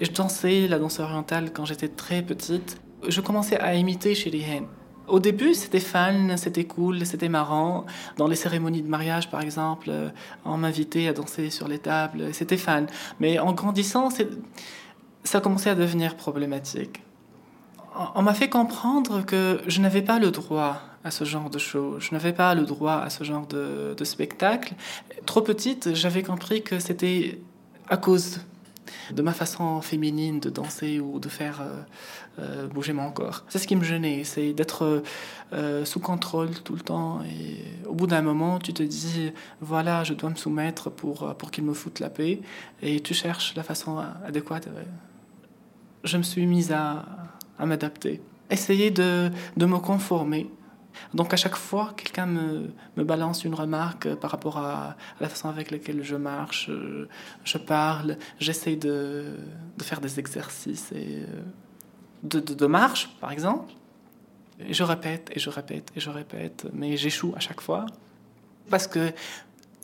Et 0.00 0.06
je 0.06 0.12
dansais 0.12 0.66
la 0.66 0.78
danse 0.78 0.98
orientale 0.98 1.52
quand 1.52 1.64
j'étais 1.64 1.88
très 1.88 2.22
petite. 2.22 2.80
Je 3.06 3.20
commençais 3.20 3.58
à 3.58 3.74
imiter 3.74 4.14
chez 4.14 4.30
les 4.30 4.40
Hen. 4.40 4.66
Au 5.06 5.18
début, 5.20 5.54
c'était 5.54 5.80
fun, 5.80 6.36
c'était 6.36 6.64
cool, 6.64 7.04
c'était 7.04 7.28
marrant. 7.28 7.84
Dans 8.16 8.26
les 8.26 8.36
cérémonies 8.36 8.82
de 8.82 8.88
mariage, 8.88 9.30
par 9.30 9.40
exemple, 9.40 9.88
euh, 9.90 10.08
on 10.44 10.56
m'invitait 10.56 11.08
à 11.08 11.12
danser 11.12 11.50
sur 11.50 11.68
les 11.68 11.78
tables, 11.78 12.32
c'était 12.32 12.56
fun. 12.56 12.86
Mais 13.18 13.38
en 13.38 13.52
grandissant, 13.52 14.08
ça 14.10 15.38
a 15.38 15.40
commencé 15.40 15.68
à 15.68 15.74
devenir 15.74 16.16
problématique. 16.16 17.02
On- 18.14 18.22
m'a 18.22 18.34
fait 18.34 18.48
comprendre 18.48 19.24
que 19.24 19.60
je 19.66 19.80
n'avais 19.80 20.02
pas 20.02 20.18
le 20.18 20.30
droit 20.30 20.80
à 21.04 21.10
ce 21.10 21.24
genre 21.24 21.50
de 21.50 21.58
show, 21.58 21.98
je 21.98 22.12
n'avais 22.12 22.32
pas 22.32 22.54
le 22.54 22.62
droit 22.62 22.94
à 22.94 23.10
ce 23.10 23.24
genre 23.24 23.46
de, 23.46 23.94
de 23.96 24.04
spectacle. 24.04 24.74
Trop 25.26 25.42
petite, 25.42 25.94
j'avais 25.94 26.22
compris 26.22 26.62
que 26.62 26.78
c'était 26.78 27.40
à 27.88 27.96
cause 27.96 28.40
de 29.12 29.22
ma 29.22 29.32
façon 29.32 29.80
féminine 29.82 30.40
de 30.40 30.50
danser 30.50 30.98
ou 31.00 31.18
de 31.20 31.28
faire 31.28 31.60
euh, 31.60 31.82
euh, 32.38 32.66
bouger 32.68 32.92
mon 32.92 33.10
corps. 33.10 33.44
C'est 33.48 33.58
ce 33.58 33.66
qui 33.66 33.76
me 33.76 33.84
gênait, 33.84 34.24
c'est 34.24 34.52
d'être 34.52 35.02
euh, 35.52 35.84
sous 35.84 36.00
contrôle 36.00 36.50
tout 36.50 36.74
le 36.74 36.80
temps. 36.80 37.20
Et 37.22 37.86
au 37.86 37.94
bout 37.94 38.06
d'un 38.06 38.22
moment, 38.22 38.58
tu 38.58 38.72
te 38.72 38.82
dis, 38.82 39.32
voilà, 39.60 40.04
je 40.04 40.14
dois 40.14 40.30
me 40.30 40.36
soumettre 40.36 40.90
pour, 40.90 41.34
pour 41.36 41.50
qu'il 41.50 41.64
me 41.64 41.74
foute 41.74 42.00
la 42.00 42.10
paix. 42.10 42.40
Et 42.82 43.00
tu 43.00 43.14
cherches 43.14 43.54
la 43.56 43.62
façon 43.62 44.02
adéquate. 44.26 44.68
Je 46.04 46.16
me 46.16 46.22
suis 46.22 46.46
mise 46.46 46.72
à, 46.72 47.04
à 47.60 47.66
m'adapter, 47.66 48.20
essayer 48.50 48.90
de, 48.90 49.30
de 49.56 49.66
me 49.66 49.78
conformer. 49.78 50.50
Donc 51.14 51.32
à 51.32 51.36
chaque 51.36 51.56
fois, 51.56 51.92
quelqu'un 51.96 52.26
me, 52.26 52.72
me 52.96 53.04
balance 53.04 53.44
une 53.44 53.54
remarque 53.54 54.14
par 54.16 54.30
rapport 54.30 54.58
à, 54.58 54.96
la 55.20 55.28
façon 55.28 55.48
avec 55.48 55.70
laquelle 55.70 56.02
je 56.02 56.16
marche, 56.16 56.66
je, 56.68 57.06
je 57.44 57.58
parle, 57.58 58.16
j'essaie 58.38 58.76
de, 58.76 59.36
de 59.76 59.84
faire 59.84 60.00
des 60.00 60.18
exercices 60.18 60.90
et, 60.92 61.22
euh, 61.22 61.42
de, 62.22 62.40
de, 62.40 62.66
marche, 62.66 63.10
par 63.20 63.32
exemple. 63.32 63.72
Je 64.68 64.82
répète 64.82 65.30
et 65.34 65.38
je 65.38 65.48
répète 65.48 65.90
et 65.96 66.00
je 66.00 66.10
répète, 66.10 66.66
mais 66.72 66.96
j'échoue 66.96 67.32
à 67.36 67.40
chaque 67.40 67.60
fois 67.60 67.86
parce 68.68 68.86
que 68.86 69.12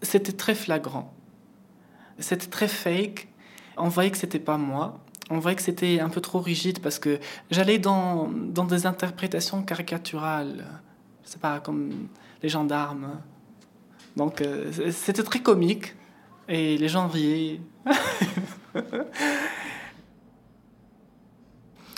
c'était 0.03 0.33
très 0.33 0.55
flagrant. 0.55 1.14
C'était 2.18 2.47
très 2.47 2.68
fake. 2.68 3.29
On 3.77 3.89
voyait 3.89 4.11
que 4.11 4.18
c'était 4.18 4.39
pas 4.39 4.59
moi. 4.59 5.01
On 5.31 5.39
voyait 5.39 5.57
que 5.57 5.62
c'était 5.62 5.99
un 6.01 6.09
peu 6.09 6.20
trop 6.20 6.41
rigide 6.41 6.81
parce 6.81 6.99
que 6.99 7.18
j'allais 7.51 7.79
dans, 7.79 8.29
dans 8.29 8.64
des 8.64 8.87
interprétations 8.87 9.62
caricaturales. 9.62 10.64
C'est 11.24 11.41
pas 11.41 11.59
comme 11.59 12.09
les 12.43 12.49
gendarmes. 12.49 13.20
Donc 14.16 14.41
euh, 14.41 14.70
c'était 14.93 15.24
très 15.24 15.41
comique 15.41 15.95
et 16.49 16.79
les 16.79 16.89
gens 16.89 17.09
riaient. 17.09 17.61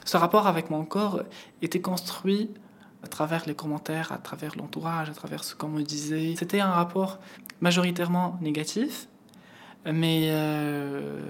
Ce 0.04 0.16
rapport 0.16 0.46
avec 0.46 0.70
mon 0.70 0.86
corps 0.86 1.22
était 1.60 1.82
construit 1.82 2.50
à 3.02 3.08
travers 3.08 3.44
les 3.46 3.54
commentaires, 3.54 4.10
à 4.10 4.16
travers 4.16 4.56
l'entourage, 4.56 5.10
à 5.10 5.12
travers 5.12 5.44
ce 5.44 5.54
qu'on 5.54 5.68
me 5.68 5.82
disait. 5.82 6.34
C'était 6.38 6.60
un 6.60 6.70
rapport 6.70 7.18
majoritairement 7.60 8.38
négatif, 8.40 9.06
mais 9.84 10.28
euh, 10.30 11.20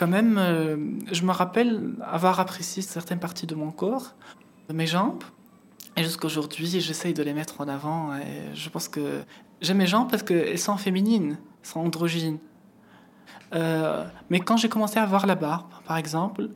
quand 0.00 0.08
même, 0.08 0.38
euh, 0.38 0.78
je 1.12 1.24
me 1.24 1.30
rappelle 1.30 1.92
avoir 2.00 2.40
apprécié 2.40 2.80
certaines 2.80 3.18
parties 3.18 3.46
de 3.46 3.54
mon 3.54 3.70
corps, 3.70 4.14
mes 4.72 4.86
jambes, 4.86 5.22
et 5.94 6.02
jusqu'à 6.02 6.24
aujourd'hui, 6.24 6.80
j'essaye 6.80 7.12
de 7.12 7.22
les 7.22 7.34
mettre 7.34 7.60
en 7.60 7.68
avant. 7.68 8.14
Et 8.16 8.54
je 8.54 8.70
pense 8.70 8.88
que 8.88 9.20
j'aime 9.60 9.76
mes 9.76 9.86
jambes 9.86 10.10
parce 10.10 10.22
qu'elles 10.22 10.58
sont 10.58 10.78
féminines, 10.78 11.36
sont 11.62 11.80
androgynes. 11.80 12.38
Euh, 13.54 14.06
mais 14.30 14.40
quand 14.40 14.56
j'ai 14.56 14.70
commencé 14.70 14.98
à 14.98 15.04
voir 15.04 15.26
la 15.26 15.34
barbe, 15.34 15.68
par 15.84 15.98
exemple, 15.98 16.48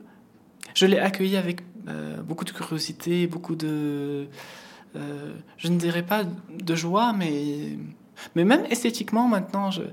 je 0.73 0.87
l'ai 0.87 0.97
accueillie 0.97 1.37
avec 1.37 1.61
euh, 1.87 2.23
beaucoup 2.23 2.45
de 2.45 2.51
curiosité, 2.51 3.27
beaucoup 3.27 3.55
de... 3.55 4.27
Je 5.57 5.67
ne 5.67 5.77
dirais 5.77 6.03
pas 6.03 6.23
de 6.23 6.75
joie, 6.75 7.13
mais, 7.13 7.77
mais 8.33 8.45
même 8.45 8.65
esthétiquement 8.71 9.27
maintenant, 9.27 9.69
je, 9.69 9.83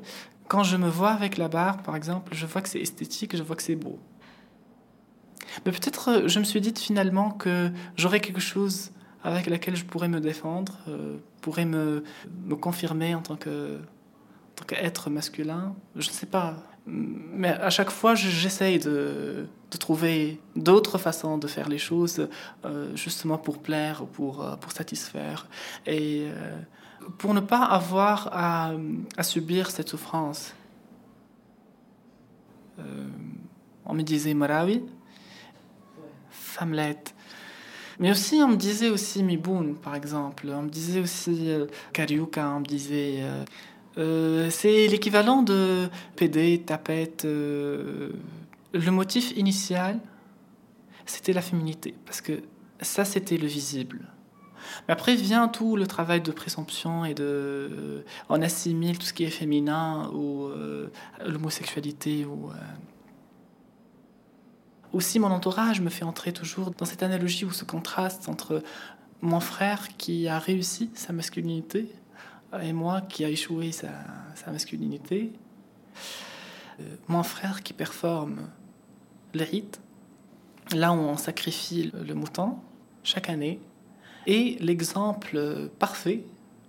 quand 0.52 0.64
je 0.64 0.76
me 0.76 0.90
vois 0.90 1.12
avec 1.12 1.38
la 1.38 1.48
barbe, 1.48 1.80
par 1.80 1.96
exemple, 1.96 2.34
je 2.34 2.44
vois 2.44 2.60
que 2.60 2.68
c'est 2.68 2.78
esthétique, 2.78 3.34
je 3.34 3.42
vois 3.42 3.56
que 3.56 3.62
c'est 3.62 3.74
beau. 3.74 3.98
Mais 5.64 5.72
peut-être 5.72 6.10
euh, 6.10 6.28
je 6.28 6.38
me 6.40 6.44
suis 6.44 6.60
dit 6.60 6.74
finalement 6.76 7.30
que 7.30 7.70
j'aurais 7.96 8.20
quelque 8.20 8.38
chose 8.52 8.90
avec 9.24 9.46
laquelle 9.46 9.76
je 9.76 9.86
pourrais 9.86 10.08
me 10.10 10.20
défendre, 10.20 10.74
euh, 10.88 11.16
pourrais 11.40 11.64
me, 11.64 12.04
me 12.44 12.54
confirmer 12.54 13.14
en 13.14 13.22
tant 13.22 13.36
que 13.36 13.78
en 13.78 14.54
tant 14.56 14.64
qu'être 14.66 15.08
masculin. 15.08 15.74
Je 15.96 16.08
ne 16.08 16.12
sais 16.12 16.26
pas. 16.26 16.56
Mais 16.84 17.48
à 17.48 17.70
chaque 17.70 17.90
fois, 17.90 18.14
je- 18.14 18.28
j'essaye 18.28 18.78
de, 18.78 19.46
trouver 19.80 20.38
d'autres 20.54 20.98
façons 20.98 21.38
de 21.38 21.46
faire 21.46 21.70
les 21.70 21.78
choses, 21.78 22.28
euh, 22.66 22.94
justement 22.94 23.38
pour 23.38 23.56
plaire, 23.62 24.04
pour, 24.04 24.44
pour 24.60 24.72
satisfaire. 24.72 25.46
Et 25.86 26.26
pour 27.18 27.34
ne 27.34 27.40
pas 27.40 27.64
avoir 27.64 28.28
à, 28.32 28.72
subir 29.22 29.70
cette 29.70 29.88
souffrance. 29.88 30.54
Euh, 32.78 33.06
on 33.84 33.94
me 33.94 34.02
disait 34.02 34.34
Marawi, 34.34 34.82
femmelette. 36.30 37.14
Mais 37.98 38.10
aussi, 38.10 38.36
on 38.42 38.48
me 38.48 38.56
disait 38.56 38.88
aussi 38.90 39.22
Miboun, 39.22 39.76
par 39.76 39.94
exemple. 39.94 40.48
On 40.48 40.62
me 40.62 40.70
disait 40.70 41.00
aussi 41.00 41.50
euh, 41.50 41.66
Kariuka, 41.92 42.48
on 42.56 42.60
me 42.60 42.64
disait. 42.64 43.22
euh, 43.98 44.50
c'est 44.50 44.88
l'équivalent 44.88 45.42
de 45.42 45.88
PD, 46.16 46.62
tapette. 46.64 47.24
le 47.24 48.12
motif 48.90 49.36
initial, 49.36 50.00
c'était 51.04 51.32
la 51.32 51.42
féminité, 51.42 51.94
parce 52.06 52.20
que 52.20 52.42
ça, 52.80 53.04
c'était 53.04 53.36
le 53.36 53.46
visible. 53.46 54.00
Mais 54.86 54.92
après 54.92 55.14
vient 55.14 55.48
tout 55.48 55.76
le 55.76 55.86
travail 55.86 56.20
de 56.20 56.32
présomption 56.32 57.04
et 57.04 57.14
de. 57.14 58.04
On 58.28 58.40
assimile 58.42 58.98
tout 58.98 59.06
ce 59.06 59.12
qui 59.12 59.24
est 59.24 59.30
féminin 59.30 60.10
ou 60.14 60.46
euh, 60.46 60.90
l'homosexualité 61.26 62.24
ou. 62.24 62.50
euh, 62.50 62.54
aussi, 64.92 65.18
mon 65.18 65.28
entourage 65.28 65.80
me 65.80 65.88
fait 65.88 66.04
entrer 66.04 66.32
toujours 66.32 66.70
dans 66.72 66.84
cette 66.84 67.02
analogie 67.02 67.46
ou 67.46 67.50
ce 67.50 67.64
contraste 67.64 68.28
entre 68.28 68.62
mon 69.22 69.40
frère 69.40 69.88
qui 69.96 70.28
a 70.28 70.38
réussi 70.38 70.90
sa 70.94 71.14
masculinité 71.14 71.90
et 72.60 72.72
moi 72.72 73.00
qui 73.00 73.24
a 73.24 73.30
échoué 73.30 73.72
sa, 73.72 73.88
masculinité. 74.48 75.32
Euh, 76.80 76.96
Mon 77.08 77.22
frère 77.22 77.62
qui 77.62 77.72
performe 77.72 78.48
les 79.32 79.44
rites, 79.44 79.80
là 80.72 80.92
où 80.92 80.96
on 80.96 81.16
sacrifie 81.16 81.90
le 81.94 82.14
mouton 82.14 82.58
chaque 83.02 83.30
année, 83.30 83.60
et 84.26 84.56
l'exemple 84.60 85.68
parfait 85.78 86.24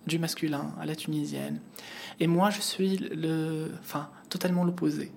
du 0.08 0.20
masculin 0.20 0.72
à 0.80 0.86
la 0.86 0.96
tunisienne. 0.96 1.60
Et 2.20 2.28
moi, 2.28 2.50
je 2.50 2.62
suis 2.62 2.98
le, 2.98 3.72
enfin, 3.80 4.10
totalement 4.30 4.64
l'opposé. 4.64 5.12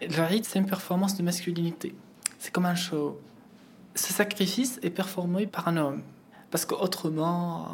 Le 0.00 0.22
rite, 0.22 0.44
c'est 0.44 0.58
une 0.58 0.66
performance 0.66 1.16
de 1.16 1.22
masculinité. 1.22 1.94
C'est 2.38 2.52
comme 2.52 2.66
un 2.66 2.74
show. 2.74 3.20
Ce 3.94 4.12
sacrifice 4.12 4.78
est 4.82 4.90
performé 4.90 5.46
par 5.46 5.68
un 5.68 5.76
homme. 5.76 6.02
Parce 6.50 6.64
qu'autrement, 6.64 7.68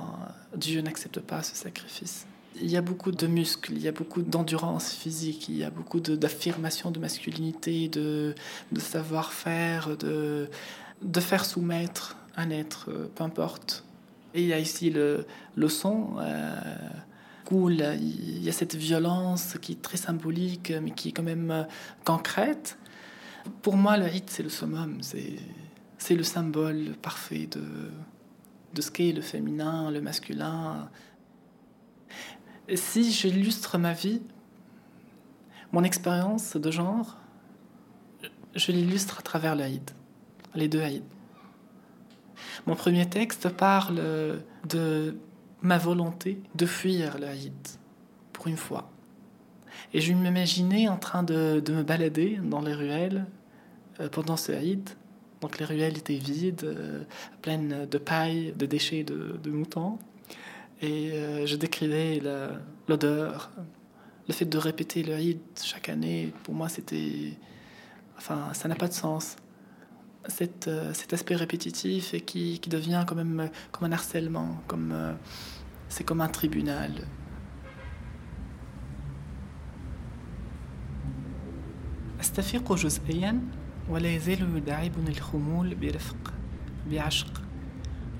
Dieu 0.57 0.81
n'accepte 0.81 1.21
pas 1.21 1.43
ce 1.43 1.55
sacrifice. 1.55 2.27
Il 2.61 2.71
y 2.71 2.77
a 2.77 2.83
beaucoup 2.83 3.11
de 3.11 3.27
muscles, 3.27 3.73
il 3.73 3.83
y 3.83 3.89
a 3.89 3.93
beaucoup 3.93 4.23
d'endurance 4.23 4.93
physique, 4.93 5.49
il 5.49 5.57
y 5.57 5.65
a 5.65 5.71
beaucoup 5.71 5.99
d'affirmation 5.99 6.93
de, 6.93 7.01
masculinité, 7.01 7.89
de, 7.89 8.35
savoir-faire, 8.79 9.97
de 9.97 10.49
faire 11.21 11.45
soumettre 11.45 12.17
un 12.37 12.51
être, 12.51 12.91
euh, 12.91 13.11
peu 13.15 13.25
importe. 13.25 13.85
Et 14.35 14.43
il 14.43 14.49
y 14.49 14.53
a 14.53 14.59
ici 14.59 14.91
le, 14.91 15.27
le 15.55 15.69
son. 15.69 16.17
euh, 16.19 16.55
cool, 17.45 17.85
il 18.01 18.43
y 18.43 18.49
a 18.49 18.53
cette 18.53 18.75
violence 18.75 19.57
qui 19.61 19.73
est 19.73 19.83
très 19.83 19.97
symbolique, 19.97 20.73
mais 20.83 20.91
qui 20.91 21.11
est 21.11 21.13
quand 21.13 21.23
même 21.23 21.51
euh, 21.51 21.65
concrète. 22.05 22.79
Pour 23.63 23.77
moi, 23.77 23.97
le 23.97 24.07
rite, 24.07 24.31
c'est 24.31 24.43
le 24.43 24.49
summum, 24.49 24.99
c'est, 25.03 26.15
le 26.15 26.23
symbole 26.23 26.95
parfait 27.03 27.47
de, 27.51 28.81
ce 28.81 28.91
qu'est 28.91 29.13
le 29.13 29.21
féminin, 29.21 29.91
le 29.91 30.01
masculin. 30.01 30.89
Et 32.69 32.77
si 32.77 33.13
j'illustre 33.13 33.77
ma 33.79 33.93
vie, 33.93 34.23
mon 35.73 35.85
expérience 35.85 36.57
de 36.57 36.71
genre, 36.71 37.19
je 38.55 38.73
l'illustre 38.73 39.19
à 39.19 39.23
travers 39.23 39.55
le 39.57 39.65
Haïd, 39.65 39.91
les 40.55 40.69
deux. 40.69 40.83
Mon 42.67 42.75
premier 42.75 43.09
texte 43.09 43.49
parle 43.49 44.01
de 44.69 45.17
ma 45.63 45.79
volonté 45.79 46.41
de 46.55 46.67
fuir 46.67 47.19
le 47.19 47.27
Haïd, 47.27 47.55
pour 48.33 48.47
une 48.47 48.57
fois. 48.57 48.91
Et 49.93 50.01
je 50.01 50.13
m'imaginais 50.13 50.89
en 50.89 50.97
train 50.97 51.23
de, 51.23 51.63
me 51.69 51.83
balader 51.83 52.39
dans 52.43 52.61
les 52.61 52.75
ruelles 52.75 53.27
euh, 54.01 54.09
pendant 54.09 54.37
ce 54.37 54.53
Haïd, 54.53 54.91
Donc 55.41 55.59
les 55.59 55.65
ruelles 55.65 55.97
étaient 55.97 56.17
vides, 56.17 56.65
euh, 56.65 57.05
pleines 57.43 57.87
de 57.91 57.99
paille, 57.99 58.53
de 58.57 58.67
déchets 58.67 59.05
de, 59.05 59.51
moutons. 59.51 59.99
Et 60.83 61.13
euh, 61.13 61.47
je 61.47 61.57
décrivais 61.57 62.21
l'odeur, 62.89 63.51
le 64.29 64.35
fait 64.35 64.45
de 64.45 64.59
répéter 64.59 65.03
le 65.03 65.15
Eid 65.19 65.39
chaque 65.63 65.89
année. 65.89 66.33
Pour 66.43 66.55
moi, 66.55 66.69
c'était. 66.69 67.39
Enfin, 68.17 68.53
ça 68.53 68.69
n'a 68.69 68.75
pas 68.75 68.89
de 68.89 68.93
sens. 68.93 69.37
Cet, 70.28 70.68
euh, 70.68 70.94
cet 70.94 71.14
aspect 71.14 71.36
répétitif 71.36 72.14
et 72.14 72.22
qui, 72.22 72.60
qui 72.60 72.70
devient 72.70 73.04
quand 73.08 73.16
même 73.16 73.40
euh, 73.40 73.48
comme 73.72 73.86
un 73.90 73.92
harcèlement, 73.94 74.62
comme. 74.68 74.92
euh, 74.92 75.14
c'est 75.88 76.04
comme 76.04 76.22
un 76.22 76.28
tribunal. 76.28 76.92
أستفيق 82.22 82.74
جزئيا 82.74 83.40
ولا 83.90 84.16
يزال 84.16 84.58
يداعبني 84.58 85.10
الخمول 85.10 85.76
برفق 85.76 86.34
بعشق 86.92 87.42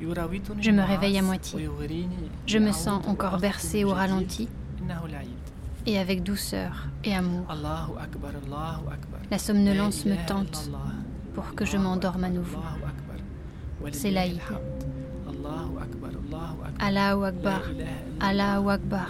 يراودني 0.02 0.64
Je 0.64 0.72
me 0.72 0.82
réveille 0.82 1.18
à 1.18 1.22
النعاس 1.22 1.52
moitié. 1.52 1.56
ويغريني 1.56 2.30
Je 2.48 2.58
me 2.58 2.72
sens 2.72 2.88
يعود 2.88 3.06
encore 3.06 3.34
وأخذ 3.34 3.42
bercée 3.42 3.84
au 3.84 3.88
من 3.88 3.94
ralenti 3.94 4.34
جديد. 4.34 4.50
إنه 4.82 5.06
العيد 5.06 5.40
et 5.88 5.98
avec 5.98 6.24
douceur 6.24 6.88
et 7.06 7.14
amour. 7.16 7.52
الله 7.52 8.04
أكبر 8.04 8.34
الله 8.46 8.94
أكبر 8.94 9.20
La 9.32 9.38
somnolence 9.38 10.06
لا 10.06 10.16
me 10.16 10.18
إله 10.18 10.28
tente 10.28 10.58
إلا 10.58 10.68
الله. 10.68 10.94
pour 11.35 11.55
que 11.55 11.65
je 11.65 11.77
m'endorme 11.77 12.25
à 12.25 12.31
nouveau. 12.31 12.61
C'est 13.93 14.11
l'Aïd. 14.11 14.41
Allahu 16.79 17.25
Akbar, 17.25 17.63
Allahu 18.21 18.71
Akbar. 18.71 19.09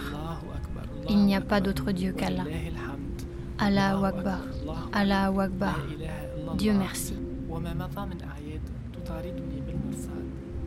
Il 1.09 1.25
n'y 1.25 1.35
a 1.35 1.41
pas 1.41 1.61
d'autre 1.61 1.91
Dieu 1.91 2.11
qu'Allah. 2.13 2.45
Allahu 3.59 4.05
Akbar, 4.05 4.39
Allahu 4.91 5.39
Akbar. 5.41 5.77
Dieu 6.57 6.73
merci. 6.73 7.15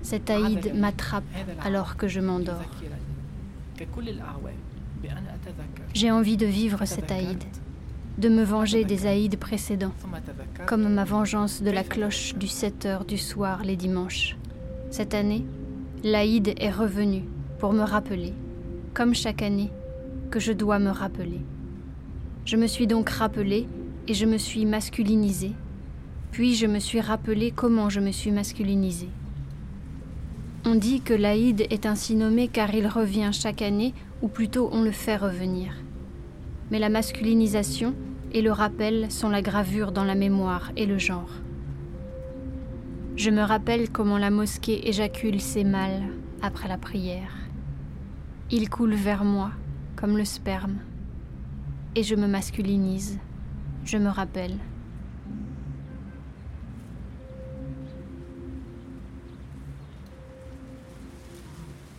Cet 0.02 0.30
Aïd 0.30 0.72
m'attrape 0.74 1.24
alors 1.64 1.96
que 1.96 2.09
je 2.09 2.20
m'endors. 2.20 2.62
J'ai 5.94 6.11
envie 6.11 6.36
de 6.36 6.46
vivre 6.46 6.84
cet 6.84 7.11
Aïd 7.11 7.44
de 8.19 8.29
me 8.29 8.43
venger 8.43 8.85
des 8.85 9.07
Aïdes 9.07 9.39
précédents, 9.39 9.93
comme 10.66 10.93
ma 10.93 11.05
vengeance 11.05 11.62
de 11.62 11.71
la 11.71 11.85
cloche 11.85 12.35
du 12.35 12.47
7h 12.47 13.07
du 13.07 13.16
soir 13.16 13.62
les 13.62 13.77
dimanches. 13.77 14.37
Cette 14.91 15.14
année, 15.14 15.45
l'Aïd 16.03 16.53
est 16.59 16.71
revenu 16.71 17.23
pour 17.61 17.73
me 17.73 17.83
rappeler, 17.83 18.33
comme 18.93 19.14
chaque 19.14 19.41
année, 19.41 19.71
que 20.33 20.41
je 20.41 20.53
dois 20.53 20.81
me 20.81 20.91
rappeler. 20.91 21.41
Je 22.45 22.57
me 22.57 22.66
suis 22.66 22.89
donc 22.89 23.09
rappelée 23.09 23.69
et 24.09 24.14
je 24.14 24.27
me 24.27 24.37
suis 24.37 24.66
masculinisée, 24.66 25.53
puis 26.33 26.57
je 26.57 26.66
me 26.66 26.81
suis 26.81 27.01
rappelée 27.01 27.53
comment 27.53 27.89
je 27.89 28.01
me 28.01 28.11
suis 28.11 28.33
masculinisée. 28.33 29.11
On 30.64 30.75
dit 30.75 31.03
que 31.03 31.14
l'Aïd 31.14 31.66
est 31.71 31.87
ainsi 31.87 32.16
nommé 32.16 32.49
car 32.49 32.75
il 32.75 32.89
revient 32.89 33.31
chaque 33.33 33.62
année, 33.62 33.95
ou 34.23 34.29
plutôt 34.29 34.71
on 34.73 34.83
le 34.83 34.91
fait 34.91 35.16
revenir. 35.16 35.73
Mais 36.73 36.81
la 36.81 36.89
masculinisation, 36.89 37.95
et 38.33 38.43
le 38.43 38.53
rappel 38.53 39.11
sont 39.11 39.29
la 39.29 39.43
gravure 39.43 39.93
dans 39.93 40.05
la 40.05 40.14
mémoire 40.14 40.70
et 40.76 40.87
le 40.87 40.99
genre. 40.99 41.31
Je 43.16 43.31
me 43.31 43.43
rappelle 43.43 43.91
comment 43.91 44.18
la 44.18 44.31
mosquée 44.31 44.89
éjacule 44.89 45.41
ses 45.41 45.64
mâles 45.64 46.03
après 46.41 46.68
la 46.68 46.79
prière. 46.79 47.35
Il 48.51 48.70
coule 48.70 48.95
vers 48.95 49.24
moi 49.24 49.51
comme 49.97 50.16
le 50.16 50.24
sperme. 50.24 50.79
Et 51.97 52.03
je 52.03 52.14
me 52.14 52.29
masculinise. 52.29 53.18
Je 53.85 53.99
me 53.99 54.09
rappelle. 54.09 54.57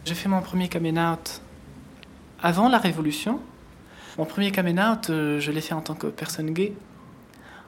J'ai 0.06 0.16
fait 0.16 0.30
mon 0.30 0.42
premier 0.42 0.70
coming 0.70 0.98
out 0.98 1.42
avant 2.42 2.70
la 2.70 2.78
Révolution. 2.78 3.42
Mon 4.18 4.26
premier 4.26 4.52
coming 4.52 4.80
out, 4.80 5.10
euh, 5.10 5.40
je 5.40 5.52
l'ai 5.52 5.62
fait 5.62 5.74
en 5.74 5.82
tant 5.82 5.96
que 5.96 6.08
personne 6.08 6.52
gay. 6.52 6.74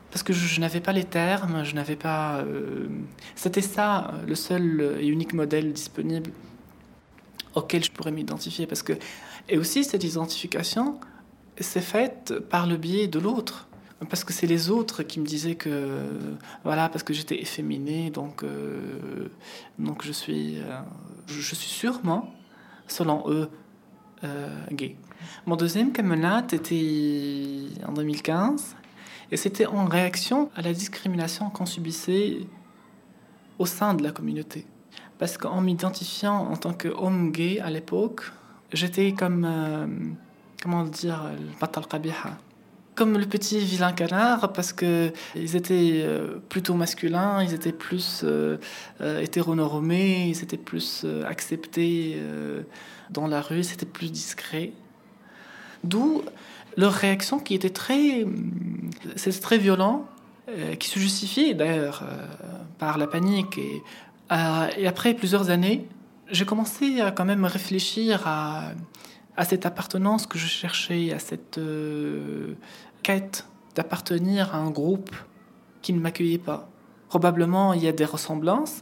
Parce 0.09 0.23
que 0.23 0.33
je, 0.33 0.59
n'avais 0.59 0.81
pas 0.81 0.91
les 0.91 1.05
termes, 1.05 1.63
je 1.63 1.73
n'avais 1.73 1.95
pas. 1.95 2.39
euh, 2.39 2.87
C'était 3.35 3.61
ça, 3.61 4.11
euh, 4.13 4.25
le 4.27 4.35
seul 4.35 4.97
et 4.99 5.07
unique 5.07 5.33
modèle 5.33 5.71
disponible 5.71 6.31
auquel 7.55 7.83
je 7.83 7.91
pourrais 7.91 8.11
m'identifier. 8.11 8.67
Parce 8.67 8.83
que. 8.83 8.93
Et 9.47 9.57
aussi, 9.57 9.83
cette 9.83 10.03
identification, 10.03 10.99
c'est 11.59 11.81
faite 11.81 12.39
par 12.49 12.67
le 12.67 12.77
biais 12.77 13.07
de 13.07 13.19
l'autre. 13.19 13.67
Parce 14.09 14.23
que 14.23 14.33
c'est 14.33 14.47
les 14.47 14.69
autres 14.69 15.03
qui 15.03 15.19
me 15.19 15.25
disaient 15.25 15.55
que. 15.55 15.99
Voilà, 16.63 16.89
parce 16.89 17.03
que 17.03 17.13
j'étais 17.13 17.39
efféminé, 17.39 18.09
donc. 18.09 18.43
donc 19.79 20.03
je 20.03 20.11
suis. 20.11 20.57
je 21.27 21.55
suis 21.55 21.69
sûrement, 21.69 22.33
selon 22.87 23.23
eux, 23.29 23.49
gay. 24.71 24.97
Mon 25.45 25.55
deuxième 25.55 25.91
camelot 25.91 26.47
était 26.51 27.85
en 27.87 27.93
2015 27.93 28.75
et 29.31 29.37
c'était 29.37 29.65
en 29.65 29.85
réaction 29.85 30.49
à 30.55 30.61
la 30.61 30.73
discrimination 30.73 31.49
qu'on 31.49 31.65
subissait 31.65 32.39
au 33.59 33.65
sein 33.65 33.93
de 33.93 34.03
la 34.03 34.11
communauté. 34.11 34.65
Parce 35.17 35.37
qu'en 35.37 35.61
m'identifiant 35.61 36.47
en 36.51 36.57
tant 36.57 36.73
qu'homme 36.73 37.31
gay 37.31 37.59
à 37.59 37.69
l'époque, 37.69 38.31
j'étais 38.73 39.13
comme, 39.13 39.45
euh, 39.45 39.87
comment 40.61 40.83
dire, 40.83 41.31
le. 41.59 42.37
Comme 42.95 43.17
le 43.17 43.25
petit 43.25 43.59
vilain 43.59 43.93
canard, 43.93 44.51
parce 44.51 44.73
que 44.73 45.13
ils 45.35 45.55
étaient 45.55 46.01
euh, 46.03 46.39
plutôt 46.49 46.73
masculins, 46.73 47.41
ils 47.41 47.53
étaient 47.53 47.71
plus 47.71 48.21
euh, 48.23 48.57
hétéronormés, 48.99 50.27
ils 50.27 50.43
étaient 50.43 50.57
plus 50.57 51.05
acceptés 51.25 52.21
dans 53.09 53.27
la 53.27 53.41
rue, 53.41 53.63
c'était 53.63 53.85
plus 53.85 54.11
discret. 54.11 54.73
D'où 55.83 56.21
leur 56.77 56.93
réaction 56.93 57.39
qui 57.39 57.53
était 57.53 57.69
très, 57.69 58.25
c'est 59.15 59.39
très 59.39 59.57
violent, 59.57 60.07
euh, 60.49 60.75
qui 60.75 60.89
se 60.89 60.99
justifiait 60.99 61.53
d'ailleurs 61.53 62.03
euh, 62.03 62.25
par 62.77 62.97
la 62.97 63.07
panique. 63.07 63.57
Et, 63.57 63.83
euh, 64.31 64.67
et 64.77 64.87
après 64.87 65.13
plusieurs 65.13 65.49
années, 65.49 65.87
j'ai 66.29 66.45
commencé 66.45 66.99
à 66.99 67.11
quand 67.11 67.25
même 67.25 67.45
réfléchir 67.45 68.23
à, 68.25 68.73
cette 69.43 69.65
appartenance 69.65 70.27
que 70.27 70.37
je 70.37 70.45
cherchais, 70.45 71.11
à 71.11 71.19
cette 71.19 71.59
quête 73.01 73.47
d'appartenir 73.75 74.53
à 74.53 74.59
un 74.59 74.69
groupe 74.69 75.15
qui 75.81 75.93
ne 75.93 75.99
m'accueillait 75.99 76.37
pas. 76.37 76.69
Probablement, 77.09 77.73
il 77.73 77.83
y 77.83 77.87
a 77.87 77.91
des 77.91 78.05
ressemblances, 78.05 78.81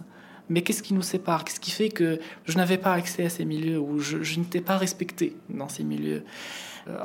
mais 0.49 0.61
qu'est-ce 0.61 0.83
qui 0.83 0.93
nous 0.93 1.01
sépare? 1.01 1.45
Qu'est-ce 1.45 1.61
qui 1.61 1.71
fait 1.71 1.89
que 1.89 2.19
je 2.45 2.57
n'avais 2.57 2.77
pas 2.77 2.93
accès 2.93 3.25
à 3.25 3.29
ces 3.29 3.45
milieux 3.45 3.79
ou 3.79 3.99
je, 3.99 4.21
je 4.21 4.39
n'étais 4.39 4.59
pas 4.59 4.77
respecté 4.77 5.35
dans 5.49 5.69
ces 5.69 5.83
milieux? 5.83 6.25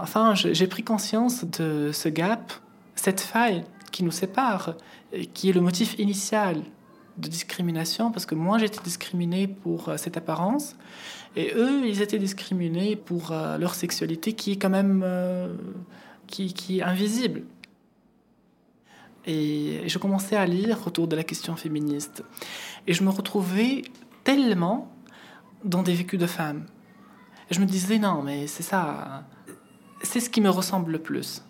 Enfin, 0.01 0.35
je- 0.35 0.53
j'ai 0.53 0.66
pris 0.66 0.82
conscience 0.82 1.45
de 1.45 1.91
ce 1.93 2.09
gap, 2.09 2.53
cette 2.95 3.20
faille 3.20 3.64
qui 3.93 4.03
nous 4.05 4.11
sépare, 4.11 4.74
qui 5.35 5.51
est 5.51 5.53
le 5.53 5.61
motif 5.61 5.99
initial 5.99 6.62
de 7.18 7.28
discrimination, 7.28 8.11
parce 8.11 8.26
que 8.26 8.35
moi 8.35 8.59
j'étais 8.59 8.80
discriminé 8.82 9.47
pour 9.47 9.89
euh, 9.89 9.97
cette 9.97 10.16
apparence, 10.16 10.74
et 11.37 11.53
eux 11.55 11.87
ils 11.87 12.03
étaient 12.03 12.18
discriminés 12.18 12.97
pour 12.97 13.30
euh, 13.30 13.57
leur 13.59 13.74
sexualité 13.76 14.32
qui 14.32 14.53
est 14.53 14.57
quand 14.57 14.70
même 14.70 15.03
euh, 15.05 15.55
qui, 16.26 16.53
qui 16.53 16.80
est 16.80 16.82
invisible. 16.82 17.45
Et 19.26 19.82
je 19.87 19.99
commençais 19.99 20.37
à 20.37 20.45
lire 20.47 20.87
autour 20.87 21.09
de 21.09 21.16
la 21.16 21.24
question 21.24 21.57
féministe. 21.57 22.22
Et 22.87 22.93
je 22.93 23.03
me 23.05 23.11
retrouvais 23.11 23.82
tellement 24.22 24.93
dans 25.64 25.82
des 25.82 25.95
vécus 25.95 26.18
de 26.20 26.26
femmes. 26.26 26.66
Et 27.51 27.55
je 27.55 27.61
me 27.61 27.64
disais, 27.64 27.99
non, 27.99 28.22
mais 28.22 28.47
c'est 28.47 28.62
ça, 28.62 29.24
c'est 30.05 30.20
ce 30.20 30.30
qui 30.30 30.40
me 30.40 30.50
ressemble 30.50 30.92
le 30.92 30.98
plus. 30.98 31.42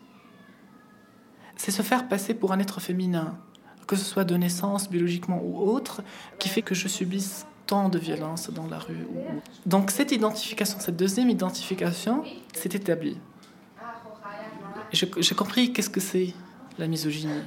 C'est 1.57 1.71
se 1.71 1.83
faire 1.83 2.09
passer 2.09 2.35
pour 2.35 2.53
un 2.53 2.59
être 2.59 2.81
féminin, 2.81 3.39
que 3.87 3.97
ce 3.97 4.05
soit 4.05 4.25
de 4.25 4.37
naissance, 4.37 4.89
biologiquement 4.91 5.41
ou 5.43 5.69
autre, 5.69 6.03
qui 6.39 6.49
fait 6.49 6.63
que 6.63 6.75
je 6.75 6.89
subisse 6.89 7.47
tant 7.67 7.89
de 7.89 7.99
violence 7.99 8.51
dans 8.51 8.67
la 8.67 8.79
rue. 8.79 9.07
Donc 9.67 9.91
cette 9.91 10.13
identification, 10.13 10.79
cette 10.81 10.97
deuxième 10.97 11.31
identification, 11.31 12.25
s'est 12.53 12.71
établie. 12.73 13.19
J'ai 14.93 15.35
compris 15.35 15.73
qu'est-ce 15.73 15.91
que 15.91 16.01
c'est 16.01 16.35
la 16.79 16.87
misogynie. 16.87 17.43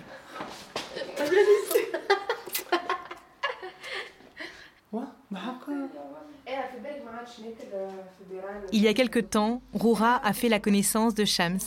Il 8.71 8.81
y 8.81 8.87
a 8.87 8.93
quelque 8.93 9.19
temps, 9.19 9.61
Roura 9.73 10.21
a 10.25 10.33
fait 10.33 10.49
la 10.49 10.59
connaissance 10.59 11.13
de 11.13 11.25
Shams, 11.25 11.59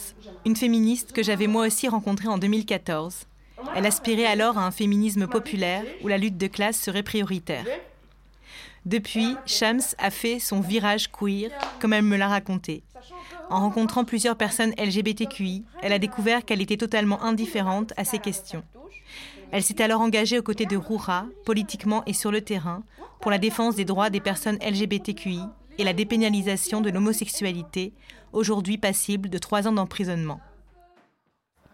une 0.47 0.57
féministe 0.57 1.13
que 1.13 1.23
j'avais 1.23 1.47
moi 1.47 1.67
aussi 1.67 1.89
rencontrée 1.89 2.29
en 2.29 2.39
2014. 2.39 3.27
Elle 3.75 3.87
aspirait 3.87 4.27
alors 4.27 4.59
à 4.59 4.67
un 4.67 4.71
féminisme 4.71 5.27
populaire 5.27 5.85
où 6.03 6.09
la 6.09 6.19
lutte 6.19 6.39
de 6.39 6.47
classe 6.47 6.81
serait 6.81 7.03
prioritaire. 7.03 7.67
Depuis, 8.87 9.37
Shams 9.45 9.83
a 9.99 10.11
fait 10.11 10.39
son 10.39 10.61
virage 10.61 11.11
queer, 11.11 11.51
comme 11.81 11.93
elle 11.93 12.03
me 12.03 12.17
l'a 12.17 12.29
raconté. 12.29 12.83
En 13.51 13.61
rencontrant 13.61 14.05
plusieurs 14.05 14.37
personnes 14.37 14.73
LGBTQI, 14.79 15.65
elle 15.83 15.93
a 15.93 15.99
découvert 15.99 16.45
qu'elle 16.45 16.63
était 16.63 16.77
totalement 16.77 17.23
indifférente 17.23 17.93
à 17.97 18.05
ces 18.05 18.19
questions. 18.19 18.63
Elle 19.53 19.65
s'est 19.65 19.83
alors 19.83 20.01
engagée 20.01 20.39
aux 20.39 20.45
côtés 20.45 20.67
de 20.67 20.77
Roura, 20.77 21.27
politiquement 21.45 22.05
et 22.07 22.13
sur 22.13 22.31
le 22.31 22.41
terrain, 22.41 22.85
pour 23.21 23.33
la 23.33 23.39
défense 23.39 23.75
des 23.75 23.85
droits 23.85 24.09
des 24.09 24.21
personnes 24.21 24.59
LGBTQI 24.63 25.41
et 25.79 25.85
la 25.85 25.93
dépénalisation 25.93 26.81
de 26.81 26.91
l'homosexualité, 26.91 27.93
aujourd'hui 28.33 28.79
passible 28.79 29.29
de 29.29 29.39
trois 29.39 29.67
ans 29.67 29.73
d'emprisonnement. 29.73 30.41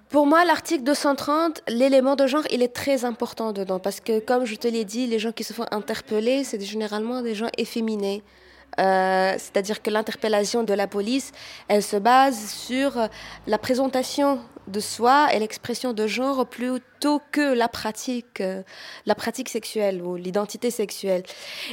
Pour 0.09 0.27
moi, 0.27 0.45
l'article 0.45 0.85
230, 0.85 1.62
l'élément 1.68 2.16
de 2.16 2.27
genre, 2.27 2.45
il 2.51 2.62
est 2.62 2.72
très 2.72 3.05
important 3.05 3.53
dedans 3.53 3.81
parce 3.81 4.01
que, 4.01 4.20
comme 4.20 4.47
je 4.47 4.55
te 4.55 4.68
l'ai 4.68 4.85
dit, 4.85 5.07
les 5.07 5.18
gens 5.18 5.33
qui 5.33 5.45
se 5.45 5.53
font 5.53 5.66
interpeller, 5.70 6.45
c'est 6.45 6.61
généralement 6.61 7.20
des 7.20 7.35
gens 7.35 7.49
efféminés. 7.59 8.22
Euh, 8.79 9.35
C'est-à-dire 9.37 9.83
que 9.83 9.91
l'interpellation 9.91 10.62
de 10.62 10.72
la 10.72 10.87
police, 10.87 11.33
elle 11.68 11.83
se 11.83 11.97
base 11.97 12.39
sur 12.51 12.93
la 13.47 13.59
présentation 13.59 14.39
de 14.66 14.80
soi 14.80 15.28
et 15.32 15.38
l'expression 15.38 15.92
de 15.92 16.06
genre 16.06 16.46
plutôt 16.46 17.20
que 17.30 17.54
la 17.54 17.68
pratique, 17.68 18.40
euh, 18.40 18.62
la 19.04 19.14
pratique 19.14 19.48
sexuelle 19.48 20.02
ou 20.02 20.16
l'identité 20.16 20.70
sexuelle. 20.70 21.22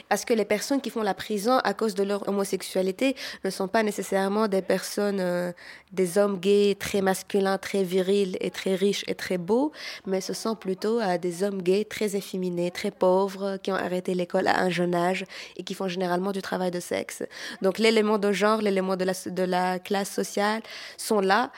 Parce 0.09 0.25
que 0.25 0.33
les 0.33 0.45
personnes 0.45 0.81
qui 0.81 0.89
font 0.89 1.01
la 1.01 1.13
prison 1.13 1.59
à 1.63 1.73
cause 1.73 1.95
de 1.95 2.03
leur 2.03 2.27
homosexualité 2.27 3.15
ne 3.43 3.49
sont 3.49 3.67
pas 3.67 3.83
nécessairement 3.83 4.47
des 4.47 4.61
personnes, 4.61 5.19
euh, 5.19 5.51
des 5.91 6.17
hommes 6.17 6.39
gays 6.39 6.75
très 6.79 7.01
masculins, 7.01 7.57
très 7.57 7.83
virils 7.83 8.37
et 8.41 8.51
très 8.51 8.75
riches 8.75 9.03
et 9.07 9.15
très 9.15 9.37
beaux, 9.37 9.71
mais 10.05 10.21
ce 10.21 10.33
sont 10.33 10.55
plutôt 10.55 10.99
euh, 10.99 11.17
des 11.17 11.43
hommes 11.43 11.61
gays 11.61 11.85
très 11.85 12.15
efféminés, 12.15 12.71
très 12.71 12.91
pauvres, 12.91 13.57
qui 13.57 13.71
ont 13.71 13.75
arrêté 13.75 14.13
l'école 14.13 14.47
à 14.47 14.59
un 14.59 14.69
jeune 14.69 14.93
âge 14.93 15.25
et 15.57 15.63
qui 15.63 15.73
font 15.73 15.87
généralement 15.87 16.31
du 16.31 16.41
travail 16.41 16.71
de 16.71 16.79
sexe. 16.79 17.23
Donc 17.61 17.79
l'élément 17.79 18.17
de 18.17 18.31
genre, 18.31 18.61
l'élément 18.61 18.95
de 18.95 19.05
la, 19.05 19.13
de 19.25 19.43
la 19.43 19.79
classe 19.79 20.11
sociale 20.11 20.61
sont 20.97 21.19
là 21.19 21.51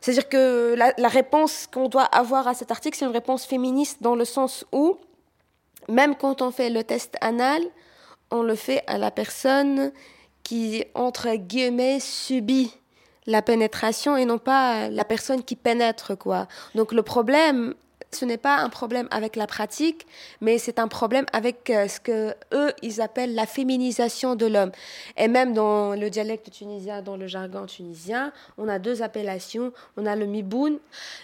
c'est-à-dire 0.00 0.28
que 0.28 0.74
la, 0.76 1.08
réponse 1.08 1.66
qu'on 1.66 1.88
doit 1.88 2.04
avoir 2.04 2.48
à 2.48 2.54
cet 2.54 2.70
article, 2.70 2.96
c'est 2.96 3.04
une 3.04 3.12
réponse 3.12 3.44
féministe 3.44 4.02
dans 4.02 4.14
le 4.14 4.24
sens 4.24 4.64
où, 4.72 4.96
même 5.88 6.14
quand 6.16 6.40
on 6.40 6.50
fait 6.50 6.70
le 6.70 6.84
test 6.84 7.16
anal, 7.20 7.62
on 8.30 8.42
le 8.42 8.54
fait 8.54 8.82
à 8.86 8.96
la 8.96 9.10
personne 9.10 9.92
qui, 10.42 10.84
entre 10.94 11.34
guillemets, 11.34 12.00
subit 12.00 12.72
la 13.26 13.42
pénétration 13.42 14.16
et 14.16 14.24
non 14.24 14.38
pas 14.38 14.88
la 14.88 15.04
personne 15.04 15.42
qui 15.42 15.54
pénètre, 15.54 16.16
quoi. 16.16 16.48
Donc 16.74 16.92
le 16.92 17.02
problème 17.02 17.74
ce 18.12 18.24
n'est 18.24 18.36
pas 18.38 18.58
un 18.58 18.68
problème 18.68 19.08
avec 19.10 19.36
la 19.36 19.46
pratique, 19.46 20.06
mais 20.40 20.58
c'est 20.58 20.78
un 20.78 20.88
problème 20.88 21.26
avec 21.32 21.70
euh, 21.70 21.86
ce 21.88 22.00
que 22.00 22.34
eux 22.52 22.72
ils 22.82 23.00
appellent 23.00 23.34
la 23.34 23.46
féminisation 23.46 24.34
de 24.34 24.46
l'homme. 24.46 24.72
Et 25.16 25.28
même 25.28 25.54
dans 25.54 25.94
le 25.94 26.10
dialecte 26.10 26.50
tunisien, 26.50 27.02
dans 27.02 27.16
le 27.16 27.26
jargon 27.26 27.66
tunisien, 27.66 28.32
on 28.58 28.68
a 28.68 28.78
deux 28.78 29.02
appellations. 29.02 29.72
On 29.96 30.06
a 30.06 30.16
le 30.16 30.26
miboun. 30.26 30.78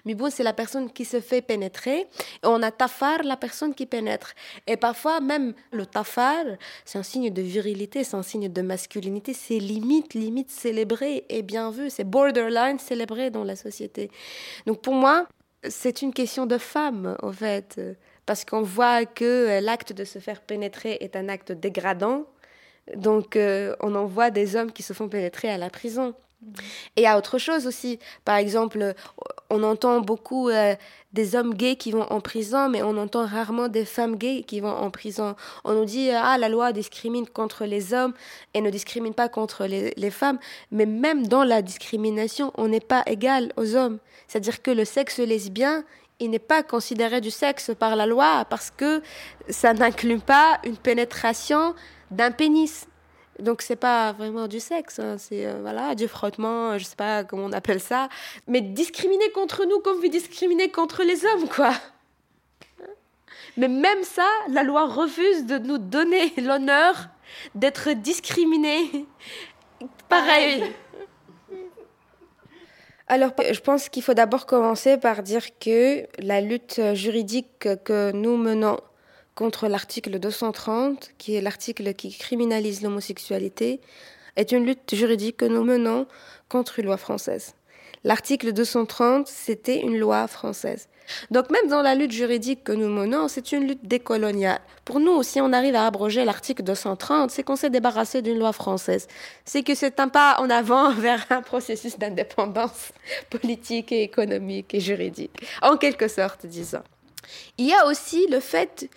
Miboun, 0.05 0.31
c'est 0.31 0.43
la 0.43 0.53
personne 0.53 0.91
qui 0.93 1.05
se 1.05 1.21
fait 1.21 1.43
pénétrer. 1.43 2.01
Et 2.01 2.07
on 2.45 2.63
a 2.63 2.71
tafar, 2.71 3.23
la 3.25 3.37
personne 3.37 3.75
qui 3.75 3.87
pénètre. 3.87 4.35
Et 4.67 4.77
parfois, 4.77 5.21
même 5.21 5.55
le 5.73 5.87
tafar, 5.87 6.45
c'est 6.85 6.99
un 6.99 7.03
signe 7.03 7.31
de 7.31 7.43
virilité, 7.43 8.05
c'est 8.05 8.17
un 8.17 8.23
signe 8.23 8.49
de 8.49 8.63
masculinité. 8.63 9.35
C'est 9.35 9.59
limite, 9.59 10.15
limite 10.15 10.51
célébré 10.51 11.25
et 11.29 11.43
bien 11.43 11.71
vu. 11.71 11.91
C'est 11.91 12.05
borderline 12.05 12.79
célébré 12.79 13.31
dans 13.31 13.45
la 13.45 13.57
société. 13.57 14.11
Donc 14.67 14.81
pour 14.83 14.95
moi, 14.95 15.27
c'est 15.69 16.03
une 16.03 16.13
question 16.13 16.47
de 16.47 16.59
femme, 16.59 17.17
en 17.23 17.33
fait, 17.33 17.81
parce 18.27 18.45
qu'on 18.45 18.63
voit 18.63 19.07
que 19.07 19.61
l'acte 19.63 19.93
de 19.93 20.05
se 20.05 20.19
faire 20.19 20.41
pénétrer 20.41 20.99
est 21.01 21.17
un 21.17 21.29
acte 21.29 21.53
dégradant. 21.53 22.27
Donc, 22.95 23.37
euh, 23.37 23.75
on 23.81 23.95
en 23.95 24.07
voit 24.07 24.31
des 24.31 24.57
hommes 24.57 24.73
qui 24.73 24.83
se 24.83 24.93
font 24.93 25.09
pénétrer 25.09 25.49
à 25.49 25.59
la 25.59 25.71
prison. 25.71 26.15
Et 26.97 27.01
il 27.01 27.03
y 27.03 27.07
a 27.07 27.17
autre 27.19 27.39
chose 27.39 27.67
aussi. 27.67 27.99
Par 28.25 28.37
exemple, 28.37 28.95
on 29.51 29.63
entend 29.63 30.01
beaucoup 30.01 30.49
euh, 30.49 30.75
des 31.13 31.37
hommes 31.37 31.55
gays 31.55 31.77
qui 31.77 31.93
vont 31.93 32.03
en 32.11 32.21
prison, 32.21 32.69
mais 32.69 32.83
on 32.83 32.97
entend 32.97 33.27
rarement 33.27 33.69
des 33.69 33.85
femmes 33.85 34.17
gays 34.17 34.43
qui 34.43 34.61
vont 34.61 34.69
en 34.69 34.91
prison. 34.91 35.37
On 35.65 35.75
nous 35.75 35.85
dit, 35.85 36.11
ah, 36.11 36.37
la 36.39 36.49
loi 36.49 36.73
discrimine 36.73 37.27
contre 37.27 37.65
les 37.65 37.95
hommes 37.95 38.13
et 38.55 38.61
ne 38.61 38.71
discrimine 38.71 39.15
pas 39.15 39.29
contre 39.29 39.67
les, 39.67 39.93
les 39.97 40.11
femmes. 40.11 40.39
Mais 40.71 40.87
même 40.87 41.27
dans 41.27 41.45
la 41.45 41.63
discrimination, 41.63 42.53
on 42.57 42.69
n'est 42.69 42.81
pas 42.81 43.03
égal 43.07 43.53
aux 43.57 43.77
hommes. 43.77 43.99
C'est-à-dire 44.29 44.63
que 44.63 44.71
le 44.71 44.85
sexe 44.85 45.19
lesbien, 45.19 45.85
il 46.19 46.31
n'est 46.31 46.39
pas 46.39 46.63
considéré 46.63 47.21
du 47.21 47.31
sexe 47.31 47.71
par 47.79 47.97
la 47.97 48.07
loi 48.07 48.45
parce 48.49 48.71
que 48.71 49.03
ça 49.49 49.75
n'inclut 49.75 50.19
pas 50.19 50.59
une 50.65 50.77
pénétration 50.77 51.75
d'un 52.11 52.31
pénis. 52.31 52.87
Donc 53.41 53.63
c'est 53.63 53.77
pas 53.77 54.13
vraiment 54.13 54.49
du 54.49 54.61
sexe, 54.61 54.99
hein. 54.99 55.17
c'est 55.19 55.47
euh, 55.47 55.59
voilà 55.61 55.95
du 55.95 56.09
frottement, 56.09 56.79
je 56.79 56.85
sais 56.85 56.97
pas 56.97 57.23
comment 57.23 57.45
on 57.45 57.53
appelle 57.53 57.81
ça, 57.81 58.09
mais 58.47 58.63
discriminer 58.63 59.31
contre 59.31 59.67
nous 59.67 59.79
comme 59.81 60.01
vous 60.01 60.09
discriminez 60.09 60.71
contre 60.71 61.03
les 61.03 61.25
hommes 61.27 61.49
quoi. 61.49 61.73
Mais 63.59 63.69
même 63.69 64.03
ça, 64.03 64.29
la 64.51 64.63
loi 64.63 64.87
refuse 64.87 65.47
de 65.47 65.59
nous 65.59 65.79
donner 65.79 66.33
l'honneur 66.37 67.09
d'être 67.55 67.91
discriminés. 67.93 69.07
Pareil. 70.09 70.63
Alors, 73.09 73.31
je 73.39 73.61
pense 73.61 73.89
qu'il 73.89 74.03
faut 74.03 74.15
d'abord 74.15 74.47
commencer 74.47 74.99
par 74.99 75.23
dire 75.23 75.59
que 75.59 76.07
la 76.19 76.41
lutte 76.41 76.81
juridique 76.95 77.69
que 77.85 78.13
nous 78.13 78.37
menons 78.37 78.79
contre 79.37 79.69
l'article 79.69 80.19
230, 80.19 81.13
qui 81.19 81.37
est 81.37 81.41
l'article 81.41 81.95
qui 81.95 82.17
criminalise 82.17 82.83
l'homosexualité, 82.83 83.81
est 84.35 84.51
une 84.51 84.65
lutte 84.65 84.95
juridique 84.95 85.37
que 85.37 85.45
nous 85.45 85.63
menons 85.63 86.07
contre 86.49 86.81
une 86.81 86.87
loi 86.87 86.97
française. 86.97 87.55
L'article 88.03 88.53
230, 88.53 89.29
c'était 89.29 89.81
une 89.81 89.99
loi 89.99 90.27
française. 90.27 90.89
Donc 91.31 91.51
même 91.51 91.69
dans 91.69 91.83
la 91.83 91.95
lutte 91.95 92.13
juridique 92.13 92.65
que 92.65 92.73
nous 92.73 92.89
menons, 92.89 93.29
c'est 93.29 93.53
une 93.53 93.69
lutte 93.69 93.87
décoloniale. 93.87 94.61
Pour 94.85 95.01
nous, 95.01 95.23
si 95.23 95.41
on 95.41 95.53
arrive 95.53 95.75
à 95.75 95.87
abroger 95.87 96.25
l'article 96.25 96.63
230, 96.63 97.31
c'est 97.31 97.43
qu'on 97.43 97.57
s'est 97.57 97.71
débarrassé 97.71 98.23
d'une 98.23 98.39
loi 98.39 98.53
française. 98.53 99.07
C'est 99.45 99.63
que 99.63 99.75
c'est 99.75 100.01
un 100.01 100.09
pas 100.09 100.37
en 100.41 100.49
avant 100.49 100.91
vers 100.95 101.25
un 101.31 101.43
processus 101.43 101.99
d'indépendance 101.99 102.93
politique 103.31 103.93
et 103.93 104.03
économique 104.03 104.73
et 104.75 104.81
juridique, 104.81 105.47
en 105.63 105.77
quelque 105.77 106.09
sorte, 106.09 106.47
disons. 106.47 106.83
Il 107.59 107.67
y 107.67 107.75
a 107.75 107.87
aussi 107.87 108.27
le 108.29 108.41
fait 108.41 108.89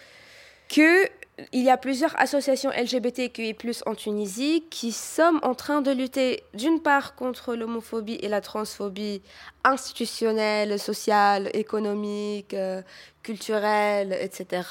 que 0.70 1.10
il 1.54 1.64
y 1.64 1.70
a 1.70 1.78
plusieurs 1.78 2.20
associations 2.20 2.70
LGBTQI+ 2.72 3.56
en 3.86 3.96
Tunisie 3.96 4.66
qui 4.70 4.92
sont 4.92 5.40
en 5.42 5.56
train 5.56 5.82
de 5.82 5.92
lutter 5.92 6.44
d'une 6.54 6.82
part 6.82 7.16
contre 7.16 7.56
l'homophobie 7.56 8.20
et 8.22 8.28
la 8.28 8.42
transphobie 8.42 9.22
institutionnelle, 9.64 10.78
sociale, 10.80 11.50
économique, 11.54 12.54
euh, 12.54 12.82
culturelle, 13.24 14.18
etc. 14.20 14.64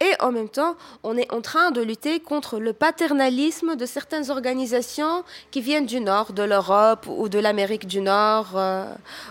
Et 0.00 0.12
en 0.20 0.32
même 0.32 0.50
temps, 0.50 0.76
on 1.02 1.16
est 1.16 1.32
en 1.32 1.40
train 1.40 1.70
de 1.70 1.80
lutter 1.80 2.20
contre 2.20 2.58
le 2.58 2.74
paternalisme 2.74 3.76
de 3.76 3.86
certaines 3.86 4.30
organisations 4.30 5.24
qui 5.50 5.62
viennent 5.62 5.86
du 5.86 6.00
nord, 6.00 6.34
de 6.34 6.42
l'Europe 6.42 7.06
ou 7.08 7.30
de 7.30 7.38
l'Amérique 7.38 7.86
du 7.86 8.02
Nord 8.02 8.52
euh, 8.54 8.84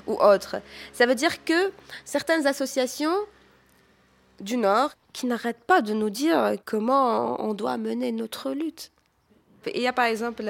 ou 0.07 0.13
autres. 0.13 0.55
Ça 0.93 1.05
veut 1.05 1.15
dire 1.15 1.43
que 1.43 1.71
certaines 2.05 2.47
associations 2.47 3.15
du 4.39 4.57
Nord 4.57 4.91
qui 5.13 5.25
n'arrête 5.27 5.63
pas 5.65 5.81
de 5.81 5.93
nous 5.93 6.09
dire 6.09 6.55
comment 6.65 7.41
on 7.43 7.53
doit 7.53 7.77
mener 7.77 8.11
notre 8.11 8.51
lutte. 8.51 8.91
Il 9.73 9.81
y 9.81 9.88
a 9.88 9.93
par 9.93 10.05
exemple 10.05 10.43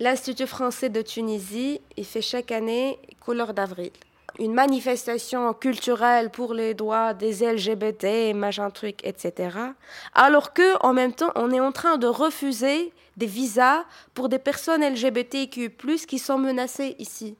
l'Institut 0.00 0.46
français 0.46 0.88
de 0.88 1.02
Tunisie, 1.02 1.80
il 1.96 2.04
fait 2.04 2.22
chaque 2.22 2.50
année 2.50 2.98
couleur 3.20 3.54
d'avril. 3.54 3.90
Une 4.38 4.54
manifestation 4.54 5.52
culturelle 5.52 6.30
pour 6.30 6.54
les 6.54 6.72
droits 6.72 7.14
des 7.14 7.44
LGBT, 7.44 8.34
machin 8.34 8.70
truc, 8.70 9.00
etc. 9.04 9.56
Alors 10.14 10.52
que, 10.52 10.78
en 10.84 10.94
même 10.94 11.12
temps, 11.12 11.32
on 11.34 11.50
est 11.50 11.60
en 11.60 11.72
train 11.72 11.98
de 11.98 12.06
refuser 12.06 12.92
des 13.16 13.26
visas 13.26 13.84
pour 14.14 14.28
des 14.28 14.38
personnes 14.38 14.82
LGBTQ+, 14.82 15.70
qui 16.08 16.18
sont 16.18 16.38
menacées 16.38 16.96
ici. 16.98 17.36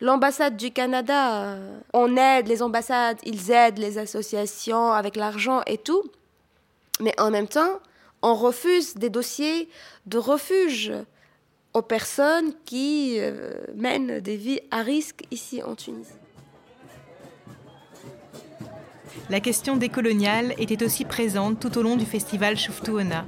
L'ambassade 0.00 0.56
du 0.56 0.70
Canada, 0.70 1.44
euh, 1.44 1.78
on 1.92 2.16
aide 2.16 2.48
les 2.48 2.62
ambassades, 2.62 3.18
ils 3.24 3.50
aident 3.50 3.78
les 3.78 3.98
associations 3.98 4.92
avec 4.92 5.16
l'argent 5.16 5.62
et 5.66 5.78
tout. 5.78 6.02
Mais 7.00 7.18
en 7.20 7.30
même 7.30 7.48
temps, 7.48 7.80
on 8.22 8.34
refuse 8.34 8.94
des 8.94 9.10
dossiers 9.10 9.68
de 10.06 10.18
refuge 10.18 10.92
aux 11.74 11.82
personnes 11.82 12.52
qui 12.64 13.16
euh, 13.18 13.52
mènent 13.74 14.20
des 14.20 14.36
vies 14.36 14.60
à 14.70 14.82
risque 14.82 15.24
ici 15.30 15.62
en 15.62 15.74
Tunisie. 15.74 16.12
La 19.28 19.40
question 19.40 19.76
décoloniale 19.76 20.54
était 20.58 20.84
aussi 20.84 21.04
présente 21.04 21.60
tout 21.60 21.76
au 21.78 21.82
long 21.82 21.96
du 21.96 22.06
festival 22.06 22.56
Shuftuona. 22.56 23.26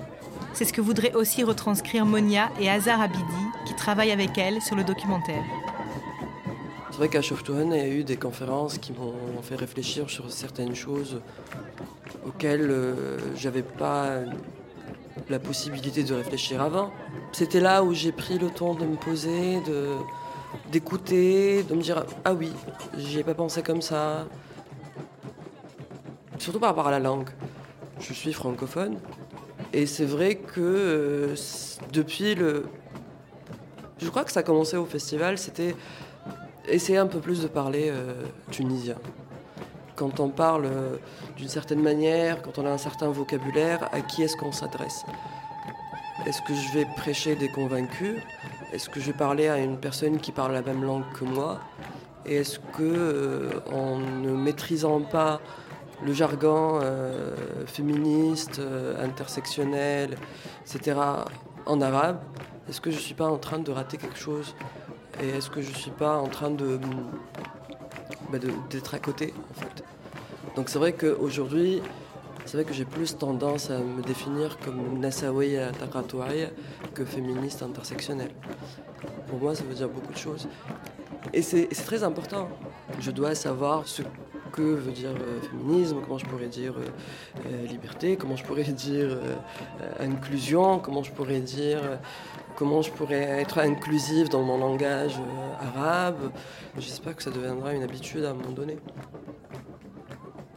C'est 0.55 0.65
ce 0.65 0.73
que 0.73 0.81
voudraient 0.81 1.15
aussi 1.15 1.45
retranscrire 1.45 2.07
Monia 2.07 2.51
et 2.61 2.71
Hazar 2.71 3.01
Abidi, 3.01 3.23
qui 3.67 3.75
travaillent 3.75 4.13
avec 4.13 4.39
elle 4.39 4.63
sur 4.63 4.77
le 4.77 4.85
documentaire. 4.85 5.43
C'est 6.99 7.05
vrai 7.05 7.11
qu'à 7.11 7.23
Shoftuhan, 7.23 7.71
il 7.71 7.77
y 7.77 7.81
a 7.81 7.87
eu 7.87 8.03
des 8.03 8.17
conférences 8.17 8.77
qui 8.79 8.91
m'ont 8.91 9.41
fait 9.41 9.55
réfléchir 9.55 10.11
sur 10.11 10.33
certaines 10.33 10.75
choses 10.75 11.21
auxquelles 12.27 12.69
euh, 12.69 13.19
j'avais 13.37 13.63
pas 13.63 14.23
la 15.31 15.39
possibilité 15.39 16.03
de 16.03 16.13
réfléchir 16.13 16.61
avant. 16.61 16.91
C'était 17.31 17.61
là 17.61 17.85
où 17.85 17.95
j'ai 17.95 18.11
pris 18.11 18.37
le 18.37 18.51
temps 18.51 18.75
de 18.75 18.85
me 18.85 18.97
poser, 18.97 19.61
de 19.61 19.95
d'écouter, 20.73 21.63
de 21.63 21.77
me 21.77 21.83
dire 21.83 22.05
ah 22.25 22.35
oui, 22.35 22.51
j'y 22.97 23.21
ai 23.21 23.23
pas 23.23 23.35
pensé 23.35 23.63
comme 23.63 23.81
ça. 23.81 24.27
surtout 26.39 26.59
par 26.59 26.71
rapport 26.71 26.89
à 26.89 26.91
la 26.91 26.99
langue. 26.99 27.29
Je 28.01 28.13
suis 28.13 28.33
francophone 28.33 28.99
et 29.73 29.87
c'est 29.87 30.05
vrai 30.05 30.35
que 30.35 30.61
euh, 30.61 31.35
depuis 31.93 32.35
le... 32.35 32.65
Je 33.99 34.09
crois 34.09 34.25
que 34.25 34.33
ça 34.33 34.41
a 34.41 34.43
commencé 34.43 34.77
au 34.77 34.85
festival, 34.85 35.39
c'était 35.39 35.77
essayer 36.71 36.99
un 36.99 37.07
peu 37.07 37.21
plus 37.21 37.43
de 37.43 37.49
parler 37.49 37.89
euh, 37.91 38.15
tunisien. 38.51 38.97
Quand 39.97 40.21
on 40.21 40.29
parle 40.29 40.67
euh, 40.67 40.97
d'une 41.37 41.49
certaine 41.49 41.83
manière, 41.83 42.43
quand 42.43 42.59
on 42.59 42.67
a 42.67 42.71
un 42.71 42.79
certain 42.79 43.09
vocabulaire, 43.09 43.89
à 43.93 44.01
qui 44.01 44.23
est-ce 44.23 44.37
qu'on 44.37 44.53
s'adresse? 44.53 45.05
Est-ce 46.27 46.43
que 46.43 46.55
je 46.55 46.73
vais 46.73 46.87
prêcher 46.97 47.37
des 47.37 47.49
convaincus? 47.49 48.21
Est-ce 48.73 48.89
que 48.89 49.01
je 49.01 49.07
vais 49.07 49.17
parler 49.17 49.49
à 49.49 49.59
une 49.59 49.79
personne 49.79 50.19
qui 50.19 50.33
parle 50.33 50.53
la 50.53 50.63
même 50.63 50.85
langue 50.85 51.05
que 51.19 51.25
moi? 51.25 51.61
Et 52.27 52.37
est-ce 52.37 52.59
que, 52.59 52.83
euh, 52.83 53.51
en 53.73 53.99
ne 53.99 54.31
maîtrisant 54.33 55.01
pas 55.01 55.41
le 56.05 56.13
jargon 56.13 56.81
féministe, 57.67 58.61
intersectionnel, 59.03 60.17
etc., 60.65 60.97
en 61.67 61.81
arabe, 61.81 62.21
est-ce 62.69 62.81
que 62.81 62.93
je 62.93 62.97
ne 62.97 63.01
suis 63.01 63.15
pas 63.15 63.27
en 63.27 63.37
train 63.39 63.59
de 63.59 63.71
rater 63.73 63.97
quelque 63.97 64.19
chose? 64.19 64.55
Et 65.21 65.29
est-ce 65.31 65.51
que 65.51 65.61
je 65.61 65.73
suis 65.73 65.91
pas 65.91 66.17
en 66.17 66.29
train 66.29 66.51
de, 66.51 66.79
bah, 68.31 68.39
d'être 68.71 68.95
à 68.95 68.99
côté, 68.99 69.35
en 69.51 69.61
fait? 69.61 69.85
Donc 70.57 70.69
c'est 70.69 70.79
vrai 70.79 70.93
qu'aujourd'hui, 70.93 71.83
c'est 72.45 72.57
vrai 72.57 72.65
que 72.65 72.73
j'ai 72.73 72.85
plus 72.85 73.17
tendance 73.17 73.71
à 73.71 73.79
me 73.79 74.03
définir 74.03 74.59
comme 74.59 74.99
Nassawiya 74.99 75.73
Taqatouaya 75.73 76.49
que 76.95 77.05
féministe 77.05 77.63
intersectionnelle. 77.63 78.31
Pour 79.29 79.39
moi, 79.39 79.55
ça 79.55 79.65
veut 79.65 79.75
dire 79.75 79.89
beaucoup 79.89 80.13
de 80.13 80.19
choses. 80.19 80.49
Et 81.33 81.43
c'est 81.43 81.69
très 81.69 82.03
important. 82.05 82.49
Je 83.01 83.11
dois 83.11 83.35
savoir 83.35 83.87
ce 83.87 84.03
que 84.53 84.63
veut 84.63 84.93
dire 84.93 85.11
euh, 85.11 85.41
féminisme, 85.43 85.99
comment 86.03 86.19
je 86.19 86.27
pourrais 86.27 86.49
dire 86.49 86.75
euh, 86.79 86.89
euh, 87.47 87.67
liberté, 87.67 88.17
comment 88.17 88.37
je 88.37 88.45
pourrais 88.45 88.65
dire 88.89 89.19
inclusion, 90.01 90.79
comment 90.79 91.03
je 91.03 91.13
pourrais 91.13 91.41
dire 91.41 91.81
comment 92.59 92.83
je 92.83 92.91
pourrais 92.91 93.41
être 93.41 93.59
inclusive 93.59 94.29
dans 94.29 94.43
mon 94.43 94.59
langage 94.59 95.17
euh, 95.21 95.69
arabe. 95.69 96.33
J'espère 96.77 97.15
que 97.15 97.23
ça 97.23 97.31
deviendra 97.31 97.73
une 97.73 97.85
habitude 97.85 98.25
à 98.25 98.31
un 98.31 98.35
moment 98.35 98.51
donné. 98.51 98.77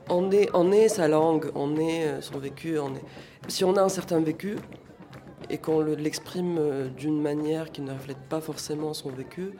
On 0.09 0.31
est, 0.31 0.49
on 0.55 0.71
est 0.71 0.89
sa 0.89 1.07
langue, 1.07 1.51
on 1.53 1.77
est 1.77 2.07
euh, 2.07 2.21
son 2.21 2.39
vécu. 2.39 2.79
Si 3.47 3.63
on 3.63 3.75
a 3.77 3.83
un 3.83 3.89
certain 3.89 4.19
vécu 4.19 4.55
et 5.51 5.59
qu'on 5.59 5.79
le- 5.79 5.93
l'exprime 5.93 6.57
euh, 6.57 6.87
d'une 6.87 7.21
manière 7.21 7.71
qui 7.71 7.81
ne 7.81 7.91
reflète 7.91 8.21
pas 8.29 8.41
forcément 8.41 8.95
son 8.95 9.11
vécu, 9.11 9.51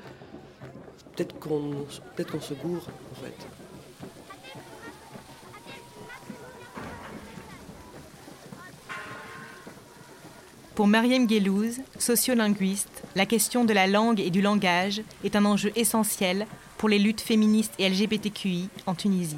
peut-être 1.15 1.37
qu'on 1.39 1.85
peut 2.15 2.25
se 2.39 2.55
gourre 2.55 2.87
en 3.11 3.23
fait. 3.23 3.60
Pour 10.81 10.87
Mariam 10.87 11.27
Guélouz, 11.27 11.79
sociolinguiste, 11.99 13.03
la 13.15 13.27
question 13.27 13.65
de 13.65 13.71
la 13.71 13.85
langue 13.85 14.19
et 14.19 14.31
du 14.31 14.41
langage 14.41 15.03
est 15.23 15.35
un 15.35 15.45
enjeu 15.45 15.71
essentiel 15.75 16.47
pour 16.79 16.89
les 16.89 16.97
luttes 16.97 17.21
féministes 17.21 17.75
et 17.77 17.87
LGBTQI 17.87 18.67
en 18.87 18.95
Tunisie. 18.95 19.37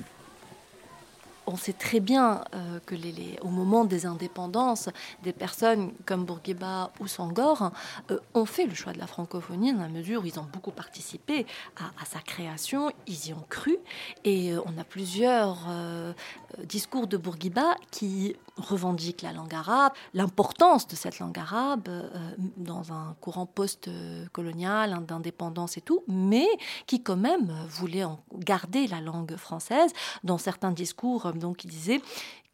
On 1.45 1.57
sait 1.57 1.73
très 1.73 1.99
bien 1.99 2.45
euh, 2.55 2.79
que 2.85 2.95
au 3.41 3.49
moment 3.49 3.83
des 3.83 4.05
indépendances, 4.05 4.87
des 5.23 5.33
personnes 5.33 5.91
comme 6.05 6.23
Bourguiba 6.23 6.91
ou 7.01 7.07
Sangor 7.07 7.71
euh, 8.09 8.19
ont 8.33 8.45
fait 8.45 8.65
le 8.65 8.73
choix 8.73 8.93
de 8.93 8.99
la 8.99 9.07
francophonie 9.07 9.73
dans 9.73 9.81
la 9.81 9.89
mesure 9.89 10.23
où 10.23 10.25
ils 10.25 10.39
ont 10.39 10.47
beaucoup 10.51 10.71
participé 10.71 11.45
à, 11.75 12.05
sa 12.05 12.19
création, 12.19 12.89
ils 13.07 13.27
y 13.27 13.33
ont 13.33 13.45
cru. 13.49 13.77
Et 14.23 14.53
euh, 14.53 14.61
on 14.65 14.79
a 14.79 14.85
plusieurs 14.85 15.65
euh, 15.67 16.13
discours 16.63 17.07
de 17.07 17.17
Bourguiba 17.17 17.75
qui 17.91 18.37
revendiquent 18.57 19.21
la 19.21 19.33
langue 19.33 19.53
arabe, 19.53 19.93
l'importance 20.13 20.87
de 20.87 20.95
cette 20.95 21.19
langue 21.19 21.39
arabe 21.39 21.87
euh, 21.87 22.09
dans 22.57 22.93
un 22.93 23.15
courant 23.19 23.45
post-colonial, 23.45 25.05
d'indépendance 25.05 25.77
et 25.77 25.81
tout, 25.81 26.03
mais 26.07 26.47
qui 26.85 27.01
quand 27.01 27.15
même 27.15 27.51
voulait 27.69 28.05
garder 28.33 28.87
la 28.87 29.01
langue 29.01 29.35
française. 29.35 29.91
Dans 30.23 30.37
certains 30.37 30.71
discours, 30.71 31.25
euh, 31.25 31.31
donc 31.31 31.63
il 31.63 31.69
disait 31.69 32.01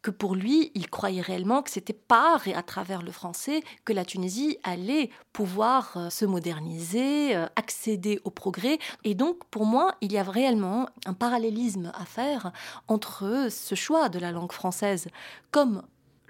que 0.02 0.10
pour 0.10 0.34
lui, 0.34 0.70
il 0.74 0.88
croyait 0.88 1.20
réellement 1.20 1.62
que 1.62 1.70
c'était 1.70 1.92
par 1.92 2.48
et 2.48 2.54
à 2.54 2.62
travers 2.62 3.02
le 3.02 3.12
français 3.12 3.62
que 3.84 3.92
la 3.92 4.04
Tunisie 4.04 4.58
allait 4.62 5.10
pouvoir 5.32 5.96
euh, 5.96 6.10
se 6.10 6.24
moderniser, 6.24 7.36
euh, 7.36 7.46
accéder 7.56 8.20
au 8.24 8.30
progrès. 8.30 8.78
Et 9.04 9.14
donc, 9.14 9.44
pour 9.50 9.66
moi, 9.66 9.94
il 10.00 10.12
y 10.12 10.18
a 10.18 10.22
réellement 10.22 10.88
un 11.06 11.14
parallélisme 11.14 11.92
à 11.94 12.04
faire 12.04 12.52
entre 12.88 13.48
ce 13.50 13.74
choix 13.74 14.08
de 14.08 14.18
la 14.18 14.32
langue 14.32 14.52
française 14.52 15.08
comme 15.50 15.82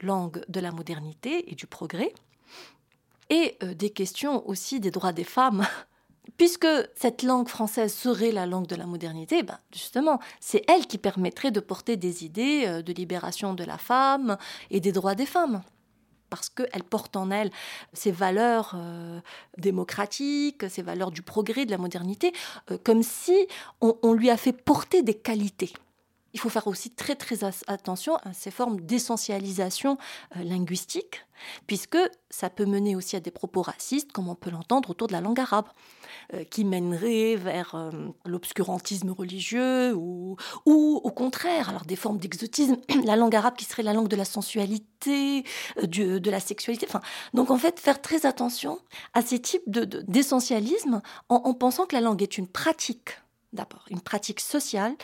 langue 0.03 0.43
de 0.49 0.61
la 0.61 0.73
modernité 0.73 1.51
et 1.53 1.55
du 1.55 1.67
progrès, 1.67 2.13
et 3.29 3.57
euh, 3.63 3.75
des 3.75 3.91
questions 3.91 4.47
aussi 4.49 4.81
des 4.81 4.91
droits 4.91 5.13
des 5.13 5.25
femmes. 5.25 5.67
Puisque 6.37 6.67
cette 6.95 7.23
langue 7.23 7.49
française 7.49 7.93
serait 7.95 8.31
la 8.31 8.47
langue 8.47 8.67
de 8.67 8.77
la 8.77 8.87
modernité, 8.87 9.43
ben 9.43 9.59
justement, 9.73 10.21
c'est 10.39 10.65
elle 10.69 10.87
qui 10.87 10.99
permettrait 10.99 11.51
de 11.51 11.61
porter 11.61 11.97
des 11.97 12.25
idées 12.25 12.65
euh, 12.67 12.83
de 12.83 12.93
libération 12.93 13.55
de 13.55 13.65
la 13.65 13.79
femme 13.79 14.37
et 14.71 14.81
des 14.81 14.93
droits 14.93 15.15
des 15.15 15.27
femmes. 15.27 15.63
Parce 16.29 16.49
qu'elle 16.49 16.85
porte 16.85 17.17
en 17.17 17.31
elle 17.31 17.51
ces 17.93 18.13
valeurs 18.13 18.75
euh, 18.77 19.21
démocratiques, 19.59 20.69
ces 20.71 20.83
valeurs 20.83 21.11
du 21.11 21.23
progrès, 21.23 21.67
de 21.67 21.71
la 21.71 21.79
modernité, 21.79 22.33
euh, 22.71 22.79
comme 22.85 23.03
si 23.03 23.47
on, 23.81 23.97
on 24.03 24.13
lui 24.13 24.31
a 24.31 24.37
fait 24.37 24.53
porter 24.53 25.03
des 25.03 25.15
qualités. 25.15 25.73
Il 26.33 26.41
faut 26.41 26.49
faire 26.49 26.67
aussi 26.67 26.91
très 26.91 27.17
très 27.17 27.45
attention 27.67 28.17
à 28.19 28.33
ces 28.33 28.51
formes 28.51 28.81
d'essentialisation 28.81 29.99
euh, 30.37 30.43
linguistique, 30.45 31.27
puisque 31.67 31.99
ça 32.31 32.51
peut 32.51 32.67
mener 32.67 32.95
aussi 32.97 33.17
à 33.17 33.21
des 33.21 33.31
propos 33.31 33.63
racistes, 33.63 34.13
comme 34.13 34.29
on 34.29 34.35
peut 34.35 34.51
l'entendre 34.51 34.91
autour 34.91 35.09
de 35.09 35.13
la 35.13 35.21
langue 35.21 35.41
arabe, 35.41 35.67
euh, 36.35 36.45
qui 36.45 36.65
mèneraient 36.65 37.37
vers 37.37 37.75
euh, 37.75 37.91
l'obscurantisme 38.27 39.11
religieux 39.11 39.95
ou, 39.95 40.37
ou 40.67 41.01
au 41.03 41.11
contraire, 41.11 41.69
alors 41.71 41.85
des 41.85 41.97
formes 41.97 42.19
d'exotisme, 42.19 42.77
la 43.05 43.17
langue 43.17 43.35
arabe 43.35 43.57
qui 43.57 43.65
serait 43.65 43.83
la 43.83 43.93
langue 43.93 44.09
de 44.09 44.17
la 44.17 44.25
sensualité, 44.25 45.45
du- 45.83 46.21
de 46.21 46.31
la 46.31 46.41
sexualité. 46.41 46.87
Enfin, 46.89 47.01
donc 47.35 47.51
en 47.51 47.57
fait, 47.59 47.81
faire 47.81 48.01
très 48.01 48.27
attention 48.27 48.79
à 49.15 49.23
ces 49.23 49.41
types 49.41 49.63
de- 49.69 49.85
de- 49.85 50.03
d'essentialisme 50.03 51.01
en, 51.29 51.37
en 51.37 51.55
pensant 51.55 51.87
que 51.87 51.95
la 51.97 52.01
langue 52.03 52.23
est 52.23 52.39
une 52.39 52.47
pratique 52.49 53.11
d'abord, 53.53 53.85
une 53.91 54.01
pratique 54.01 54.41
sociale 54.41 54.95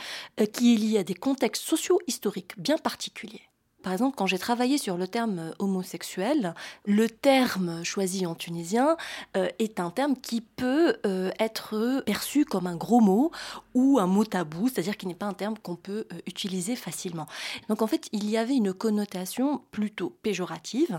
euh, 0.40 0.47
qui 0.47 0.74
est 0.74 0.76
liée 0.76 0.99
à 0.99 1.05
des 1.05 1.14
contextes 1.14 1.64
socio-historiques 1.64 2.59
bien 2.59 2.78
particuliers. 2.78 3.42
Par 3.87 3.93
exemple, 3.93 4.16
quand 4.16 4.26
j'ai 4.26 4.41
travaillé 4.41 4.78
sur 4.78 4.97
le 4.97 5.07
terme 5.07 5.39
euh, 5.39 5.53
homosexuel, 5.61 6.55
le 6.87 7.09
terme 7.09 7.84
choisi 7.84 8.26
en 8.26 8.34
tunisien 8.34 8.97
euh, 9.37 9.47
est 9.61 9.78
un 9.78 9.91
terme 9.91 10.16
qui 10.16 10.41
peut 10.41 10.97
euh, 11.07 11.30
être 11.39 12.03
perçu 12.05 12.45
comme 12.45 12.66
un 12.66 12.74
gros 12.74 12.99
mot 12.99 13.30
ou 13.74 14.01
un 14.01 14.09
mot 14.09 14.24
tabou, 14.24 14.66
c'est-à-dire 14.66 14.97
qu'il 14.97 15.07
n'est 15.07 15.14
pas 15.14 15.26
un 15.26 15.34
terme 15.34 15.57
qu'on 15.57 15.76
peut 15.76 16.09
utiliser 16.26 16.74
facilement. 16.74 17.26
Donc 17.68 17.80
en 17.80 17.87
fait, 17.87 18.09
il 18.11 18.28
y 18.28 18.37
avait 18.37 18.57
une 18.57 18.72
connotation 18.72 19.62
plutôt 19.70 20.11
péjorative, 20.22 20.99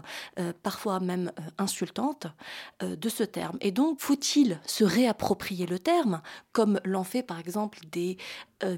parfois 0.62 1.00
même 1.00 1.32
insultante, 1.58 2.28
de 2.82 3.10
ce 3.10 3.24
terme. 3.24 3.58
Et 3.62 3.72
donc, 3.72 4.00
faut-il 4.00 4.60
se 4.68 4.84
réapproprier 4.84 5.66
le 5.66 5.80
terme, 5.80 6.22
comme 6.52 6.80
l'ont 6.86 7.04
fait 7.04 7.24
par 7.24 7.40
exemple 7.40 7.80
des 7.92 8.18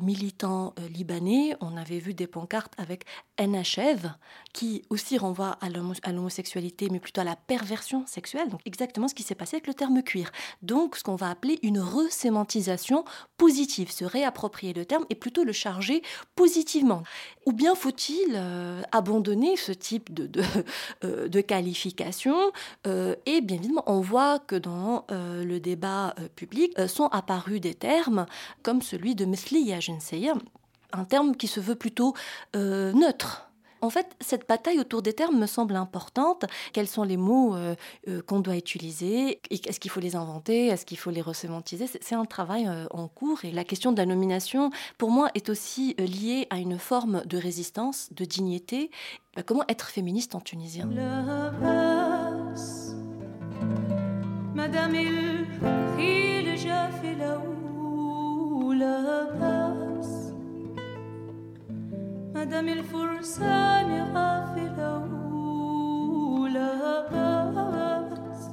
militants 0.02 0.74
libanais? 0.96 1.58
On 1.60 1.76
avait 1.76 2.00
vu 2.00 2.14
des 2.14 2.28
pancartes 2.28 2.74
avec 2.78 3.04
NHF, 3.38 3.99
qui 4.54 4.84
aussi 4.90 5.18
renvoie 5.18 5.58
à 5.62 5.70
l'homo- 5.70 5.94
à 6.04 6.12
l'homosexualité, 6.12 6.90
mais 6.92 7.00
plutôt 7.00 7.22
à 7.22 7.24
la 7.24 7.36
perversion 7.36 8.06
sexuelle. 8.08 8.50
Donc 8.50 8.62
exactement 8.66 9.08
ce 9.08 9.16
qui 9.16 9.24
s'est 9.24 9.36
passé 9.36 9.58
avec 9.58 9.68
le 9.68 9.74
terme 9.74 10.02
cuir. 10.04 10.32
Donc 10.62 10.96
ce 10.96 11.04
qu'on 11.04 11.16
va 11.16 11.30
appeler 11.30 11.60
une 11.64 11.80
resémantisation 11.80 13.06
positive, 13.38 13.92
se 13.92 14.06
réapproprier 14.06 14.74
le 14.74 14.86
terme 14.86 15.06
et 15.10 15.16
plutôt 15.16 15.44
le 15.44 15.54
charger 15.54 16.02
positivement. 16.36 17.04
Ou 17.46 17.52
bien 17.52 17.76
faut-il 17.76 18.34
euh, 18.36 18.82
abandonner 18.92 19.56
ce 19.56 19.72
type 19.72 20.14
de, 20.14 20.28
de, 20.28 20.44
euh, 21.04 21.42
qualification 21.42 22.36
euh, 22.88 23.16
Et 23.26 23.42
bien 23.42 23.58
évidemment, 23.58 23.84
on 23.88 24.02
voit 24.02 24.40
que 24.40 24.56
dans 24.56 25.06
le 25.10 25.60
débat 25.60 26.16
public 26.36 26.80
sont 26.88 27.08
apparus 27.08 27.62
des 27.62 27.74
termes 27.74 28.26
comme 28.64 28.82
celui 28.82 29.16
de 29.16 29.26
Mithliya 29.26 29.80
Jinseya, 29.80 30.34
un 30.94 31.06
terme 31.06 31.36
qui 31.36 31.48
se 31.48 31.60
veut 31.60 31.76
plutôt 31.76 32.14
neutre. 32.54 33.49
En 33.82 33.90
fait, 33.90 34.08
cette 34.20 34.48
bataille 34.48 34.80
autour 34.80 35.02
des 35.02 35.14
termes 35.14 35.40
me 35.40 35.46
semble 35.46 35.76
importante. 35.76 36.46
Quels 36.74 36.88
sont 36.88 37.04
les 37.04 37.18
mots 37.18 37.56
euh, 37.56 37.76
euh, 38.08 38.22
qu'on 38.22 38.40
doit 38.40 38.58
utiliser? 38.58 39.42
Est-ce 39.50 39.80
qu'il 39.80 39.92
faut 39.92 40.00
les 40.00 40.16
inventer? 40.16 40.68
Est-ce 40.68 40.86
qu'il 40.86 40.98
faut 40.98 41.12
les 41.12 41.22
resémantiser? 41.22 41.88
C'est 41.88 42.16
un 42.16 42.26
travail 42.26 42.68
euh, 42.68 42.86
en 42.92 43.08
cours. 43.08 43.46
Et 43.46 43.52
la 43.52 43.64
question 43.64 43.92
de 43.92 43.98
la 43.98 44.06
nomination, 44.06 44.72
pour 44.98 45.12
moi, 45.12 45.30
est 45.36 45.50
aussi 45.50 45.96
liée 45.98 46.48
à 46.50 46.58
une 46.58 46.78
forme 46.78 47.24
de 47.26 47.38
résistance, 47.38 48.10
de 48.12 48.26
dignité. 48.26 48.92
Comment 49.46 49.64
être 49.70 49.90
féministe 49.90 50.36
en 50.36 50.42
tunisien? 50.42 50.90
مادام 62.39 62.69
الخيل 62.69 63.21
جاف 63.39 64.59
لو 64.79 66.47
لا 66.47 67.01
باس 67.11 68.51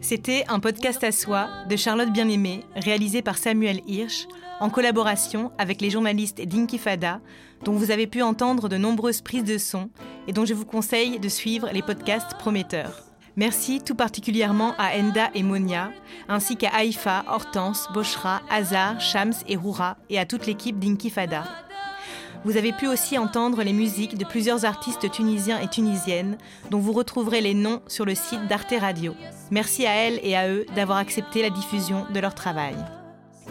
C'était 0.00 0.44
un 0.48 0.58
podcast 0.58 1.04
à 1.04 1.12
soi 1.12 1.48
de 1.68 1.76
Charlotte 1.76 2.12
Bien-Aimée, 2.12 2.64
réalisé 2.74 3.22
par 3.22 3.38
Samuel 3.38 3.80
Hirsch, 3.86 4.26
en 4.58 4.68
collaboration 4.68 5.52
avec 5.56 5.80
les 5.80 5.90
journalistes 5.90 6.40
d'Inkifada, 6.40 7.20
dont 7.64 7.74
vous 7.74 7.92
avez 7.92 8.08
pu 8.08 8.22
entendre 8.22 8.68
de 8.68 8.76
nombreuses 8.76 9.20
prises 9.20 9.44
de 9.44 9.58
son 9.58 9.90
et 10.26 10.32
dont 10.32 10.44
je 10.44 10.54
vous 10.54 10.64
conseille 10.64 11.20
de 11.20 11.28
suivre 11.28 11.70
les 11.72 11.82
podcasts 11.82 12.34
prometteurs. 12.34 13.03
Merci 13.37 13.81
tout 13.81 13.95
particulièrement 13.95 14.73
à 14.77 14.97
Enda 14.97 15.29
et 15.33 15.43
Monia, 15.43 15.91
ainsi 16.29 16.55
qu'à 16.55 16.69
Haïfa, 16.69 17.25
Hortense, 17.27 17.89
Boshra, 17.93 18.41
Hazar, 18.49 19.01
Shams 19.01 19.33
et 19.47 19.57
Roura, 19.57 19.97
et 20.09 20.17
à 20.17 20.25
toute 20.25 20.45
l'équipe 20.45 20.79
d'Inkifada. 20.79 21.43
Vous 22.45 22.55
avez 22.55 22.71
pu 22.71 22.87
aussi 22.87 23.17
entendre 23.17 23.63
les 23.63 23.73
musiques 23.73 24.17
de 24.17 24.23
plusieurs 24.23 24.63
artistes 24.63 25.11
tunisiens 25.11 25.59
et 25.59 25.67
tunisiennes, 25.67 26.37
dont 26.69 26.79
vous 26.79 26.93
retrouverez 26.93 27.41
les 27.41 27.55
noms 27.55 27.81
sur 27.87 28.05
le 28.05 28.15
site 28.15 28.47
d'Arte 28.47 28.73
Radio. 28.79 29.15
Merci 29.51 29.85
à 29.85 29.93
elles 29.93 30.19
et 30.23 30.37
à 30.37 30.47
eux 30.47 30.65
d'avoir 30.75 30.99
accepté 30.99 31.41
la 31.41 31.49
diffusion 31.49 32.05
de 32.13 32.19
leur 32.19 32.35
travail. 32.35 32.75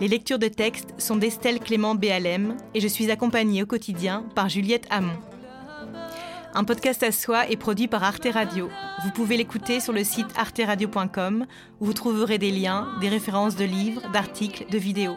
Les 0.00 0.08
lectures 0.08 0.38
de 0.38 0.48
textes 0.48 0.94
sont 0.96 1.16
d'Estelle 1.16 1.60
Clément 1.60 1.94
BLM 1.94 2.56
et 2.72 2.80
je 2.80 2.88
suis 2.88 3.10
accompagnée 3.10 3.62
au 3.62 3.66
quotidien 3.66 4.24
par 4.34 4.48
Juliette 4.48 4.86
Hamon. 4.90 5.18
Un 6.54 6.64
podcast 6.64 7.02
à 7.02 7.10
soi 7.10 7.48
est 7.50 7.56
produit 7.56 7.88
par 7.88 8.04
Arte 8.04 8.28
Radio. 8.32 8.70
Vous 9.04 9.10
pouvez 9.10 9.36
l'écouter 9.36 9.80
sur 9.80 9.92
le 9.92 10.04
site 10.04 10.28
arteradio.com 10.36 11.46
où 11.80 11.84
vous 11.84 11.92
trouverez 11.92 12.38
des 12.38 12.52
liens, 12.52 12.88
des 13.00 13.08
références 13.08 13.56
de 13.56 13.64
livres, 13.64 14.02
d'articles, 14.12 14.66
de 14.70 14.78
vidéos 14.78 15.16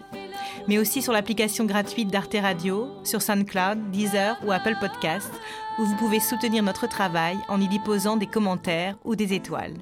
mais 0.67 0.77
aussi 0.77 1.01
sur 1.01 1.13
l'application 1.13 1.65
gratuite 1.65 2.09
d'Arte 2.09 2.35
Radio, 2.39 2.89
sur 3.03 3.21
SoundCloud, 3.21 3.91
Deezer 3.91 4.37
ou 4.45 4.51
Apple 4.51 4.75
Podcasts, 4.79 5.33
où 5.79 5.85
vous 5.85 5.95
pouvez 5.95 6.19
soutenir 6.19 6.63
notre 6.63 6.87
travail 6.87 7.37
en 7.47 7.61
y 7.61 7.67
déposant 7.67 8.17
des 8.17 8.27
commentaires 8.27 8.97
ou 9.05 9.15
des 9.15 9.33
étoiles. 9.33 9.75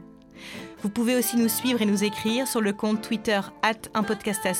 Vous 0.83 0.89
pouvez 0.89 1.15
aussi 1.15 1.37
nous 1.37 1.49
suivre 1.49 1.81
et 1.81 1.85
nous 1.85 2.03
écrire 2.03 2.47
sur 2.47 2.61
le 2.61 2.71
compte 2.73 3.01
Twitter 3.01 3.39
un 3.93 4.03
podcast 4.03 4.45
à 4.45 4.53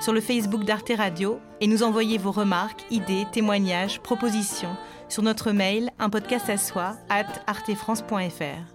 sur 0.00 0.12
le 0.12 0.20
Facebook 0.20 0.64
d'Arte 0.64 0.90
Radio 0.96 1.38
et 1.60 1.66
nous 1.66 1.82
envoyer 1.82 2.18
vos 2.18 2.32
remarques, 2.32 2.84
idées, 2.90 3.26
témoignages, 3.30 4.00
propositions 4.00 4.76
sur 5.14 5.22
notre 5.22 5.52
mail 5.52 5.90
un 6.00 6.10
podcast 6.10 6.50
à 6.50 6.58
soi 6.58 6.96
at 7.08 7.26
artefrance.fr. 7.46 8.74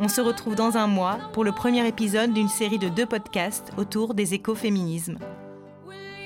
On 0.00 0.08
se 0.08 0.20
retrouve 0.20 0.56
dans 0.56 0.76
un 0.76 0.88
mois 0.88 1.20
pour 1.32 1.44
le 1.44 1.52
premier 1.52 1.86
épisode 1.86 2.32
d'une 2.32 2.48
série 2.48 2.80
de 2.80 2.88
deux 2.88 3.06
podcasts 3.06 3.70
autour 3.76 4.14
des 4.14 4.34
écoféminismes. 4.34 5.20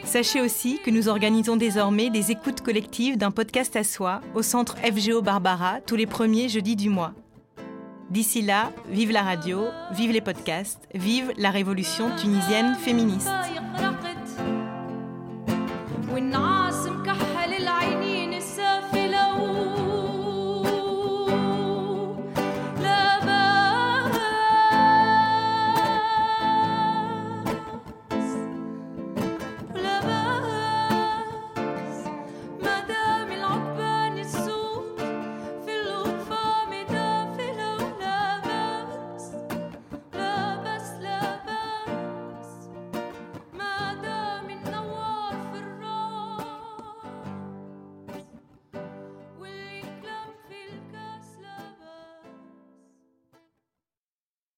Sachez 0.03 0.41
aussi 0.41 0.81
que 0.83 0.91
nous 0.91 1.11
organisons 1.11 1.57
désormais 1.57 2.09
des 2.09 2.31
écoutes 2.31 2.62
collectives 2.62 3.18
d'un 3.18 3.31
podcast 3.31 3.76
à 3.76 3.85
soi 3.85 4.22
au 4.35 4.41
centre 4.41 4.79
FGO 4.79 5.20
Barbara 5.20 5.83
tous 5.83 5.97
les 5.97 6.07
premiers 6.07 6.49
jeudis 6.49 6.76
du 6.76 6.89
mois. 6.89 7.12
D'ici 8.09 8.41
là, 8.41 8.72
vive 8.89 9.11
la 9.11 9.24
radio, 9.24 9.66
vive 9.93 10.12
les 10.12 10.22
podcasts, 10.22 10.89
vive 10.95 11.35
la 11.37 11.51
révolution 11.51 12.16
tunisienne 12.16 12.74
féministe. 12.76 13.29